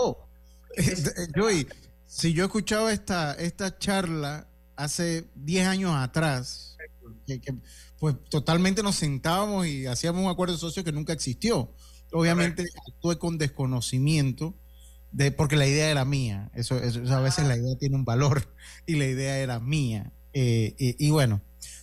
Joey, 1.34 1.66
si 2.06 2.32
yo 2.32 2.44
escuchaba 2.44 2.92
esta, 2.92 3.34
esta 3.34 3.76
charla 3.76 4.46
hace 4.76 5.24
10 5.34 5.66
años 5.66 5.92
atrás, 5.96 6.65
que, 7.26 7.54
pues 7.98 8.16
totalmente 8.30 8.82
nos 8.82 8.96
sentábamos 8.96 9.66
y 9.66 9.86
hacíamos 9.86 10.22
un 10.22 10.30
acuerdo 10.30 10.54
de 10.54 10.60
socios 10.60 10.84
que 10.84 10.92
nunca 10.92 11.12
existió. 11.12 11.74
Obviamente 12.12 12.64
actué 12.86 13.18
con 13.18 13.36
desconocimiento 13.36 14.54
de 15.10 15.32
porque 15.32 15.56
la 15.56 15.66
idea 15.66 15.90
era 15.90 16.04
mía. 16.04 16.50
Eso, 16.54 16.76
a 16.76 17.20
veces 17.20 17.46
la 17.46 17.56
idea 17.56 17.76
tiene 17.78 17.96
un 17.96 18.04
valor 18.04 18.54
y 18.86 18.96
la 18.96 19.06
idea 19.06 19.38
era 19.38 19.60
mía. 19.60 20.12
Eh, 20.32 20.74
y, 20.76 21.10
bueno, 21.10 21.40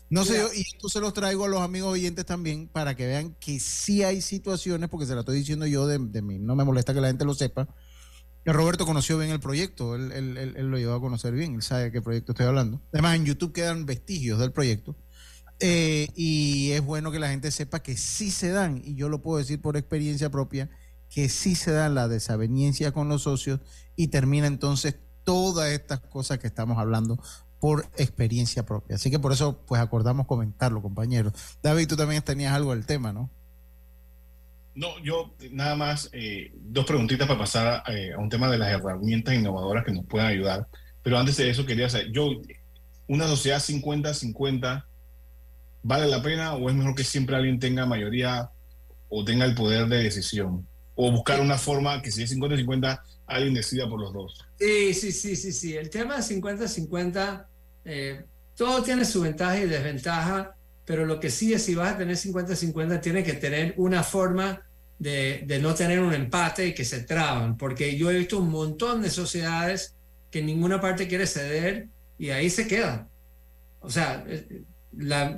no 0.10 0.24
sé, 0.26 0.44
y 0.56 0.62
esto 0.62 0.88
se 0.88 1.00
los 1.00 1.14
traigo 1.14 1.46
a 1.46 1.48
los 1.48 1.62
amigos 1.62 1.94
oyentes 1.94 2.26
también 2.26 2.68
para 2.68 2.96
que 2.96 3.08
vean 3.08 3.36
que 3.39 3.60
sí 3.60 4.04
hay 4.04 4.22
situaciones, 4.22 4.89
porque 4.89 5.08
se 5.08 5.16
la 5.16 5.22
estoy 5.22 5.38
diciendo 5.38 5.66
yo 5.66 5.88
de, 5.88 5.98
mí, 6.22 6.38
no 6.38 6.56
me 6.56 6.64
molesta 6.64 6.94
que 6.94 7.02
la 7.02 7.08
gente 7.08 7.26
lo 7.26 7.34
sepa. 7.34 7.68
Que 8.46 8.54
Roberto 8.54 8.86
conoció 8.86 9.18
bien 9.18 9.32
el 9.32 9.39
proyecto, 9.39 9.96
él, 9.96 10.12
él, 10.12 10.38
él, 10.38 10.68
lo 10.68 10.78
llevó 10.78 10.94
a 10.94 11.00
conocer 11.00 11.34
bien, 11.34 11.56
él 11.56 11.62
sabe 11.64 11.86
de 11.86 11.91
qué 11.91 12.02
proyecto 12.02 12.34
estoy 12.34 12.46
hablando. 12.46 12.82
Además, 12.91 13.16
en 13.16 13.26
YouTube 13.26 13.54
quedan 13.54 13.86
vestigios 13.86 14.38
del 14.38 14.52
proyecto. 14.52 14.96
Eh, 15.60 16.08
y 16.16 16.72
es 16.72 16.82
bueno 16.82 17.12
que 17.12 17.20
la 17.20 17.30
gente 17.30 17.51
sepa 17.51 17.82
que 17.82 17.95
sí 17.95 18.32
se 18.32 18.49
dan, 18.49 18.82
y 18.84 18.95
yo 18.95 19.10
lo 19.10 19.22
puedo 19.22 19.38
decir 19.38 19.62
por 19.62 19.78
experiencia 19.78 20.30
propia, 20.30 20.70
que 21.10 21.30
sí 21.30 21.56
se 21.56 21.72
dan 21.72 21.95
la 21.95 22.08
desaveniencia 22.08 22.91
con 22.91 23.08
los 23.08 23.24
socios 23.24 23.60
y 23.95 24.08
termina 24.08 24.47
entonces 24.47 24.95
todas 25.24 25.70
estas 25.70 25.99
cosas 25.99 26.39
que 26.39 26.47
estamos 26.47 26.78
hablando 26.78 27.22
por 27.60 27.88
experiencia 27.97 28.66
propia. 28.66 28.95
Así 28.95 29.10
que 29.10 29.20
por 29.20 29.32
eso 29.32 29.64
pues 29.66 29.80
acordamos 29.80 30.28
comentarlo, 30.28 30.82
compañeros. 30.82 31.34
David, 31.62 31.88
tú 31.88 31.95
también 31.95 32.22
tenías 32.24 32.54
algo 32.54 32.76
del 32.76 32.86
tema, 32.86 33.14
¿no? 33.14 33.30
No, 34.76 34.99
yo 35.04 35.36
nada 35.51 35.76
más 35.76 36.10
eh, 36.14 36.51
dos 36.56 36.86
preguntitas 36.86 37.28
para 37.28 37.39
pasar 37.39 37.84
eh, 37.88 38.14
a 38.14 38.18
un 38.18 38.30
tema 38.30 38.49
de 38.49 38.58
las 38.58 38.72
herramientas 38.72 39.36
innovadoras 39.36 39.86
que 39.86 39.93
nos 39.93 40.06
pueden 40.06 40.28
ayudar. 40.28 40.68
Pero 41.04 41.18
antes 41.18 41.38
de 41.38 41.49
eso 41.49 41.66
quería 41.66 41.89
saber, 41.89 42.12
yo, 42.12 42.32
una 43.08 43.28
sociedad 43.28 43.60
50-50 43.60 44.84
¿vale 45.84 46.08
la 46.08 46.24
pena 46.24 46.56
o 46.56 46.70
es 46.70 46.76
mejor 46.76 46.96
que 46.96 47.04
siempre 47.04 47.36
alguien 47.36 47.60
tenga 47.60 47.86
mayoría 47.86 48.50
o 49.10 49.24
tenga 49.24 49.46
el 49.46 49.54
poder 49.54 49.88
de 49.88 50.04
decisión? 50.04 50.66
O 50.96 51.12
buscar 51.12 51.42
una 51.42 51.58
forma 51.58 52.02
que 52.02 52.12
si 52.12 52.24
es 52.24 52.36
50-50, 52.36 53.02
alguien 53.28 53.54
decida 53.54 53.88
por 53.88 54.00
los 54.00 54.14
dos. 54.14 54.46
Sí, 54.60 54.94
sí, 54.94 55.12
sí, 55.12 55.36
sí, 55.36 55.52
sí. 55.52 55.76
El 55.76 55.90
tema 55.90 56.18
de 56.18 56.22
50-50, 56.22 57.46
eh, 57.86 58.26
todo 58.56 58.82
tiene 58.84 59.06
su 59.06 59.22
ventaja 59.22 59.60
y 59.60 59.68
desventaja, 59.68 60.56
pero 60.86 61.06
lo 61.06 61.20
que 61.20 61.30
sí 61.30 61.54
es 61.54 61.64
si 61.64 61.76
vas 61.76 61.94
a 61.94 61.98
tener 61.98 62.16
50-50, 62.16 63.02
tiene 63.02 63.24
que 63.24 63.34
tener 63.34 63.74
una 63.78 64.04
forma 64.04 64.62
de, 65.00 65.44
de, 65.46 65.60
no 65.60 65.74
tener 65.74 66.00
un 66.00 66.14
empate 66.14 66.68
y 66.68 66.74
que 66.74 66.86
se 66.86 67.02
traban, 67.02 67.58
porque 67.58 67.98
yo 67.98 68.10
he 68.12 68.18
visto 68.18 68.38
un 68.38 68.50
montón 68.50 69.02
de 69.02 69.10
sociedades 69.10 69.96
que 70.30 70.42
ninguna 70.42 70.80
parte 70.80 71.08
quiere 71.08 71.28
ceder 71.28 71.88
y 72.18 72.30
ahí 72.30 72.50
se 72.50 72.68
quedan. 72.68 73.10
O 73.80 73.90
sea, 73.90 74.24
eh, 74.28 74.64
la, 74.98 75.38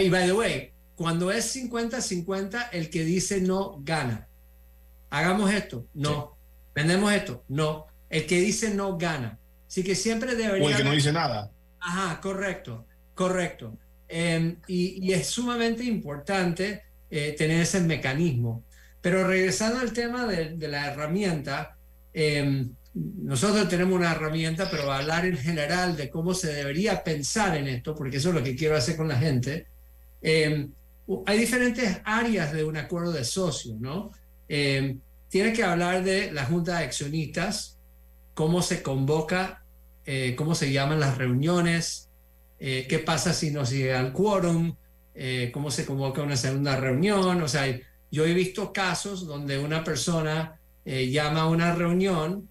y 0.00 0.08
by 0.08 0.26
the 0.26 0.32
way, 0.32 0.72
cuando 0.94 1.30
es 1.30 1.56
50-50, 1.56 2.68
el 2.72 2.90
que 2.90 3.04
dice 3.04 3.40
no 3.40 3.80
gana. 3.82 4.28
Hagamos 5.10 5.52
esto, 5.52 5.86
no. 5.94 6.36
Vendemos 6.74 7.12
esto, 7.12 7.44
no. 7.48 7.86
El 8.08 8.26
que 8.26 8.40
dice 8.40 8.74
no 8.74 8.96
gana. 8.96 9.38
Así 9.66 9.82
que 9.82 9.94
siempre 9.94 10.34
debería. 10.34 10.66
O 10.66 10.70
el 10.70 10.76
que 10.76 10.84
no 10.84 10.92
dice 10.92 11.12
nada. 11.12 11.50
Ajá, 11.80 12.20
correcto, 12.20 12.86
correcto. 13.14 13.78
Em, 14.08 14.58
y, 14.66 15.12
es 15.12 15.28
sumamente 15.28 15.84
importante 15.84 16.82
eh, 17.10 17.34
tener 17.36 17.62
ese 17.62 17.80
mecanismo. 17.80 18.64
Pero 19.00 19.26
regresando 19.26 19.80
al 19.80 19.92
tema 19.92 20.26
de, 20.26 20.56
la 20.68 20.92
herramienta, 20.92 21.76
eh, 22.12 22.66
nosotros 22.94 23.68
tenemos 23.68 23.94
una 23.94 24.12
herramienta, 24.12 24.68
pero 24.70 24.92
hablar 24.92 25.24
en 25.24 25.38
general 25.38 25.96
de 25.96 26.10
cómo 26.10 26.34
se 26.34 26.52
debería 26.52 27.02
pensar 27.02 27.56
en 27.56 27.68
esto, 27.68 27.94
porque 27.94 28.18
eso 28.18 28.28
es 28.28 28.34
lo 28.34 28.42
que 28.42 28.54
quiero 28.54 28.76
hacer 28.76 28.96
con 28.96 29.08
la 29.08 29.18
gente, 29.18 29.66
eh, 30.20 30.68
hay 31.26 31.38
diferentes 31.38 32.00
áreas 32.04 32.52
de 32.52 32.64
un 32.64 32.76
acuerdo 32.76 33.12
de 33.12 33.24
socios, 33.24 33.80
¿no? 33.80 34.10
Eh, 34.48 34.96
tiene 35.28 35.52
que 35.52 35.64
hablar 35.64 36.04
de 36.04 36.30
la 36.32 36.44
junta 36.44 36.78
de 36.78 36.84
accionistas, 36.84 37.78
cómo 38.34 38.60
se 38.60 38.82
convoca, 38.82 39.64
eh, 40.04 40.34
cómo 40.36 40.54
se 40.54 40.70
llaman 40.70 41.00
las 41.00 41.16
reuniones, 41.16 42.08
qué 42.58 43.02
pasa 43.04 43.32
si 43.32 43.50
no 43.50 43.66
sigue 43.66 43.92
al 43.92 44.12
quórum, 44.12 44.76
cómo 45.52 45.72
se 45.72 45.84
convoca 45.84 46.22
una 46.22 46.36
segunda 46.36 46.76
reunión. 46.76 47.42
O 47.42 47.48
sea, 47.48 47.66
yo 48.08 48.24
he 48.24 48.32
visto 48.34 48.72
casos 48.72 49.26
donde 49.26 49.58
una 49.58 49.82
persona 49.82 50.60
llama 50.84 51.40
a 51.40 51.48
una 51.48 51.74
reunión 51.74 52.48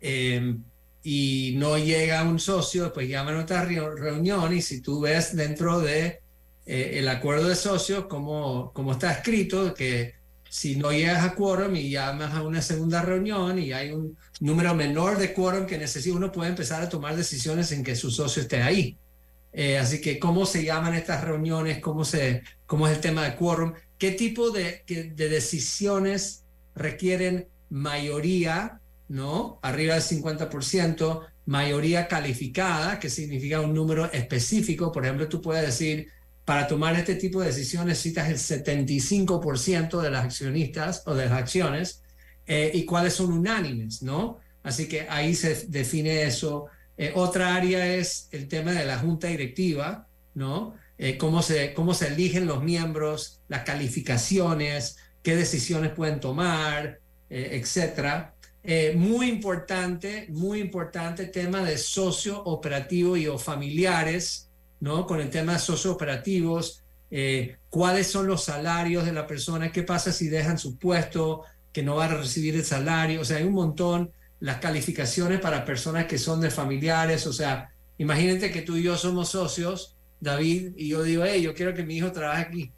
Em, 0.00 0.62
y 1.02 1.54
no 1.56 1.78
llega 1.78 2.24
un 2.24 2.40
socio, 2.40 2.92
pues 2.92 3.08
llaman 3.08 3.36
a 3.36 3.42
otra 3.42 3.64
reunión 3.64 4.52
y 4.52 4.60
si 4.60 4.80
tú 4.80 5.00
ves 5.00 5.36
dentro 5.36 5.80
de 5.80 6.20
eh, 6.66 6.98
el 6.98 7.08
acuerdo 7.08 7.48
de 7.48 7.54
socios 7.54 8.06
cómo, 8.06 8.72
cómo 8.74 8.92
está 8.92 9.12
escrito 9.12 9.72
que 9.72 10.16
si 10.48 10.76
no 10.76 10.90
llegas 10.90 11.24
a 11.24 11.34
quórum 11.34 11.76
y 11.76 11.90
llamas 11.90 12.34
a 12.34 12.42
una 12.42 12.60
segunda 12.60 13.02
reunión 13.02 13.58
y 13.58 13.72
hay 13.72 13.92
un 13.92 14.16
número 14.40 14.74
menor 14.74 15.18
de 15.18 15.32
quórum 15.32 15.66
que 15.66 15.78
necesita, 15.78 16.16
uno 16.16 16.32
puede 16.32 16.50
empezar 16.50 16.82
a 16.82 16.88
tomar 16.88 17.14
decisiones 17.14 17.70
en 17.72 17.84
que 17.84 17.94
su 17.94 18.10
socio 18.10 18.42
esté 18.42 18.62
ahí. 18.62 18.96
Eh, 19.52 19.78
así 19.78 20.00
que, 20.00 20.18
¿cómo 20.18 20.44
se 20.44 20.64
llaman 20.64 20.94
estas 20.94 21.24
reuniones? 21.24 21.80
¿Cómo, 21.80 22.04
se, 22.04 22.42
cómo 22.66 22.88
es 22.88 22.94
el 22.96 23.00
tema 23.00 23.24
de 23.24 23.36
quórum? 23.36 23.74
¿Qué 23.96 24.12
tipo 24.12 24.50
de, 24.50 24.82
de 24.86 25.28
decisiones 25.28 26.44
requieren 26.74 27.48
mayoría, 27.70 28.80
¿no? 29.08 29.58
Arriba 29.62 29.94
del 29.94 30.02
50%, 30.02 31.26
mayoría 31.46 32.08
calificada, 32.08 32.98
que 32.98 33.08
significa 33.08 33.60
un 33.60 33.74
número 33.74 34.10
específico. 34.12 34.92
Por 34.92 35.04
ejemplo, 35.04 35.28
tú 35.28 35.40
puedes 35.40 35.64
decir, 35.64 36.08
para 36.46 36.68
tomar 36.68 36.94
este 36.94 37.16
tipo 37.16 37.40
de 37.40 37.48
decisiones 37.48 37.88
necesitas 37.88 38.28
el 38.28 38.38
75% 38.38 40.00
de 40.00 40.10
las 40.10 40.24
accionistas 40.24 41.02
o 41.04 41.14
de 41.14 41.26
las 41.26 41.32
acciones 41.32 42.04
eh, 42.46 42.70
y 42.72 42.84
cuáles 42.84 43.14
son 43.14 43.32
unánimes, 43.32 44.00
¿no? 44.02 44.38
Así 44.62 44.86
que 44.86 45.08
ahí 45.08 45.34
se 45.34 45.66
define 45.66 46.22
eso. 46.22 46.66
Eh, 46.96 47.12
otra 47.16 47.56
área 47.56 47.94
es 47.96 48.28
el 48.30 48.46
tema 48.46 48.70
de 48.70 48.84
la 48.84 48.96
junta 48.96 49.26
directiva, 49.26 50.06
¿no? 50.34 50.74
Eh, 50.98 51.18
cómo, 51.18 51.42
se, 51.42 51.74
cómo 51.74 51.94
se 51.94 52.06
eligen 52.06 52.46
los 52.46 52.62
miembros, 52.62 53.40
las 53.48 53.64
calificaciones, 53.64 54.98
qué 55.24 55.34
decisiones 55.34 55.90
pueden 55.90 56.20
tomar, 56.20 57.00
etcétera. 57.28 58.35
Muy 58.96 59.28
importante, 59.28 60.26
muy 60.30 60.60
importante 60.60 61.26
tema 61.26 61.62
de 61.62 61.78
socio 61.78 62.42
operativo 62.44 63.16
y 63.16 63.26
o 63.26 63.38
familiares, 63.38 64.50
¿no? 64.80 65.06
Con 65.06 65.20
el 65.20 65.30
tema 65.30 65.54
de 65.54 65.58
sociooperativos, 65.58 66.82
eh, 67.10 67.58
cuáles 67.70 68.08
son 68.08 68.26
los 68.26 68.44
salarios 68.44 69.04
de 69.04 69.12
la 69.12 69.26
persona, 69.26 69.70
qué 69.70 69.82
pasa 69.82 70.12
si 70.12 70.28
dejan 70.28 70.58
su 70.58 70.76
puesto, 70.76 71.42
que 71.72 71.82
no 71.82 71.96
van 71.96 72.12
a 72.12 72.16
recibir 72.16 72.56
el 72.56 72.64
salario, 72.64 73.20
o 73.20 73.24
sea, 73.24 73.36
hay 73.36 73.44
un 73.44 73.52
montón, 73.52 74.10
las 74.40 74.58
calificaciones 74.58 75.40
para 75.40 75.64
personas 75.64 76.06
que 76.06 76.18
son 76.18 76.40
de 76.40 76.50
familiares, 76.50 77.26
o 77.26 77.32
sea, 77.32 77.70
imagínate 77.98 78.50
que 78.50 78.62
tú 78.62 78.76
y 78.76 78.82
yo 78.82 78.96
somos 78.96 79.28
socios, 79.28 79.96
David, 80.20 80.72
y 80.76 80.88
yo 80.88 81.02
digo, 81.02 81.24
hey, 81.24 81.42
yo 81.42 81.54
quiero 81.54 81.74
que 81.74 81.84
mi 81.84 81.96
hijo 81.96 82.12
trabaje 82.12 82.42
aquí, 82.42 82.72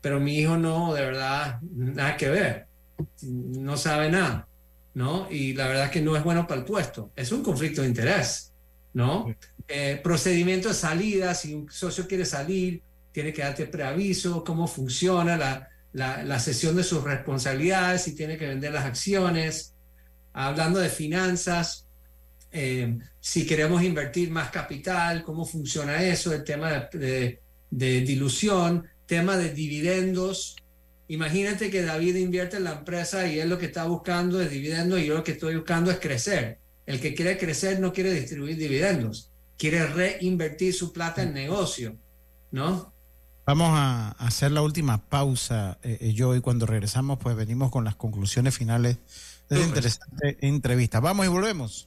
pero 0.00 0.20
mi 0.20 0.38
hijo 0.38 0.56
no, 0.56 0.94
de 0.94 1.02
verdad, 1.02 1.58
nada 1.62 2.16
que 2.16 2.28
ver, 2.28 2.66
no 3.22 3.76
sabe 3.76 4.10
nada, 4.10 4.46
¿no? 4.94 5.28
Y 5.30 5.54
la 5.54 5.68
verdad 5.68 5.86
es 5.86 5.90
que 5.90 6.02
no 6.02 6.16
es 6.16 6.24
bueno 6.24 6.46
para 6.46 6.60
el 6.60 6.66
puesto, 6.66 7.12
es 7.16 7.32
un 7.32 7.42
conflicto 7.42 7.82
de 7.82 7.88
interés, 7.88 8.52
¿no? 8.92 9.34
Eh, 9.68 10.00
procedimiento 10.02 10.68
de 10.68 10.74
salida, 10.74 11.34
si 11.34 11.54
un 11.54 11.70
socio 11.70 12.08
quiere 12.08 12.24
salir, 12.24 12.82
tiene 13.12 13.32
que 13.32 13.42
darte 13.42 13.66
preaviso, 13.66 14.44
cómo 14.44 14.66
funciona 14.66 15.36
la, 15.36 15.68
la, 15.92 16.38
sesión 16.38 16.76
de 16.76 16.84
sus 16.84 17.02
responsabilidades, 17.02 18.02
si 18.02 18.14
tiene 18.14 18.36
que 18.36 18.46
vender 18.46 18.72
las 18.72 18.84
acciones. 18.84 19.74
Hablando 20.32 20.78
de 20.78 20.88
finanzas, 20.88 21.86
eh, 22.52 22.98
si 23.18 23.46
queremos 23.46 23.82
invertir 23.82 24.30
más 24.30 24.50
capital, 24.50 25.22
cómo 25.22 25.44
funciona 25.44 26.02
eso, 26.02 26.32
el 26.32 26.44
tema 26.44 26.88
de, 26.92 27.40
de, 27.70 28.00
dilución, 28.02 28.86
tema 29.06 29.36
de 29.36 29.52
dividendos. 29.52 30.56
Imagínate 31.10 31.70
que 31.70 31.82
David 31.82 32.16
invierte 32.16 32.56
en 32.56 32.64
la 32.64 32.72
empresa 32.72 33.26
y 33.26 33.38
él 33.38 33.48
lo 33.48 33.58
que 33.58 33.66
está 33.66 33.84
buscando 33.84 34.40
es 34.40 34.50
dividendos 34.50 35.00
y 35.00 35.06
yo 35.06 35.14
lo 35.14 35.24
que 35.24 35.32
estoy 35.32 35.56
buscando 35.56 35.90
es 35.90 35.98
crecer. 35.98 36.58
El 36.86 37.00
que 37.00 37.14
quiere 37.14 37.38
crecer 37.38 37.80
no 37.80 37.92
quiere 37.92 38.12
distribuir 38.12 38.56
dividendos 38.56 39.30
quiere 39.60 39.86
reinvertir 39.86 40.72
su 40.72 40.90
plata 40.90 41.22
en 41.22 41.34
negocio, 41.34 41.94
¿no? 42.50 42.94
Vamos 43.44 43.68
a 43.74 44.12
hacer 44.12 44.52
la 44.52 44.62
última 44.62 44.96
pausa, 44.96 45.78
eh, 45.82 45.98
eh, 46.00 46.12
yo, 46.14 46.34
y 46.34 46.40
cuando 46.40 46.64
regresamos, 46.64 47.18
pues 47.18 47.36
venimos 47.36 47.70
con 47.70 47.84
las 47.84 47.94
conclusiones 47.94 48.56
finales 48.56 48.96
de 49.50 49.56
esta 49.56 49.68
interesante 49.68 50.38
entrevista. 50.40 51.00
Vamos 51.00 51.26
y 51.26 51.28
volvemos. 51.28 51.86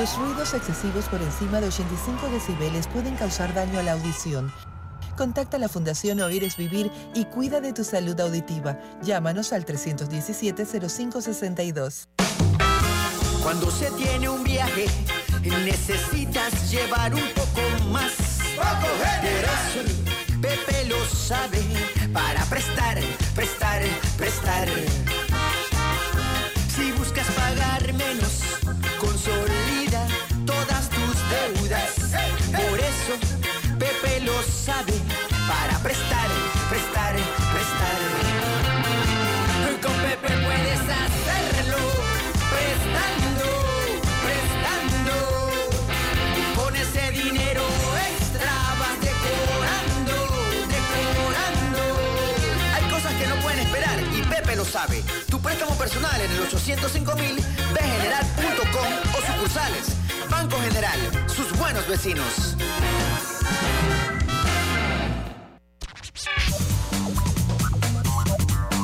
Los 0.00 0.16
ruidos 0.16 0.54
excesivos 0.54 1.04
por 1.10 1.20
encima 1.20 1.60
de 1.60 1.66
85 1.66 2.30
decibeles 2.30 2.86
pueden 2.86 3.16
causar 3.16 3.52
daño 3.52 3.78
a 3.78 3.82
la 3.82 3.92
audición. 3.92 4.50
Contacta 5.14 5.58
a 5.58 5.60
la 5.60 5.68
Fundación 5.68 6.22
Oír 6.22 6.42
es 6.42 6.56
Vivir 6.56 6.90
y 7.14 7.26
cuida 7.26 7.60
de 7.60 7.74
tu 7.74 7.84
salud 7.84 8.18
auditiva. 8.18 8.78
Llámanos 9.02 9.52
al 9.52 9.66
317-0562. 9.66 12.06
Cuando 13.42 13.70
se 13.70 13.90
tiene 13.90 14.30
un 14.30 14.42
viaje, 14.42 14.86
necesitas 15.42 16.70
llevar 16.70 17.12
un 17.12 17.28
poco 17.34 17.60
más. 17.90 18.38
Pepe 20.40 20.86
lo 20.86 21.04
sabe 21.04 21.60
para 22.10 22.42
prestar, 22.46 22.98
prestar, 23.34 23.82
prestar. 24.16 24.66
lo 54.60 54.66
sabe. 54.66 55.02
Tu 55.30 55.40
préstamo 55.40 55.74
personal 55.76 56.20
en 56.20 56.30
el 56.32 56.40
805 56.40 57.16
mil 57.16 57.36
de 57.36 57.80
general.com 57.80 58.92
o 59.16 59.32
sucursales. 59.32 59.86
Banco 60.28 60.58
General, 60.58 61.00
sus 61.28 61.58
buenos 61.58 61.88
vecinos. 61.88 62.56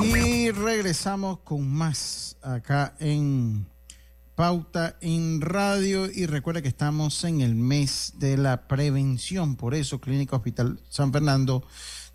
Y 0.02 0.50
regresamos 0.50 1.40
con 1.40 1.68
más 1.68 2.38
acá 2.40 2.94
en 2.98 3.66
Pauta 4.34 4.96
en 5.02 5.42
Radio 5.42 6.10
y 6.10 6.24
recuerda 6.24 6.62
que 6.62 6.68
estamos 6.68 7.22
en 7.24 7.42
el 7.42 7.54
mes 7.54 8.14
de 8.16 8.38
la 8.38 8.66
prevención, 8.66 9.56
por 9.56 9.74
eso 9.74 10.00
Clínica 10.00 10.36
Hospital 10.36 10.80
San 10.88 11.12
Fernando 11.12 11.66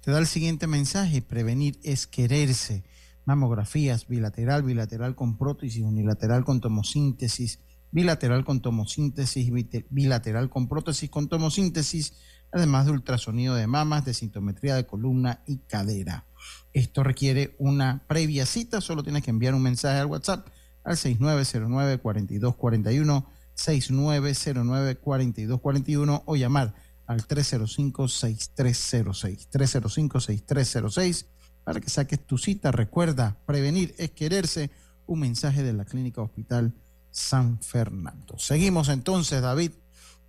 te 0.01 0.09
da 0.09 0.17
el 0.17 0.25
siguiente 0.25 0.65
mensaje, 0.65 1.21
prevenir 1.21 1.79
es 1.83 2.07
quererse. 2.07 2.83
Mamografías 3.25 4.07
bilateral, 4.07 4.63
bilateral 4.63 5.15
con 5.15 5.37
prótesis, 5.37 5.83
unilateral 5.83 6.43
con 6.43 6.61
tomosíntesis, 6.61 7.59
bilateral 7.91 8.43
con 8.45 8.61
tomosíntesis, 8.61 9.51
bilateral 9.89 10.49
con 10.49 10.67
prótesis 10.67 11.09
con 11.09 11.29
tomosíntesis, 11.29 12.13
además 12.51 12.85
de 12.85 12.91
ultrasonido 12.91 13.55
de 13.55 13.65
mamas, 13.67 14.03
de 14.05 14.13
sintometría 14.13 14.75
de 14.75 14.85
columna 14.85 15.41
y 15.45 15.57
cadera. 15.59 16.25
Esto 16.73 17.03
requiere 17.03 17.55
una 17.59 18.03
previa 18.07 18.45
cita, 18.45 18.81
solo 18.81 19.03
tienes 19.03 19.23
que 19.23 19.29
enviar 19.29 19.53
un 19.53 19.61
mensaje 19.61 19.99
al 19.99 20.07
WhatsApp 20.07 20.47
al 20.83 20.97
6909-4241, 20.97 23.25
6909-4241 23.55 26.23
o 26.25 26.35
llamar 26.35 26.73
al 27.05 27.21
305-6306, 27.27 29.47
305-6306 29.51 31.27
para 31.63 31.79
que 31.79 31.89
saques 31.89 32.19
tu 32.25 32.37
cita. 32.37 32.71
Recuerda, 32.71 33.37
prevenir 33.45 33.93
es 33.97 34.11
quererse, 34.11 34.71
un 35.07 35.19
mensaje 35.19 35.63
de 35.63 35.73
la 35.73 35.85
Clínica 35.85 36.21
Hospital 36.21 36.73
San 37.11 37.59
Fernando. 37.61 38.37
Seguimos 38.37 38.89
entonces, 38.89 39.41
David, 39.41 39.71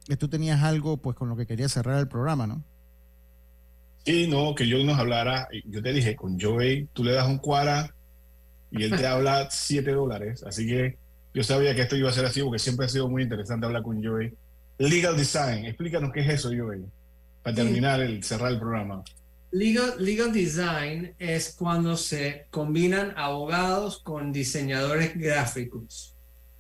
que 0.06 0.16
tú 0.16 0.28
tenías 0.28 0.62
algo 0.62 0.96
pues 0.96 1.16
con 1.16 1.28
lo 1.28 1.36
que 1.36 1.46
querías 1.46 1.72
cerrar 1.72 1.98
el 1.98 2.08
programa, 2.08 2.46
¿no? 2.46 2.64
Sí, 4.04 4.26
no, 4.26 4.54
que 4.54 4.66
yo 4.66 4.82
nos 4.84 4.98
hablara, 4.98 5.48
yo 5.64 5.80
te 5.80 5.92
dije, 5.92 6.16
con 6.16 6.40
Joey, 6.40 6.88
tú 6.92 7.04
le 7.04 7.12
das 7.12 7.28
un 7.28 7.38
cuara 7.38 7.94
y 8.72 8.82
él 8.82 8.96
te 8.96 9.06
habla 9.06 9.48
7 9.50 9.92
dólares. 9.92 10.42
Así 10.42 10.66
que 10.66 10.98
yo 11.32 11.44
sabía 11.44 11.74
que 11.74 11.82
esto 11.82 11.96
iba 11.96 12.10
a 12.10 12.12
ser 12.12 12.24
así 12.24 12.42
porque 12.42 12.58
siempre 12.58 12.86
ha 12.86 12.88
sido 12.88 13.08
muy 13.08 13.22
interesante 13.22 13.66
hablar 13.66 13.82
con 13.82 14.02
Joey. 14.02 14.34
Legal 14.78 15.16
Design, 15.16 15.66
explícanos 15.66 16.10
qué 16.12 16.20
es 16.20 16.28
eso, 16.28 16.48
Joey, 16.48 16.84
para 17.42 17.54
terminar 17.54 18.00
el 18.00 18.24
cerrar 18.24 18.50
el 18.50 18.58
programa. 18.58 19.04
Legal, 19.53 19.94
legal 19.98 20.32
Design 20.32 21.14
es 21.18 21.55
cuando 21.55 21.96
se 21.96 22.46
combinan 22.50 23.12
abogados 23.16 23.98
con 23.98 24.32
diseñadores 24.32 25.14
gráficos. 25.14 26.16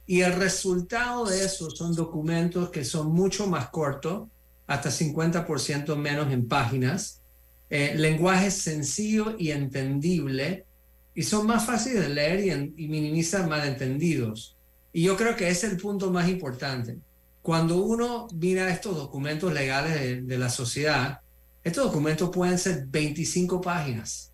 Y 0.06 0.20
el 0.20 0.34
resultado 0.34 1.24
de 1.24 1.42
eso 1.42 1.70
son 1.70 1.94
documentos 1.94 2.68
que 2.68 2.84
son 2.84 3.12
mucho 3.12 3.46
más 3.46 3.70
cortos, 3.70 4.28
hasta 4.66 4.90
50% 4.90 5.96
menos 5.96 6.30
en 6.30 6.46
páginas, 6.46 7.22
eh, 7.70 7.94
lenguaje 7.96 8.50
sencillo 8.50 9.36
y 9.38 9.52
entendible, 9.52 10.66
y 11.14 11.22
son 11.22 11.46
más 11.46 11.64
fáciles 11.64 12.02
de 12.02 12.10
leer 12.10 12.72
y, 12.76 12.88
minimizan 12.88 13.48
malentendidos. 13.48 14.54
Y 14.92 15.04
yo 15.04 15.16
creo 15.16 15.34
que 15.34 15.48
es 15.48 15.64
el 15.64 15.78
punto 15.78 16.10
más 16.10 16.28
importante. 16.28 16.98
Cuando 17.40 17.82
uno 17.82 18.28
mira 18.34 18.68
estos 18.68 18.96
documentos 18.96 19.50
legales 19.50 20.26
de, 20.26 20.36
la 20.38 20.50
sociedad, 20.50 21.21
estos 21.64 21.84
documentos 21.84 22.30
pueden 22.30 22.58
ser 22.58 22.86
25 22.86 23.60
páginas. 23.60 24.32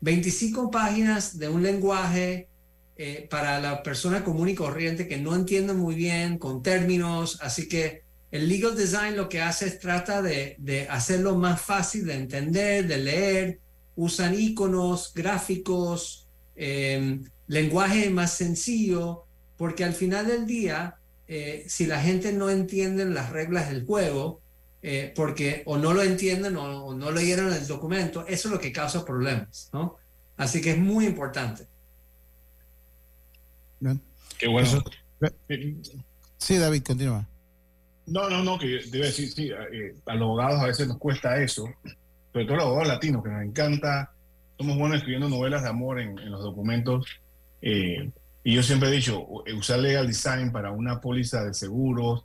25 0.00 0.70
páginas 0.70 1.38
de 1.38 1.48
un 1.48 1.62
lenguaje 1.62 2.48
eh, 2.96 3.26
para 3.30 3.60
la 3.60 3.82
persona 3.82 4.24
común 4.24 4.48
y 4.48 4.54
corriente 4.54 5.08
que 5.08 5.16
no 5.16 5.34
entiende 5.34 5.72
muy 5.72 5.94
bien, 5.94 6.38
con 6.38 6.62
términos. 6.62 7.38
Así 7.40 7.68
que 7.68 8.02
el 8.30 8.48
legal 8.48 8.76
design 8.76 9.16
lo 9.16 9.28
que 9.28 9.40
hace 9.40 9.66
es 9.66 9.78
trata 9.78 10.22
de, 10.22 10.56
de 10.58 10.88
hacerlo 10.88 11.36
más 11.36 11.60
fácil 11.60 12.06
de 12.06 12.14
entender, 12.14 12.86
de 12.86 12.98
leer, 12.98 13.60
usan 13.96 14.34
iconos, 14.38 15.12
gráficos, 15.14 16.28
em, 16.54 17.24
lenguaje 17.46 18.10
más 18.10 18.34
sencillo, 18.34 19.24
porque 19.56 19.84
al 19.84 19.94
final 19.94 20.26
del 20.26 20.46
día, 20.46 20.96
eh, 21.26 21.64
si 21.68 21.86
la 21.86 22.00
gente 22.00 22.32
no 22.32 22.50
entiende 22.50 23.04
las 23.06 23.30
reglas 23.30 23.70
del 23.70 23.84
juego, 23.84 24.42
eh, 24.88 25.12
porque 25.16 25.64
o 25.66 25.76
no 25.76 25.92
lo 25.92 26.00
entienden 26.00 26.56
o, 26.56 26.94
no 26.94 27.10
leyeron 27.10 27.52
el 27.52 27.66
documento, 27.66 28.24
eso 28.28 28.46
es 28.46 28.54
lo 28.54 28.60
que 28.60 28.70
causa 28.70 29.04
problemas, 29.04 29.68
¿no? 29.72 29.96
Así 30.36 30.60
que 30.60 30.70
es 30.70 30.78
muy 30.78 31.06
importante. 31.06 31.66
Qué 34.38 34.46
bueno. 34.46 34.84
Sí, 36.38 36.56
David, 36.56 36.84
continúa. 36.84 37.26
No, 38.06 38.30
no, 38.30 38.44
no, 38.44 38.60
que 38.60 38.80
debe 38.88 39.06
decir, 39.06 39.28
sí, 39.32 39.50
eh, 39.50 39.96
a 40.06 40.14
los 40.14 40.22
abogados 40.22 40.60
a 40.60 40.66
veces 40.66 40.86
nos 40.86 40.98
cuesta 40.98 41.42
eso, 41.42 41.68
sobre 42.32 42.46
todo 42.46 42.54
los 42.54 42.66
abogados 42.66 42.86
latinos, 42.86 43.24
que 43.24 43.30
nos 43.30 43.42
encanta, 43.42 44.12
somos 44.56 44.78
buenos 44.78 44.98
escribiendo 44.98 45.28
novelas 45.28 45.64
de 45.64 45.68
amor 45.68 45.98
en, 45.98 46.30
los 46.30 46.44
documentos. 46.44 47.06
Eh, 47.60 48.08
y 48.44 48.54
yo 48.54 48.62
siempre 48.62 48.90
he 48.90 48.92
dicho, 48.92 49.26
usar 49.58 49.80
legal 49.80 50.06
design 50.06 50.52
para 50.52 50.70
una 50.70 51.00
póliza 51.00 51.42
de 51.42 51.54
seguros, 51.54 52.22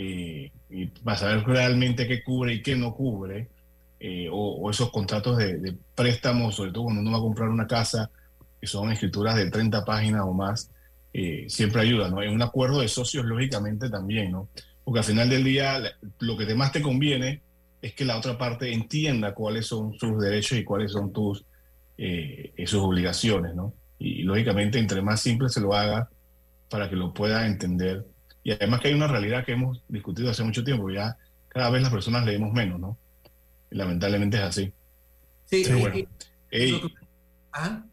eh, 0.00 0.52
y 0.70 0.86
para 0.86 1.16
saber 1.16 1.44
realmente 1.44 2.06
qué 2.06 2.22
cubre 2.22 2.54
y 2.54 2.62
qué 2.62 2.76
no 2.76 2.94
cubre, 2.94 3.48
eh, 4.00 4.28
o, 4.30 4.70
esos 4.70 4.90
contratos 4.90 5.38
de, 5.38 5.76
préstamos, 5.94 6.54
sobre 6.54 6.70
todo 6.70 6.84
cuando 6.84 7.00
uno 7.00 7.10
va 7.10 7.18
a 7.18 7.22
comprar 7.22 7.48
una 7.48 7.66
casa, 7.66 8.10
que 8.60 8.66
son 8.66 8.92
escrituras 8.92 9.36
de 9.36 9.50
30 9.50 9.84
páginas 9.84 10.22
o 10.24 10.32
más, 10.32 10.70
siempre 11.48 11.80
ayuda, 11.80 12.08
¿no? 12.08 12.22
En 12.22 12.30
un 12.30 12.42
acuerdo 12.42 12.80
de 12.80 12.86
socios, 12.86 13.24
lógicamente, 13.24 13.90
también, 13.90 14.30
¿no? 14.30 14.48
Porque 14.84 15.00
al 15.00 15.04
final 15.04 15.28
del 15.28 15.42
día, 15.42 15.82
lo 16.20 16.36
que 16.36 16.54
más 16.54 16.70
te 16.70 16.80
conviene 16.80 17.42
es 17.82 17.94
que 17.94 18.04
la 18.04 18.16
otra 18.16 18.38
parte 18.38 18.72
entienda 18.72 19.34
cuáles 19.34 19.66
son 19.66 19.94
sus 19.98 20.20
derechos 20.20 20.58
y 20.58 20.64
cuáles 20.64 20.92
son 20.92 21.12
tus 21.12 21.44
eh, 22.00 22.54
sus 22.64 22.80
obligaciones, 22.80 23.56
¿no? 23.56 23.74
Y, 23.98 24.22
lógicamente, 24.22 24.78
entre 24.78 25.02
más 25.02 25.20
simple 25.20 25.48
se 25.48 25.60
lo 25.60 25.74
haga 25.74 26.08
para 26.70 26.88
que 26.88 26.94
lo 26.94 27.12
pueda 27.12 27.44
entender. 27.44 28.06
Y 28.48 28.52
además 28.52 28.80
que 28.80 28.88
hay 28.88 28.94
una 28.94 29.08
realidad 29.08 29.44
que 29.44 29.52
hemos 29.52 29.82
discutido 29.88 30.30
hace 30.30 30.42
mucho 30.42 30.64
tiempo, 30.64 30.88
ya 30.88 31.18
cada 31.48 31.68
vez 31.68 31.82
las 31.82 31.92
personas 31.92 32.24
leemos 32.24 32.50
menos, 32.54 32.80
¿no? 32.80 32.96
Y 33.70 33.76
lamentablemente 33.76 34.38
es 34.38 34.42
así. 34.42 34.72
Sí, 35.44 35.64
Pero 35.66 35.78
bueno. 35.80 36.08
¿Ah? 37.52 37.84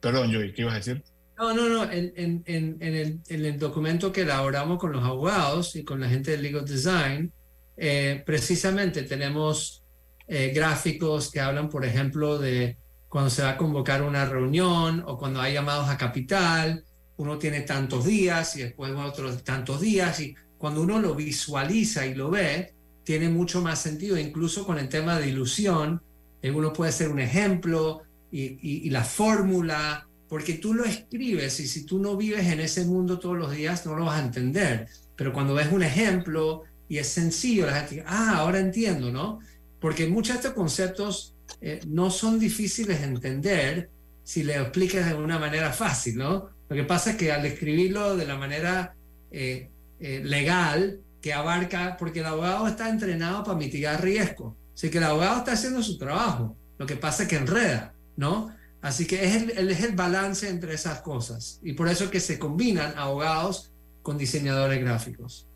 Perdón, 0.00 0.34
Joey, 0.34 0.52
¿qué 0.52 0.60
ibas 0.60 0.74
a 0.74 0.76
decir? 0.76 1.02
No, 1.38 1.54
no, 1.54 1.66
no. 1.66 1.90
En, 1.90 2.12
en, 2.16 2.42
en, 2.44 2.76
el, 2.82 3.20
en, 3.26 3.44
el, 3.46 3.58
documento 3.58 4.12
que 4.12 4.20
elaboramos 4.20 4.78
con 4.78 4.92
los 4.92 5.02
abogados 5.02 5.76
y 5.76 5.82
con 5.82 6.00
la 6.00 6.10
gente 6.10 6.32
de 6.32 6.42
Legal 6.42 6.66
Design, 6.66 7.32
eh, 7.78 8.22
precisamente 8.26 9.04
tenemos 9.04 9.82
eh, 10.26 10.52
gráficos 10.54 11.30
que 11.30 11.40
hablan, 11.40 11.70
por 11.70 11.86
ejemplo, 11.86 12.36
de 12.36 12.76
cuando 13.08 13.30
se 13.30 13.44
va 13.44 13.52
a 13.52 13.56
convocar 13.56 14.02
una 14.02 14.26
reunión 14.26 15.02
o 15.06 15.16
cuando 15.16 15.40
hay 15.40 15.54
llamados 15.54 15.88
a 15.88 15.96
capital, 15.96 16.84
uno 17.18 17.36
tiene 17.38 17.60
tantos 17.62 18.06
días 18.06 18.56
y 18.56 18.62
después 18.62 18.92
otros 18.96 19.44
tantos 19.44 19.80
días 19.80 20.20
y 20.20 20.34
cuando 20.56 20.82
uno 20.82 20.98
lo 20.98 21.14
visualiza 21.14 22.06
y 22.06 22.14
lo 22.14 22.30
ve, 22.30 22.72
tiene 23.04 23.28
mucho 23.28 23.60
más 23.60 23.80
sentido, 23.80 24.18
incluso 24.18 24.66
con 24.66 24.78
el 24.78 24.88
tema 24.88 25.18
de 25.18 25.28
ilusión, 25.28 26.00
eh, 26.42 26.50
uno 26.50 26.72
puede 26.72 26.92
ser 26.92 27.08
un 27.08 27.20
ejemplo 27.20 28.02
y, 28.30 28.90
la 28.90 29.02
fórmula, 29.02 30.06
porque 30.28 30.54
tú 30.54 30.74
lo 30.74 30.84
escribes 30.84 31.58
y 31.60 31.66
si 31.66 31.84
tú 31.86 31.98
no 31.98 32.16
vives 32.16 32.46
en 32.46 32.60
ese 32.60 32.84
mundo 32.84 33.18
todos 33.18 33.38
los 33.38 33.50
días 33.50 33.86
no 33.86 33.94
lo 33.96 34.04
vas 34.04 34.20
a 34.20 34.24
entender, 34.24 34.88
pero 35.16 35.32
cuando 35.32 35.54
ves 35.54 35.72
un 35.72 35.82
ejemplo 35.82 36.64
y 36.88 36.98
es 36.98 37.08
sencillo, 37.08 37.66
la 37.66 37.80
gente, 37.80 38.04
ah, 38.06 38.36
ahora 38.36 38.60
entiendo, 38.60 39.10
¿no? 39.10 39.40
Porque 39.80 40.06
muchos 40.06 40.34
de 40.34 40.40
estos 40.40 40.52
conceptos 40.52 41.34
eh, 41.60 41.80
no 41.86 42.10
son 42.10 42.38
difíciles 42.38 43.00
de 43.00 43.06
entender 43.06 43.90
si 44.22 44.42
le 44.42 44.56
explicas 44.56 45.08
de 45.08 45.14
una 45.14 45.38
manera 45.38 45.72
fácil, 45.72 46.18
¿no? 46.18 46.50
Lo 46.68 46.76
que 46.76 46.84
pasa 46.84 47.10
es 47.10 47.16
que 47.16 47.32
al 47.32 47.44
escribirlo 47.46 48.16
de 48.16 48.26
la 48.26 48.36
manera 48.36 48.94
eh, 49.30 49.70
eh, 50.00 50.20
legal, 50.24 51.00
que 51.20 51.32
abarca, 51.32 51.96
porque 51.98 52.20
el 52.20 52.26
abogado 52.26 52.68
está 52.68 52.88
entrenado 52.88 53.42
para 53.42 53.58
mitigar 53.58 54.02
riesgo, 54.02 54.56
así 54.74 54.90
que 54.90 54.98
el 54.98 55.04
abogado 55.04 55.38
está 55.38 55.52
haciendo 55.52 55.82
su 55.82 55.98
trabajo, 55.98 56.56
lo 56.78 56.86
que 56.86 56.96
pasa 56.96 57.24
es 57.24 57.28
que 57.28 57.36
enreda, 57.36 57.94
¿no? 58.16 58.54
Así 58.80 59.06
que 59.06 59.24
es 59.24 59.42
el, 59.42 59.68
es 59.68 59.82
el 59.82 59.96
balance 59.96 60.48
entre 60.48 60.74
esas 60.74 61.00
cosas, 61.00 61.58
y 61.62 61.72
por 61.72 61.88
eso 61.88 62.04
es 62.04 62.10
que 62.10 62.20
se 62.20 62.38
combinan 62.38 62.96
abogados 62.96 63.72
con 64.02 64.16
diseñadores 64.16 64.80
gráficos. 64.80 65.48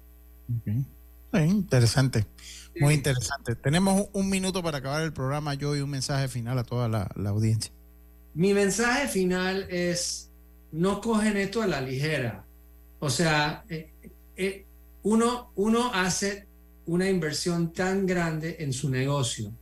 Interesante, 1.32 2.26
muy 2.80 2.94
interesante. 2.94 3.54
Tenemos 3.54 4.08
un 4.12 4.28
minuto 4.28 4.62
para 4.62 4.78
acabar 4.78 5.02
el 5.02 5.12
programa, 5.12 5.54
yo 5.54 5.74
y 5.76 5.80
un 5.80 5.90
mensaje 5.90 6.28
final 6.28 6.58
a 6.58 6.64
toda 6.64 6.88
la, 6.88 7.10
audiencia. 7.26 7.72
Mi 8.34 8.52
mensaje 8.52 9.08
final 9.08 9.66
es, 9.70 10.30
no 10.72 11.00
cogen 11.00 11.36
esto 11.36 11.62
a 11.62 11.66
la 11.66 11.80
ligera. 11.80 12.44
O 12.98 13.10
sea, 13.10 13.64
eh, 13.68 13.90
eh, 14.36 14.66
uno, 15.02 15.52
uno 15.54 15.92
hace 15.94 16.46
una 16.86 17.08
inversión 17.08 17.72
tan 17.72 18.06
grande 18.06 18.56
en 18.60 18.72
su 18.72 18.90
negocio, 18.90 19.52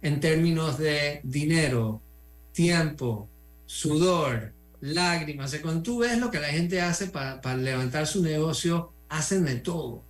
en 0.00 0.20
términos 0.20 0.78
de 0.78 1.20
dinero, 1.22 2.00
tiempo, 2.52 3.28
sudor, 3.66 4.52
lágrimas. 4.80 5.54
cuando 5.62 5.82
tú 5.82 5.98
ves 5.98 6.18
lo 6.18 6.30
que 6.30 6.40
la 6.40 6.48
gente 6.48 6.80
hace 6.80 7.06
para, 7.06 7.40
para 7.40 7.56
levantar 7.56 8.06
su 8.06 8.22
negocio, 8.22 8.92
hacen 9.08 9.44
de 9.44 9.56
todo 9.56 10.02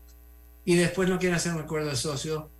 y 0.64 0.76
después 0.76 1.08
no 1.08 1.18
quieren 1.18 1.36
hacer 1.36 1.54
un 1.54 1.62
acuerdo 1.62 1.90
de 1.90 1.96
socio 1.96 2.50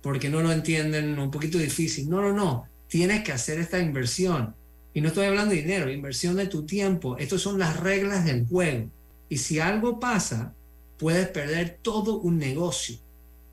porque 0.00 0.28
no 0.28 0.40
lo 0.40 0.52
entienden, 0.52 1.18
un 1.18 1.30
poquito 1.30 1.58
difícil. 1.58 2.08
No, 2.08 2.20
no, 2.20 2.32
no. 2.32 2.68
Tienes 2.86 3.24
que 3.24 3.32
hacer 3.32 3.58
esta 3.58 3.80
inversión. 3.80 4.54
Y 4.94 5.00
no 5.00 5.08
estoy 5.08 5.26
hablando 5.26 5.54
de 5.54 5.62
dinero, 5.62 5.90
inversión 5.90 6.36
de 6.36 6.46
tu 6.46 6.64
tiempo. 6.64 7.16
Estas 7.18 7.40
son 7.40 7.58
las 7.58 7.78
reglas 7.80 8.24
del 8.24 8.46
juego. 8.46 8.90
Y 9.28 9.38
si 9.38 9.60
algo 9.60 10.00
pasa, 10.00 10.54
puedes 10.98 11.28
perder 11.28 11.78
todo 11.82 12.18
un 12.18 12.38
negocio. 12.38 12.96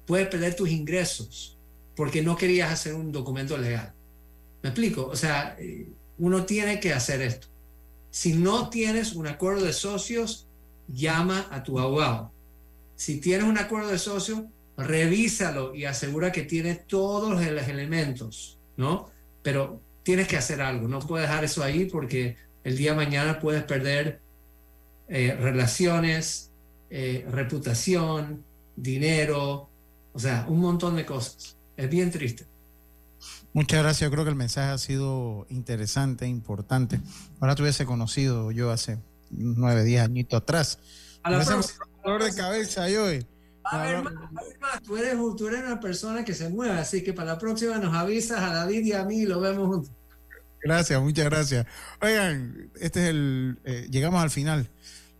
Puedes 0.05 0.27
perder 0.27 0.55
tus 0.55 0.69
ingresos 0.69 1.57
porque 1.95 2.21
no 2.21 2.35
querías 2.35 2.71
hacer 2.71 2.93
un 2.93 3.11
documento 3.11 3.57
legal. 3.57 3.93
¿Me 4.61 4.69
explico? 4.69 5.07
O 5.07 5.15
sea, 5.15 5.55
eh, 5.59 5.87
uno 6.17 6.45
tiene 6.45 6.79
que 6.79 6.93
hacer 6.93 7.21
esto. 7.21 7.47
Si 8.09 8.33
no 8.33 8.69
tienes 8.69 9.13
un 9.13 9.27
acuerdo 9.27 9.65
de 9.65 9.73
socios, 9.73 10.47
llama 10.87 11.47
a 11.51 11.63
tu 11.63 11.79
abogado. 11.79 12.31
Si 12.95 13.19
tienes 13.19 13.47
un 13.47 13.57
acuerdo 13.57 13.89
de 13.89 13.99
socios, 13.99 14.43
revísalo 14.77 15.75
y 15.75 15.85
asegura 15.85 16.31
que 16.31 16.43
tiene 16.43 16.75
todos 16.75 17.31
los 17.31 17.41
elementos, 17.67 18.57
¿no? 18.77 19.09
Pero 19.41 19.81
tienes 20.05 20.27
que 20.27 20.37
hacer 20.37 20.61
algo, 20.61 20.87
no 20.87 20.99
puedes 20.99 21.27
dejar 21.27 21.43
eso 21.43 21.63
ahí 21.63 21.85
porque 21.85 22.37
el 22.63 22.77
día 22.77 22.91
de 22.91 22.97
mañana 22.97 23.39
puedes 23.39 23.63
perder 23.63 24.21
eh, 25.07 25.35
relaciones, 25.41 26.51
eh, 26.91 27.25
reputación, 27.29 28.45
dinero, 28.75 29.67
o 30.13 30.19
sea, 30.19 30.45
un 30.47 30.59
montón 30.59 30.95
de 30.95 31.05
cosas. 31.05 31.57
Es 31.75 31.89
bien 31.89 32.11
triste. 32.11 32.45
Muchas 33.51 33.81
gracias. 33.81 34.07
Yo 34.07 34.11
creo 34.11 34.23
que 34.23 34.29
el 34.29 34.35
mensaje 34.35 34.71
ha 34.71 34.77
sido 34.77 35.47
interesante, 35.49 36.27
importante. 36.27 37.01
Ahora 37.39 37.55
tuviese 37.55 37.85
conocido 37.85 38.51
yo 38.51 38.69
hace 38.69 38.99
nueve, 39.31 39.83
diez 39.83 40.03
añitos 40.03 40.39
atrás. 40.39 40.77
A 41.23 41.31
la 41.31 41.43
dolor 42.03 42.23
de 42.23 42.35
cabeza 42.35 42.87
yo. 42.89 43.07
A 43.71 43.77
ver, 43.83 44.03
más, 44.03 44.81
tú, 44.83 44.95
eres, 44.95 45.15
tú 45.37 45.47
eres 45.47 45.63
una 45.63 45.79
persona 45.79 46.23
que 46.23 46.33
se 46.33 46.49
mueve, 46.49 46.77
así 46.77 47.03
que 47.03 47.13
para 47.13 47.33
la 47.33 47.37
próxima 47.37 47.77
nos 47.77 47.95
avisas 47.95 48.39
a 48.39 48.53
David 48.53 48.85
y 48.85 48.93
a 48.93 49.03
mí 49.03 49.21
y 49.21 49.25
lo 49.25 49.39
vemos 49.39 49.67
juntos. 49.67 49.91
Gracias, 50.61 51.01
muchas 51.01 51.25
gracias. 51.25 51.65
Oigan, 52.01 52.71
este 52.79 53.03
es 53.03 53.09
el. 53.09 53.59
Eh, 53.65 53.87
llegamos 53.89 54.21
al 54.21 54.31
final 54.31 54.67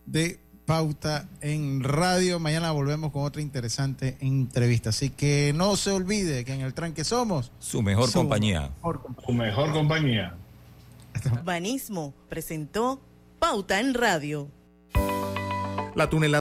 de 0.04 0.40
Pauta 0.66 1.28
en 1.40 1.84
Radio. 1.84 2.40
Mañana 2.40 2.72
volvemos 2.72 3.12
con 3.12 3.22
otra 3.22 3.40
interesante 3.40 4.16
entrevista. 4.20 4.90
Así 4.90 5.10
que 5.10 5.52
no 5.54 5.76
se 5.76 5.92
olvide 5.92 6.44
que 6.44 6.52
en 6.52 6.62
el 6.62 6.74
tranque 6.74 7.04
somos 7.04 7.52
su 7.60 7.80
mejor 7.80 8.12
compañía. 8.12 8.72
Su 9.24 9.32
mejor 9.32 9.72
compañía. 9.72 10.34
Banismo 11.44 12.12
presentó 12.28 13.00
Pauta 13.38 13.78
en 13.78 13.94
Radio. 13.94 14.50
La 15.94 16.10
tunela 16.10 16.34